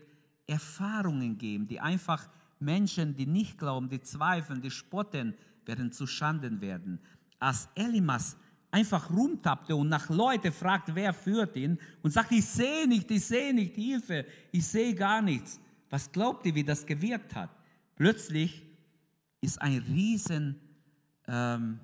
Erfahrungen 0.46 1.38
geben, 1.38 1.66
die 1.66 1.80
einfach 1.80 2.28
Menschen, 2.58 3.16
die 3.16 3.24
nicht 3.24 3.56
glauben, 3.56 3.88
die 3.88 4.02
zweifeln, 4.02 4.60
die 4.60 4.70
spotten, 4.70 5.32
werden 5.64 5.90
zu 5.90 6.06
Schanden 6.06 6.60
werden. 6.60 7.00
Als 7.38 7.70
Elimas 7.74 8.36
einfach 8.70 9.08
rumtappte 9.08 9.74
und 9.74 9.88
nach 9.88 10.10
Leute 10.10 10.52
fragt, 10.52 10.94
wer 10.94 11.14
führt 11.14 11.56
ihn 11.56 11.78
und 12.02 12.10
sagt, 12.10 12.30
ich 12.30 12.44
sehe 12.44 12.86
nicht, 12.86 13.10
ich 13.10 13.24
sehe 13.24 13.54
nicht, 13.54 13.74
Hilfe, 13.74 14.26
ich 14.52 14.66
sehe 14.66 14.94
gar 14.94 15.22
nichts. 15.22 15.58
Was 15.88 16.12
glaubt 16.12 16.44
ihr, 16.44 16.54
wie 16.54 16.64
das 16.64 16.84
gewirkt 16.84 17.34
hat? 17.34 17.48
Plötzlich 17.96 18.62
ist 19.40 19.62
ein 19.62 19.78
riesen 19.78 20.60
ähm, 21.26 21.80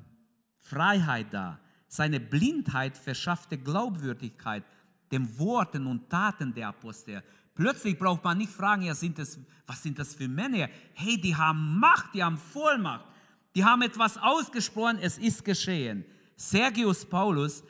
Freiheit 0.59 1.29
da. 1.33 1.59
Seine 1.89 2.21
Blindheit 2.21 2.99
verschaffte 2.99 3.57
Glaubwürdigkeit 3.57 4.65
den 5.11 5.39
Worten 5.39 5.87
und 5.87 6.09
Taten 6.09 6.55
der 6.55 6.69
Apostel. 6.69 7.23
Plötzlich 7.55 7.99
braucht 7.99 8.23
man 8.25 8.39
nicht 8.39 8.53
fragen, 8.53 8.83
ja, 8.83 8.95
sind 8.95 9.19
das, 9.19 9.39
was 9.67 9.83
sind 9.83 9.99
das 9.99 10.15
für 10.15 10.29
Männer? 10.29 10.69
Hey, 10.95 11.21
die 11.21 11.35
haben 11.35 11.79
Macht, 11.79 12.15
die 12.15 12.23
haben 12.23 12.39
Vollmacht, 12.39 13.07
die 13.55 13.65
haben 13.65 13.83
etwas 13.83 14.17
ausgesprochen, 14.17 14.99
es 15.01 15.19
ist 15.19 15.45
geschehen. 15.45 16.05
Sergius 16.37 17.05
Paulus 17.05 17.63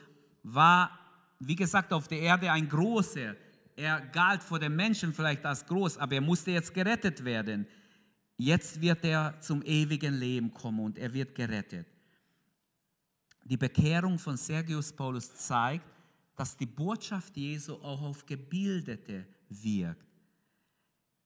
war, 0.42 0.90
wie 1.38 1.56
gesagt, 1.56 1.92
auf 1.92 2.06
der 2.06 2.20
Erde 2.20 2.52
ein 2.52 2.68
Großer. 2.68 3.34
Er 3.74 4.00
galt 4.00 4.42
vor 4.42 4.58
den 4.58 4.76
Menschen 4.76 5.12
vielleicht 5.12 5.44
als 5.44 5.64
groß, 5.66 5.98
aber 5.98 6.16
er 6.16 6.20
musste 6.20 6.50
jetzt 6.50 6.72
gerettet 6.74 7.24
werden. 7.24 7.66
Jetzt 8.36 8.80
wird 8.80 9.04
er 9.04 9.40
zum 9.40 9.62
ewigen 9.62 10.14
Leben 10.14 10.52
kommen 10.52 10.80
und 10.80 10.98
er 10.98 11.12
wird 11.12 11.34
gerettet. 11.34 11.86
Die 13.44 13.56
Bekehrung 13.56 14.18
von 14.18 14.36
Sergius 14.36 14.92
Paulus 14.92 15.34
zeigt, 15.34 15.84
dass 16.40 16.56
die 16.56 16.64
Botschaft 16.64 17.36
Jesu 17.36 17.74
auch 17.82 18.00
auf 18.00 18.24
Gebildete 18.24 19.26
wirkt. 19.50 20.06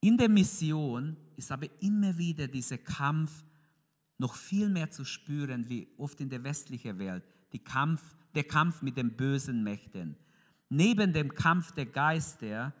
In 0.01 0.17
der 0.17 0.27
Mission 0.27 1.15
ist 1.37 1.53
aber 1.53 1.67
immer 1.79 2.17
wieder 2.17 2.49
dieser 2.49 2.77
Kampf 2.77 3.45
noch 4.17 4.35
viel 4.35 4.67
mehr 4.67 4.91
zu 4.91 5.05
spüren, 5.05 5.69
wie 5.69 5.87
oft 5.97 6.19
in 6.19 6.29
der 6.29 6.43
westlichen 6.43 6.99
Welt, 6.99 7.23
Kampf, 7.63 8.01
der 8.35 8.43
Kampf 8.43 8.81
mit 8.81 8.97
den 8.97 9.15
bösen 9.15 9.63
Mächten. 9.63 10.17
Neben 10.67 11.13
dem 11.13 11.33
Kampf 11.33 11.71
der 11.71 11.85
Geister 11.85 12.73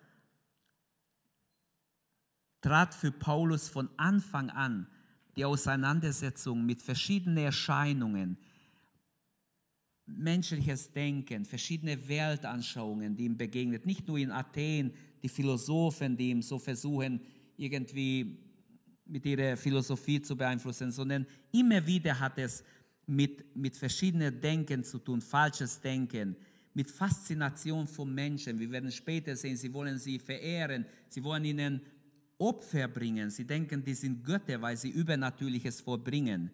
trat 2.59 2.93
für 2.93 3.13
Paulus 3.13 3.69
von 3.69 3.87
Anfang 3.95 4.49
an 4.49 4.87
die 5.37 5.45
Auseinandersetzung 5.45 6.65
mit 6.65 6.81
verschiedenen 6.81 7.45
Erscheinungen, 7.45 8.37
menschliches 10.05 10.91
Denken, 10.91 11.45
verschiedene 11.45 12.07
Weltanschauungen, 12.07 13.15
die 13.15 13.25
ihm 13.25 13.37
begegnet. 13.37 13.85
Nicht 13.85 14.07
nur 14.07 14.17
in 14.17 14.31
Athen, 14.31 14.93
die 15.23 15.29
Philosophen, 15.29 16.15
die 16.15 16.29
ihm 16.29 16.41
so 16.41 16.59
versuchen, 16.59 17.19
irgendwie 17.57 18.37
mit 19.05 19.25
ihrer 19.25 19.57
Philosophie 19.57 20.21
zu 20.21 20.35
beeinflussen, 20.35 20.91
sondern 20.91 21.25
immer 21.51 21.85
wieder 21.85 22.19
hat 22.19 22.37
es 22.37 22.63
mit, 23.07 23.55
mit 23.55 23.75
verschiedenen 23.75 24.39
Denken 24.41 24.83
zu 24.83 24.99
tun, 24.99 25.21
falsches 25.21 25.79
Denken, 25.79 26.35
mit 26.73 26.91
Faszination 26.91 27.87
von 27.87 28.13
Menschen. 28.13 28.59
Wir 28.59 28.69
werden 28.69 28.91
später 28.91 29.35
sehen, 29.35 29.57
sie 29.57 29.73
wollen 29.73 29.97
sie 29.97 30.19
verehren, 30.19 30.85
sie 31.07 31.23
wollen 31.23 31.45
ihnen 31.45 31.81
Opfer 32.37 32.87
bringen. 32.87 33.29
Sie 33.29 33.45
denken, 33.45 33.83
die 33.83 33.93
sind 33.93 34.23
Götter, 34.23 34.61
weil 34.61 34.75
sie 34.75 34.89
Übernatürliches 34.89 35.81
vollbringen. 35.81 36.51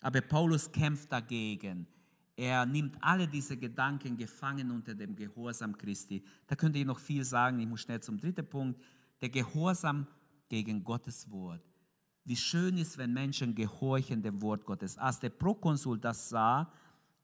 Aber 0.00 0.20
Paulus 0.20 0.70
kämpft 0.70 1.10
dagegen. 1.10 1.86
Er 2.36 2.66
nimmt 2.66 2.96
alle 3.00 3.28
diese 3.28 3.56
Gedanken 3.56 4.16
gefangen 4.16 4.70
unter 4.70 4.94
dem 4.94 5.14
Gehorsam 5.14 5.76
Christi. 5.76 6.24
Da 6.46 6.56
könnte 6.56 6.78
ich 6.78 6.84
noch 6.84 6.98
viel 6.98 7.24
sagen. 7.24 7.60
Ich 7.60 7.66
muss 7.66 7.82
schnell 7.82 8.00
zum 8.00 8.18
dritten 8.18 8.48
Punkt. 8.48 8.80
Der 9.20 9.28
Gehorsam 9.28 10.06
gegen 10.48 10.82
Gottes 10.82 11.30
Wort. 11.30 11.62
Wie 12.24 12.36
schön 12.36 12.78
ist, 12.78 12.98
wenn 12.98 13.12
Menschen 13.12 13.54
gehorchen 13.54 14.22
dem 14.22 14.40
Wort 14.42 14.64
Gottes. 14.64 14.98
Als 14.98 15.20
der 15.20 15.30
Prokonsul 15.30 15.98
das 15.98 16.28
sah, 16.28 16.72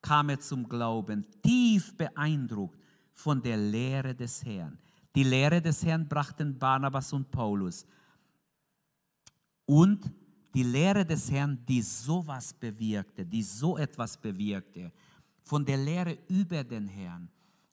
kam 0.02 0.28
er 0.28 0.40
zum 0.40 0.68
Glauben, 0.68 1.26
tief 1.42 1.96
beeindruckt 1.96 2.78
von 3.12 3.42
der 3.42 3.56
Lehre 3.56 4.14
des 4.14 4.44
Herrn. 4.44 4.78
Die 5.14 5.24
Lehre 5.24 5.60
des 5.60 5.84
Herrn 5.84 6.08
brachten 6.08 6.58
Barnabas 6.58 7.12
und 7.12 7.30
Paulus. 7.30 7.86
Und 9.66 10.10
die 10.54 10.62
Lehre 10.62 11.04
des 11.04 11.30
Herrn, 11.30 11.58
die 11.68 11.82
sowas 11.82 12.52
bewirkte, 12.52 13.24
die 13.24 13.42
so 13.42 13.76
etwas 13.76 14.16
bewirkte, 14.16 14.92
von 15.42 15.64
der 15.64 15.76
Lehre 15.76 16.18
über 16.28 16.64
den 16.64 16.88
Herrn. 16.88 17.28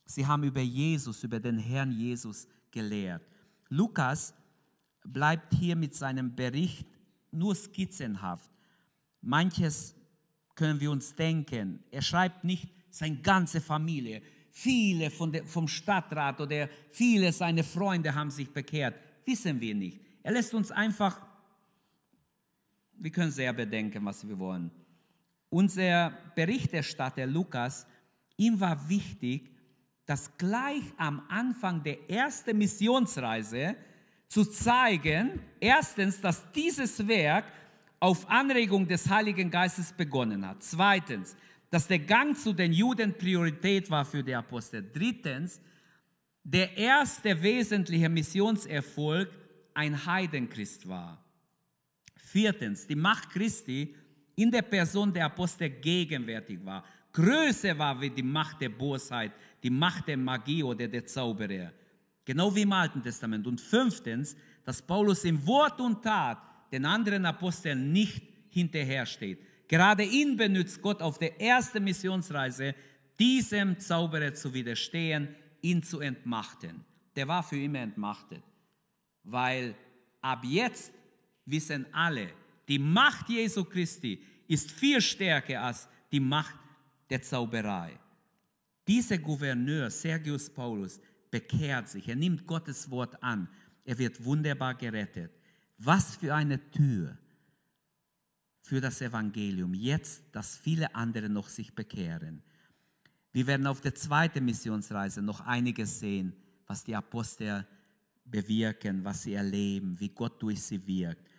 Sie 0.06 0.26
haben 0.26 0.44
über 0.44 0.62
Jesus, 0.62 1.24
über 1.24 1.40
den 1.40 1.58
Herrn 1.58 1.92
Jesus 1.92 2.48
gelehrt. 2.72 3.24
Lukas 3.70 4.34
bleibt 5.04 5.54
hier 5.54 5.76
mit 5.76 5.96
seinem 5.96 6.36
Bericht 6.36 6.88
nur 7.32 7.56
skizzenhaft. 7.56 8.50
Manches 9.22 9.96
können 10.56 10.80
wir 10.80 10.92
uns 10.92 11.16
denken. 11.16 11.84
Er 11.92 12.02
schreibt 12.02 12.44
nicht 12.44 12.70
seine 12.90 13.18
ganze 13.18 13.62
Familie. 13.62 14.22
Viele 14.52 15.10
der, 15.10 15.46
vom 15.46 15.68
Stadtrat 15.68 16.42
oder 16.42 16.70
viele 16.92 17.32
seiner 17.32 17.64
Freunde 17.64 18.14
haben 18.14 18.32
sich 18.32 18.50
bekehrt. 18.50 18.96
Wissen 19.26 19.60
wir 19.60 19.76
nicht. 19.76 20.00
Er 20.24 20.32
lässt 20.32 20.54
uns 20.54 20.72
einfach 20.72 21.27
wir 23.00 23.12
können 23.12 23.32
sehr 23.32 23.54
bedenken, 23.54 24.04
was 24.06 24.28
wir 24.28 24.38
wollen. 24.38 24.72
Unser 25.50 26.12
Berichterstatter 26.36 27.26
Lukas, 27.26 27.88
ihm 28.36 28.60
war 28.60 28.90
wichtig, 28.90 29.50
dass 30.06 30.38
gleich 30.38 30.84
am 30.98 31.22
Anfang 31.30 31.84
der 31.84 32.10
ersten 32.10 32.58
Missionsreise 32.58 33.76
zu 34.28 34.46
zeigen, 34.46 35.40
erstens, 35.60 36.20
dass 36.20 36.52
dieses 36.52 37.06
Werk 37.08 37.46
auf 38.00 38.30
Anregung 38.30 38.88
des 38.88 39.10
Heiligen 39.10 39.50
Geistes 39.50 39.92
begonnen 39.92 40.46
hat. 40.48 40.64
Zweitens, 40.64 41.36
dass 41.70 41.88
der 41.88 42.00
Gang 42.00 42.38
zu 42.38 42.54
den 42.54 42.72
Juden 42.72 43.18
Priorität 43.18 43.90
war 43.90 44.06
für 44.06 44.24
die 44.24 44.36
Apostel. 44.36 44.90
Drittens, 44.94 45.60
der 46.44 46.78
erste 46.78 47.42
wesentliche 47.42 48.08
Missionserfolg 48.08 49.30
ein 49.74 50.06
Heidenchrist 50.06 50.88
war. 50.88 51.24
Viertens, 52.38 52.86
die 52.86 52.96
Macht 52.96 53.32
Christi 53.32 53.96
in 54.36 54.52
der 54.52 54.62
Person 54.62 55.12
der 55.12 55.26
Apostel 55.26 55.72
gegenwärtig 55.72 56.64
war. 56.64 56.84
Größer 57.12 57.76
war 57.80 58.00
wie 58.00 58.12
die 58.12 58.22
Macht 58.22 58.62
der 58.62 58.70
Bosheit, 58.70 59.32
die 59.64 59.72
Macht 59.72 60.08
der 60.08 60.18
Magie 60.18 60.62
oder 60.62 60.88
der 60.88 61.04
Zauberer. 61.04 61.72
Genau 62.24 62.54
wie 62.54 62.62
im 62.62 62.72
Alten 62.72 63.02
Testament. 63.02 63.48
Und 63.48 63.60
fünftens, 63.60 64.38
dass 64.64 64.84
Paulus 64.84 65.24
im 65.24 65.44
Wort 65.48 65.82
und 65.82 66.04
Tat 66.04 66.38
den 66.72 66.86
anderen 66.86 67.26
Aposteln 67.26 67.92
nicht 67.92 68.22
hinterhersteht. 68.50 69.40
Gerade 69.68 70.04
ihn 70.04 70.38
benutzt 70.38 70.80
Gott 70.80 71.02
auf 71.02 71.18
der 71.18 71.42
ersten 71.42 71.84
Missionsreise, 71.84 72.76
diesem 73.20 73.80
Zauberer 73.80 74.32
zu 74.36 74.54
widerstehen, 74.54 75.30
ihn 75.62 75.82
zu 75.82 76.02
entmachten. 76.02 76.86
Der 77.16 77.28
war 77.28 77.42
für 77.42 77.58
immer 77.58 77.80
entmachtet, 77.80 78.44
weil 79.24 79.74
ab 80.22 80.44
jetzt 80.44 80.94
wissen 81.50 81.86
alle, 81.94 82.30
die 82.68 82.80
Macht 82.80 83.30
Jesu 83.30 83.64
Christi 83.64 84.22
ist 84.48 84.72
viel 84.72 85.02
stärker 85.02 85.62
als 85.64 85.88
die 86.12 86.20
Macht 86.20 86.56
der 87.10 87.22
Zauberei. 87.22 87.98
Dieser 88.88 89.18
Gouverneur, 89.18 89.90
Sergius 89.90 90.50
Paulus, 90.50 91.00
bekehrt 91.30 91.90
sich, 91.90 92.08
er 92.08 92.16
nimmt 92.16 92.46
Gottes 92.46 92.90
Wort 92.90 93.22
an, 93.22 93.50
er 93.84 93.98
wird 93.98 94.24
wunderbar 94.24 94.76
gerettet. 94.76 95.32
Was 95.78 96.16
für 96.18 96.34
eine 96.34 96.72
Tür 96.72 97.18
für 98.68 98.82
das 98.82 99.02
Evangelium, 99.02 99.74
jetzt, 99.74 100.24
dass 100.34 100.58
viele 100.58 100.94
andere 100.94 101.30
noch 101.30 101.48
sich 101.48 101.74
bekehren. 101.74 102.44
Wir 103.32 103.48
werden 103.48 103.66
auf 103.66 103.80
der 103.80 103.96
zweiten 103.96 104.44
Missionsreise 104.44 105.22
noch 105.22 105.40
einiges 105.42 106.00
sehen, 106.00 106.34
was 106.66 106.84
die 106.84 106.96
Apostel 106.96 107.66
bewirken, 108.26 109.06
was 109.06 109.24
sie 109.24 109.36
erleben, 109.36 109.98
wie 110.00 110.10
Gott 110.10 110.42
durch 110.42 110.62
sie 110.62 110.86
wirkt. 110.86 111.30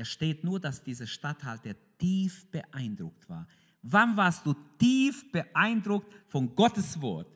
Es 0.00 0.08
steht 0.08 0.44
nur, 0.44 0.58
dass 0.58 0.82
dieser 0.82 1.06
Statthalter 1.06 1.74
tief 1.98 2.46
beeindruckt 2.50 3.28
war. 3.28 3.46
Wann 3.82 4.16
warst 4.16 4.46
du 4.46 4.54
tief 4.78 5.30
beeindruckt 5.30 6.10
von 6.26 6.54
Gottes 6.56 6.98
Wort? 7.02 7.28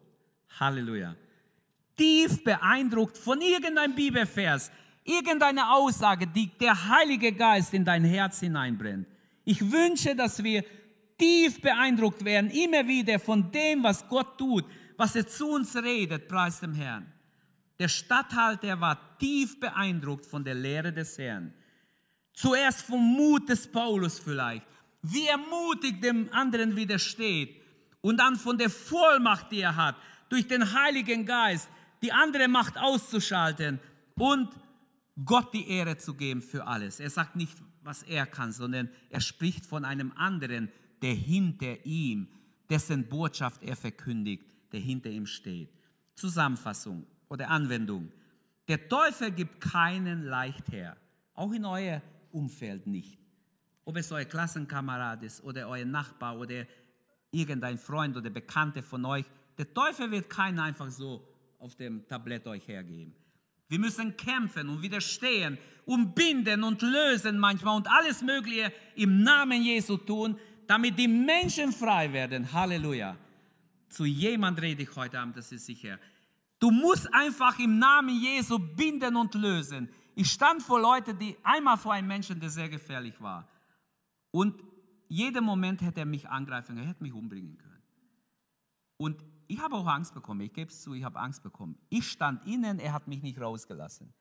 Halleluja. 0.59 1.15
Tief 1.95 2.43
beeindruckt 2.43 3.19
von 3.19 3.43
irgendeinem 3.43 3.95
Bibelvers, 3.95 4.71
irgendeine 5.05 5.71
Aussage, 5.71 6.27
die 6.27 6.51
der 6.59 6.89
Heilige 6.89 7.33
Geist 7.33 7.75
in 7.75 7.85
dein 7.85 8.03
Herz 8.03 8.41
hineinbrennt. 8.41 9.07
Ich 9.45 9.61
wünsche, 9.61 10.17
dass 10.17 10.43
wir 10.43 10.65
tief 11.19 11.61
beeindruckt 11.61 12.25
werden, 12.25 12.49
immer 12.51 12.89
wieder 12.89 13.19
von 13.19 13.53
dem, 13.53 13.83
was 13.83 14.09
Gott 14.09 14.39
tut, 14.39 14.65
was 14.97 15.15
er 15.15 15.27
zu 15.27 15.51
uns 15.51 15.77
redet, 15.77 16.29
preis 16.29 16.61
dem 16.61 16.73
Herrn. 16.73 17.13
Der 17.79 17.89
Statthalter 17.89 18.81
war 18.81 19.19
tief 19.19 19.61
beeindruckt 19.61 20.25
von 20.25 20.43
der 20.43 20.55
Lehre 20.55 20.93
des 20.93 21.19
Herrn. 21.19 21.53
Zuerst 22.35 22.83
vom 22.83 23.01
Mut 23.01 23.49
des 23.49 23.71
Paulus 23.71 24.19
vielleicht, 24.19 24.67
wie 25.03 25.27
er 25.27 25.39
mutig 25.39 26.01
dem 26.01 26.33
anderen 26.33 26.77
widersteht 26.77 27.61
und 28.01 28.19
dann 28.19 28.37
von 28.37 28.59
der 28.59 28.71
Vollmacht, 28.71 29.51
die 29.53 29.61
er 29.61 29.77
hat, 29.77 29.97
durch 30.29 30.47
den 30.47 30.73
Heiligen 30.73 31.25
Geist 31.25 31.69
die 32.03 32.13
andere 32.13 32.49
Macht 32.49 32.77
auszuschalten 32.77 33.79
und 34.17 34.51
Gott 35.25 35.55
die 35.55 35.69
Ehre 35.69 35.97
zu 35.97 36.15
geben 36.15 36.43
für 36.43 36.67
alles. 36.67 37.01
Er 37.01 37.11
sagt 37.11 37.37
nicht, 37.37 37.57
was 37.83 38.03
er 38.03 38.27
kann, 38.27 38.53
sondern 38.53 38.91
er 39.11 39.21
spricht 39.21 39.65
von 39.65 39.85
einem 39.85 40.13
anderen, 40.17 40.71
der 41.03 41.15
hinter 41.15 41.85
ihm, 41.87 42.29
dessen 42.69 43.09
Botschaft 43.09 43.63
er 43.63 43.77
verkündigt, 43.77 44.45
der 44.73 44.81
hinter 44.81 45.11
ihm 45.11 45.27
steht. 45.27 45.71
Zusammenfassung 46.15 47.07
oder 47.29 47.51
Anwendung. 47.51 48.11
Der 48.69 48.89
Teufel 48.89 49.31
gibt 49.31 49.61
keinen 49.61 50.25
leicht 50.25 50.73
her, 50.73 50.97
auch 51.35 51.53
in 51.53 51.65
euer 51.65 52.03
Umfeld 52.35 52.87
nicht. 52.87 53.19
Ob 53.85 53.97
es 53.97 54.11
euer 54.11 54.25
Klassenkamerad 54.25 55.23
ist 55.23 55.43
oder 55.45 55.69
euer 55.69 55.85
Nachbar 55.85 56.39
oder 56.39 56.67
irgendein 57.31 57.79
Freund 57.79 58.17
oder 58.17 58.31
Bekannte 58.31 58.83
von 58.83 59.05
euch, 59.05 59.25
der 59.57 59.73
Teufel 59.73 60.11
wird 60.11 60.29
keinen 60.29 60.59
einfach 60.59 60.91
so 60.91 61.27
auf 61.59 61.75
dem 61.77 62.07
Tablett 62.07 62.47
euch 62.47 62.67
hergeben. 62.67 63.15
Wir 63.69 63.79
müssen 63.79 64.17
kämpfen 64.17 64.69
und 64.69 64.83
widerstehen 64.83 65.59
und 65.87 66.15
binden 66.15 66.65
und 66.65 66.83
lösen 66.83 67.39
manchmal 67.39 67.77
und 67.77 67.89
alles 67.89 68.23
Mögliche 68.23 68.73
im 68.97 69.23
Namen 69.23 69.63
Jesu 69.63 69.97
tun, 69.97 70.39
damit 70.67 70.99
die 70.99 71.09
Menschen 71.09 71.73
frei 71.73 72.13
werden. 72.13 72.53
Halleluja. 72.53 73.17
Zu 73.89 74.05
jemand 74.05 74.61
rede 74.61 74.83
ich 74.83 74.97
heute 74.97 75.19
Abend, 75.19 75.37
das 75.37 75.53
ist 75.53 75.67
sicher. 75.67 75.99
Du 76.59 76.71
musst 76.71 77.13
einfach 77.13 77.59
im 77.59 77.79
Namen 77.79 78.21
Jesu 78.21 78.59
binden 78.59 79.17
und 79.17 79.35
lösen. 79.35 79.89
Ich 80.15 80.31
stand 80.31 80.63
vor 80.63 80.81
Leuten, 80.81 81.19
die 81.19 81.37
einmal 81.43 81.77
vor 81.77 81.93
einem 81.93 82.09
Menschen, 82.09 82.39
der 82.39 82.51
sehr 82.51 82.69
gefährlich 82.69 83.21
war. 83.21 83.49
Und 84.31 84.63
jeden 85.09 85.45
Moment 85.45 85.83
hätte 85.83 86.01
er 86.01 86.07
mich 86.07 86.29
angreifen 86.29 86.69
können, 86.69 86.87
er 86.87 86.89
hätte 86.89 87.03
mich 87.03 87.13
umbringen 87.13 87.59
können. 87.59 87.83
Und 88.97 89.25
ich 89.47 89.59
habe 89.61 89.75
auch 89.77 89.87
Angst 89.87 90.15
bekommen, 90.15 90.41
ich 90.41 90.53
gebe 90.53 90.71
es 90.71 90.83
zu, 90.83 90.95
ich 90.95 91.05
habe 91.05 91.19
Angst 91.19 91.43
bekommen. 91.43 91.77
Ich 91.91 92.09
stand 92.09 92.47
innen, 92.47 92.79
er 92.79 92.93
hat 92.93 93.07
mich 93.07 93.23
nicht 93.23 93.41
rausgelassen. 93.41 94.13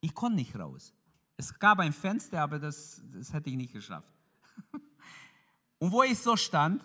Ich 0.00 0.14
konnte 0.14 0.36
nicht 0.36 0.56
raus. 0.56 0.92
Es 1.36 1.56
gab 1.58 1.78
ein 1.78 1.92
Fenster, 1.92 2.42
aber 2.42 2.58
das, 2.58 3.02
das 3.12 3.32
hätte 3.32 3.50
ich 3.50 3.56
nicht 3.56 3.72
geschafft. 3.72 4.12
Und 5.78 5.92
wo 5.92 6.02
ich 6.02 6.18
so 6.18 6.36
stand 6.36 6.84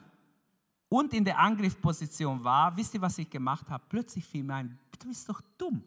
und 0.89 1.11
in 1.13 1.25
der 1.25 1.39
Angriffsposition 1.39 2.43
war, 2.43 2.77
wisst 2.77 2.93
ihr, 2.93 3.01
was 3.01 3.17
ich 3.17 3.27
gemacht 3.27 3.67
habe? 3.67 3.83
Plötzlich 3.89 4.23
fiel 4.23 4.43
mir 4.43 4.53
ein, 4.53 4.79
du 4.99 5.07
bist 5.07 5.27
doch 5.27 5.41
dumm. 5.57 5.83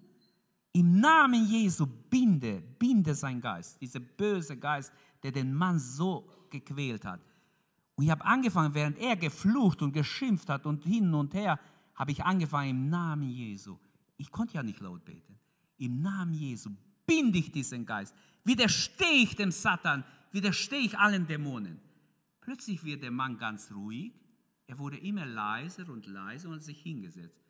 Im 0.76 1.00
Namen 1.00 1.46
Jesu 1.46 1.86
binde, 1.86 2.62
binde 2.78 3.14
sein 3.14 3.40
Geist, 3.40 3.80
dieser 3.80 3.98
böse 3.98 4.58
Geist, 4.58 4.92
der 5.22 5.32
den 5.32 5.54
Mann 5.54 5.78
so 5.78 6.28
gequält 6.50 7.02
hat. 7.06 7.24
Und 7.94 8.04
ich 8.04 8.10
habe 8.10 8.22
angefangen, 8.22 8.74
während 8.74 8.98
er 8.98 9.16
geflucht 9.16 9.80
und 9.80 9.94
geschimpft 9.94 10.50
hat 10.50 10.66
und 10.66 10.84
hin 10.84 11.14
und 11.14 11.32
her, 11.32 11.58
habe 11.94 12.12
ich 12.12 12.22
angefangen 12.22 12.68
im 12.68 12.90
Namen 12.90 13.30
Jesu. 13.30 13.78
Ich 14.18 14.30
konnte 14.30 14.52
ja 14.56 14.62
nicht 14.62 14.80
laut 14.80 15.02
beten. 15.02 15.38
Im 15.78 16.02
Namen 16.02 16.34
Jesu 16.34 16.68
binde 17.06 17.38
ich 17.38 17.50
diesen 17.50 17.86
Geist. 17.86 18.14
Widerstehe 18.44 19.22
ich 19.22 19.34
dem 19.34 19.52
Satan, 19.52 20.04
widerstehe 20.30 20.80
ich 20.80 20.98
allen 20.98 21.26
Dämonen. 21.26 21.80
Plötzlich 22.42 22.84
wird 22.84 23.02
der 23.02 23.12
Mann 23.12 23.38
ganz 23.38 23.72
ruhig. 23.72 24.12
Er 24.66 24.78
wurde 24.78 24.98
immer 24.98 25.24
leiser 25.24 25.88
und 25.88 26.04
leiser 26.04 26.50
und 26.50 26.56
hat 26.56 26.64
sich 26.64 26.82
hingesetzt. 26.82 27.45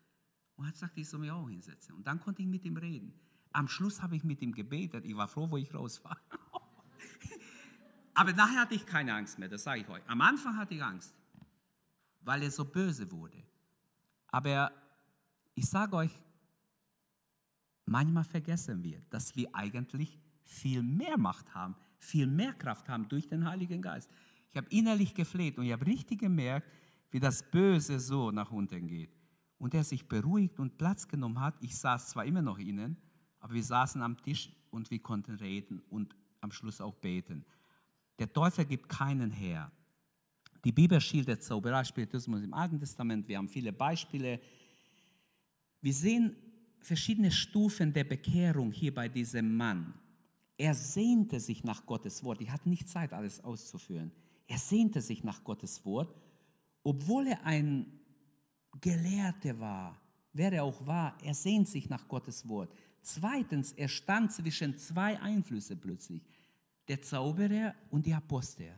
Und 0.56 0.66
hat 0.66 0.74
gesagt, 0.74 0.96
ich 0.96 1.08
soll 1.08 1.20
mich 1.20 1.30
auch 1.30 1.48
hinsetzen. 1.48 1.94
Und 1.94 2.06
dann 2.06 2.20
konnte 2.20 2.42
ich 2.42 2.48
mit 2.48 2.64
ihm 2.64 2.76
reden. 2.76 3.12
Am 3.52 3.68
Schluss 3.68 4.02
habe 4.02 4.16
ich 4.16 4.24
mit 4.24 4.42
ihm 4.42 4.52
gebetet. 4.52 5.04
Ich 5.04 5.16
war 5.16 5.28
froh, 5.28 5.50
wo 5.50 5.56
ich 5.56 5.72
raus 5.72 6.02
war. 6.04 6.18
Aber 8.14 8.32
nachher 8.32 8.60
hatte 8.60 8.74
ich 8.74 8.86
keine 8.86 9.14
Angst 9.14 9.38
mehr, 9.38 9.48
das 9.48 9.62
sage 9.62 9.82
ich 9.82 9.88
euch. 9.88 10.02
Am 10.06 10.22
Anfang 10.22 10.56
hatte 10.56 10.74
ich 10.74 10.82
Angst, 10.82 11.14
weil 12.22 12.42
er 12.42 12.50
so 12.50 12.64
böse 12.64 13.10
wurde. 13.12 13.42
Aber 14.28 14.72
ich 15.54 15.68
sage 15.68 15.96
euch, 15.96 16.18
manchmal 17.84 18.24
vergessen 18.24 18.82
wir, 18.82 19.02
dass 19.10 19.36
wir 19.36 19.54
eigentlich 19.54 20.18
viel 20.44 20.82
mehr 20.82 21.18
Macht 21.18 21.54
haben, 21.54 21.74
viel 21.98 22.26
mehr 22.26 22.54
Kraft 22.54 22.88
haben 22.88 23.08
durch 23.08 23.28
den 23.28 23.48
Heiligen 23.48 23.82
Geist. 23.82 24.10
Ich 24.50 24.56
habe 24.56 24.68
innerlich 24.70 25.14
gefleht 25.14 25.58
und 25.58 25.64
ich 25.66 25.72
habe 25.72 25.86
richtig 25.86 26.20
gemerkt, 26.20 26.70
wie 27.10 27.20
das 27.20 27.42
Böse 27.50 28.00
so 28.00 28.30
nach 28.30 28.50
unten 28.50 28.86
geht. 28.86 29.15
Und 29.58 29.74
er 29.74 29.84
sich 29.84 30.06
beruhigt 30.06 30.60
und 30.60 30.76
Platz 30.76 31.08
genommen 31.08 31.40
hat. 31.40 31.54
Ich 31.60 31.76
saß 31.76 32.10
zwar 32.10 32.24
immer 32.24 32.42
noch 32.42 32.58
innen, 32.58 32.96
aber 33.40 33.54
wir 33.54 33.64
saßen 33.64 34.02
am 34.02 34.20
Tisch 34.22 34.52
und 34.70 34.90
wir 34.90 34.98
konnten 34.98 35.36
reden 35.36 35.80
und 35.88 36.14
am 36.40 36.52
Schluss 36.52 36.80
auch 36.80 36.94
beten. 36.94 37.44
Der 38.18 38.32
Teufel 38.32 38.64
gibt 38.64 38.88
keinen 38.88 39.30
her. 39.30 39.70
Die 40.64 40.72
Bibel 40.72 41.00
schildert 41.00 41.42
Zauberei, 41.42 41.84
Spiritismus 41.84 42.42
im 42.42 42.52
Alten 42.52 42.78
Testament. 42.78 43.28
Wir 43.28 43.38
haben 43.38 43.48
viele 43.48 43.72
Beispiele. 43.72 44.40
Wir 45.80 45.92
sehen 45.92 46.34
verschiedene 46.80 47.30
Stufen 47.30 47.92
der 47.92 48.04
Bekehrung 48.04 48.72
hier 48.72 48.94
bei 48.94 49.08
diesem 49.08 49.56
Mann. 49.56 49.94
Er 50.56 50.74
sehnte 50.74 51.38
sich 51.38 51.64
nach 51.64 51.84
Gottes 51.84 52.24
Wort. 52.24 52.40
Ich 52.40 52.50
hatte 52.50 52.68
nicht 52.68 52.88
Zeit, 52.88 53.12
alles 53.12 53.42
auszuführen. 53.44 54.10
Er 54.46 54.58
sehnte 54.58 55.00
sich 55.00 55.22
nach 55.22 55.44
Gottes 55.44 55.84
Wort, 55.84 56.14
obwohl 56.82 57.26
er 57.26 57.44
ein 57.44 57.86
Gelehrter 58.80 59.58
war, 59.58 60.00
wer 60.32 60.52
er 60.52 60.64
auch 60.64 60.86
war, 60.86 61.16
er 61.22 61.34
sehnt 61.34 61.68
sich 61.68 61.88
nach 61.88 62.08
Gottes 62.08 62.48
Wort. 62.48 62.72
Zweitens, 63.02 63.72
er 63.72 63.88
stand 63.88 64.32
zwischen 64.32 64.76
zwei 64.76 65.20
Einflüsse 65.20 65.76
plötzlich, 65.76 66.22
der 66.88 67.02
Zauberer 67.02 67.74
und 67.90 68.06
die 68.06 68.14
Apostel. 68.14 68.72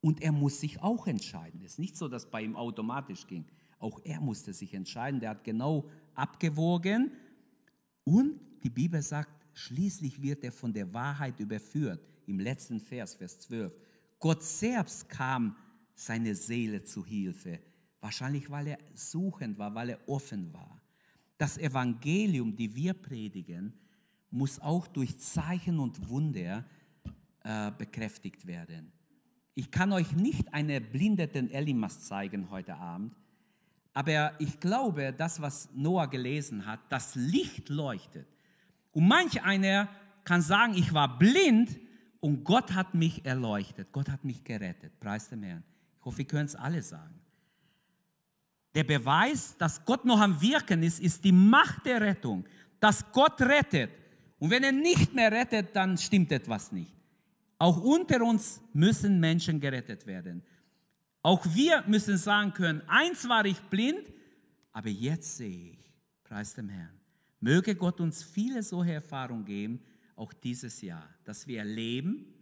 Und 0.00 0.22
er 0.22 0.32
muss 0.32 0.60
sich 0.60 0.80
auch 0.80 1.06
entscheiden. 1.06 1.60
Es 1.62 1.72
ist 1.72 1.78
nicht 1.78 1.96
so, 1.96 2.08
dass 2.08 2.30
bei 2.30 2.42
ihm 2.42 2.56
automatisch 2.56 3.26
ging. 3.26 3.44
Auch 3.78 4.00
er 4.04 4.20
musste 4.20 4.52
sich 4.52 4.74
entscheiden. 4.74 5.20
Der 5.20 5.30
hat 5.30 5.44
genau 5.44 5.88
abgewogen 6.14 7.12
und 8.04 8.40
die 8.62 8.70
Bibel 8.70 9.02
sagt, 9.02 9.46
schließlich 9.52 10.20
wird 10.22 10.44
er 10.44 10.52
von 10.52 10.72
der 10.72 10.92
Wahrheit 10.92 11.38
überführt. 11.40 12.00
Im 12.26 12.40
letzten 12.40 12.80
Vers, 12.80 13.14
Vers 13.14 13.40
12. 13.40 13.72
Gott 14.18 14.42
selbst 14.42 15.08
kam 15.08 15.56
seine 15.94 16.34
Seele 16.34 16.82
zu 16.82 17.04
Hilfe. 17.04 17.60
Wahrscheinlich, 18.00 18.50
weil 18.50 18.68
er 18.68 18.78
suchend 18.94 19.58
war, 19.58 19.74
weil 19.74 19.90
er 19.90 20.08
offen 20.08 20.52
war. 20.52 20.80
Das 21.36 21.58
Evangelium, 21.58 22.54
die 22.54 22.74
wir 22.74 22.94
predigen, 22.94 23.72
muss 24.30 24.58
auch 24.60 24.86
durch 24.86 25.18
Zeichen 25.18 25.78
und 25.78 26.08
Wunder 26.08 26.64
äh, 27.44 27.70
bekräftigt 27.72 28.46
werden. 28.46 28.92
Ich 29.54 29.70
kann 29.70 29.92
euch 29.92 30.12
nicht 30.12 30.52
einen 30.54 30.70
erblindeten 30.70 31.50
Elimas 31.50 32.02
zeigen 32.02 32.50
heute 32.50 32.76
Abend, 32.76 33.14
aber 33.94 34.32
ich 34.38 34.60
glaube, 34.60 35.12
das, 35.12 35.40
was 35.40 35.68
Noah 35.74 36.08
gelesen 36.08 36.66
hat, 36.66 36.78
das 36.88 37.16
Licht 37.16 37.68
leuchtet. 37.68 38.28
Und 38.92 39.08
manch 39.08 39.42
einer 39.42 39.88
kann 40.22 40.40
sagen, 40.40 40.74
ich 40.74 40.94
war 40.94 41.18
blind 41.18 41.76
und 42.20 42.44
Gott 42.44 42.74
hat 42.74 42.94
mich 42.94 43.24
erleuchtet. 43.24 43.90
Gott 43.90 44.08
hat 44.08 44.24
mich 44.24 44.44
gerettet. 44.44 45.00
Preis 45.00 45.28
dem 45.28 45.42
Herrn. 45.42 45.64
Ich 45.98 46.04
hoffe, 46.04 46.18
wir 46.18 46.26
können 46.26 46.46
es 46.46 46.54
alle 46.54 46.82
sagen. 46.82 47.18
Der 48.78 48.84
Beweis, 48.84 49.56
dass 49.58 49.84
Gott 49.84 50.04
noch 50.04 50.20
am 50.20 50.40
Wirken 50.40 50.84
ist, 50.84 51.00
ist 51.00 51.24
die 51.24 51.32
Macht 51.32 51.84
der 51.84 52.00
Rettung. 52.00 52.44
Dass 52.78 53.10
Gott 53.10 53.40
rettet. 53.40 53.90
Und 54.38 54.50
wenn 54.50 54.62
er 54.62 54.70
nicht 54.70 55.12
mehr 55.12 55.32
rettet, 55.32 55.74
dann 55.74 55.98
stimmt 55.98 56.30
etwas 56.30 56.70
nicht. 56.70 56.94
Auch 57.58 57.82
unter 57.82 58.22
uns 58.22 58.60
müssen 58.72 59.18
Menschen 59.18 59.58
gerettet 59.58 60.06
werden. 60.06 60.44
Auch 61.22 61.44
wir 61.56 61.82
müssen 61.88 62.16
sagen 62.18 62.52
können, 62.52 62.80
eins 62.86 63.28
war 63.28 63.44
ich 63.46 63.58
blind, 63.62 64.12
aber 64.70 64.90
jetzt 64.90 65.38
sehe 65.38 65.72
ich. 65.72 65.92
Preis 66.22 66.54
dem 66.54 66.68
Herrn. 66.68 67.00
Möge 67.40 67.74
Gott 67.74 68.00
uns 68.00 68.22
viele 68.22 68.62
solche 68.62 68.92
Erfahrungen 68.92 69.44
geben, 69.44 69.80
auch 70.14 70.32
dieses 70.32 70.82
Jahr, 70.82 71.08
dass 71.24 71.48
wir 71.48 71.58
erleben, 71.58 72.32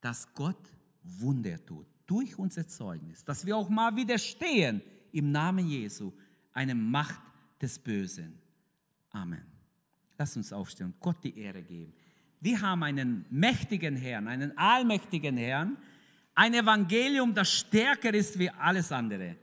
dass 0.00 0.32
Gott 0.34 0.72
Wunder 1.02 1.58
tut 1.66 1.88
durch 2.06 2.38
unser 2.38 2.68
Zeugnis, 2.68 3.24
dass 3.24 3.44
wir 3.44 3.56
auch 3.56 3.68
mal 3.68 3.96
widerstehen 3.96 4.80
im 5.16 5.32
Namen 5.32 5.66
Jesu 5.66 6.12
eine 6.52 6.74
Macht 6.74 7.20
des 7.60 7.78
Bösen. 7.78 8.38
Amen. 9.10 9.44
Lass 10.18 10.36
uns 10.36 10.52
aufstehen 10.52 10.86
und 10.86 11.00
Gott 11.00 11.16
die 11.22 11.38
Ehre 11.38 11.62
geben. 11.62 11.92
Wir 12.40 12.60
haben 12.60 12.82
einen 12.82 13.24
mächtigen 13.30 13.96
Herrn, 13.96 14.28
einen 14.28 14.56
allmächtigen 14.56 15.36
Herrn, 15.36 15.76
ein 16.34 16.52
Evangelium, 16.52 17.34
das 17.34 17.50
stärker 17.50 18.12
ist 18.12 18.38
wie 18.38 18.50
alles 18.50 18.92
andere. 18.92 19.36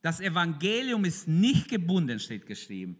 Das 0.00 0.20
Evangelium 0.20 1.04
ist 1.04 1.28
nicht 1.28 1.68
gebunden, 1.68 2.18
steht 2.18 2.46
geschrieben. 2.46 2.98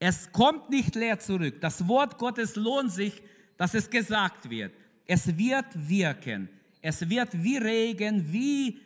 Es 0.00 0.32
kommt 0.32 0.70
nicht 0.70 0.96
leer 0.96 1.20
zurück. 1.20 1.60
Das 1.60 1.86
Wort 1.86 2.18
Gottes 2.18 2.56
lohnt 2.56 2.90
sich, 2.90 3.22
dass 3.56 3.74
es 3.74 3.88
gesagt 3.88 4.50
wird. 4.50 4.72
Es 5.06 5.36
wird 5.36 5.66
wirken. 5.74 6.48
Es 6.82 7.08
wird 7.08 7.30
wie 7.40 7.58
Regen, 7.58 8.32
wie, 8.32 8.80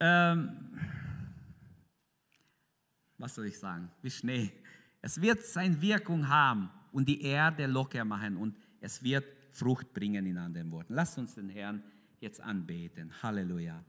ähm, 0.00 0.50
was 3.20 3.34
soll 3.34 3.46
ich 3.46 3.58
sagen, 3.58 3.90
wie 4.02 4.10
Schnee. 4.10 4.50
Es 5.02 5.20
wird 5.20 5.44
seine 5.44 5.80
Wirkung 5.80 6.28
haben 6.28 6.70
und 6.92 7.08
die 7.08 7.22
Erde 7.22 7.66
locker 7.66 8.04
machen 8.04 8.36
und 8.36 8.56
es 8.80 9.02
wird 9.02 9.24
Frucht 9.52 9.92
bringen 9.92 10.26
in 10.26 10.38
anderen 10.38 10.70
Worten. 10.70 10.94
Lasst 10.94 11.18
uns 11.18 11.34
den 11.34 11.48
Herrn 11.48 11.82
jetzt 12.20 12.40
anbeten. 12.40 13.12
Halleluja. 13.22 13.84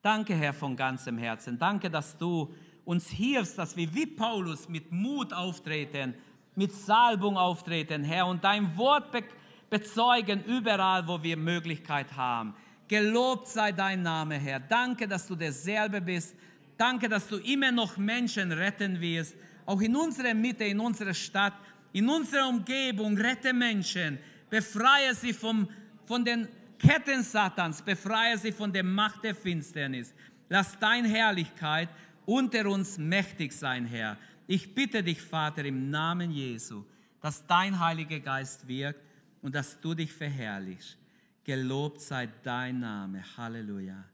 Danke, 0.00 0.34
Herr, 0.34 0.52
von 0.52 0.76
ganzem 0.76 1.18
Herzen. 1.18 1.58
Danke, 1.58 1.90
dass 1.90 2.16
du 2.16 2.54
uns 2.84 3.08
hilfst, 3.08 3.58
dass 3.58 3.76
wir 3.76 3.92
wie 3.94 4.06
Paulus 4.06 4.68
mit 4.68 4.90
Mut 4.90 5.32
auftreten, 5.32 6.14
mit 6.54 6.72
Salbung 6.72 7.36
auftreten, 7.36 8.04
Herr, 8.04 8.26
und 8.26 8.42
dein 8.42 8.76
Wort 8.76 9.12
be 9.12 9.22
bezeugen 9.70 10.42
überall, 10.44 11.06
wo 11.06 11.22
wir 11.22 11.36
Möglichkeit 11.36 12.16
haben. 12.16 12.54
Gelobt 12.88 13.48
sei 13.48 13.70
dein 13.70 14.00
Name, 14.00 14.36
Herr. 14.36 14.60
Danke, 14.60 15.06
dass 15.06 15.26
du 15.26 15.36
derselbe 15.36 16.00
bist. 16.00 16.34
Danke, 16.78 17.08
dass 17.08 17.26
du 17.26 17.38
immer 17.38 17.72
noch 17.72 17.96
Menschen 17.96 18.52
retten 18.52 19.00
wirst, 19.00 19.34
auch 19.66 19.80
in 19.80 19.96
unserer 19.96 20.32
Mitte, 20.32 20.64
in 20.64 20.78
unserer 20.78 21.12
Stadt, 21.12 21.54
in 21.92 22.08
unserer 22.08 22.48
Umgebung. 22.48 23.18
Rette 23.18 23.52
Menschen, 23.52 24.18
befreie 24.48 25.12
sie 25.12 25.32
vom, 25.32 25.68
von 26.06 26.24
den 26.24 26.46
Ketten 26.78 27.24
Satans, 27.24 27.82
befreie 27.82 28.38
sie 28.38 28.52
von 28.52 28.72
der 28.72 28.84
Macht 28.84 29.24
der 29.24 29.34
Finsternis. 29.34 30.14
Lass 30.48 30.78
deine 30.78 31.08
Herrlichkeit 31.08 31.88
unter 32.24 32.66
uns 32.66 32.96
mächtig 32.96 33.52
sein, 33.52 33.84
Herr. 33.84 34.16
Ich 34.46 34.72
bitte 34.72 35.02
dich, 35.02 35.20
Vater, 35.20 35.64
im 35.64 35.90
Namen 35.90 36.30
Jesu, 36.30 36.84
dass 37.20 37.44
dein 37.44 37.78
Heiliger 37.78 38.20
Geist 38.20 38.66
wirkt 38.68 39.02
und 39.42 39.52
dass 39.54 39.80
du 39.80 39.94
dich 39.94 40.12
verherrlichst. 40.12 40.96
Gelobt 41.42 42.00
sei 42.00 42.28
dein 42.44 42.78
Name. 42.78 43.24
Halleluja. 43.36 44.04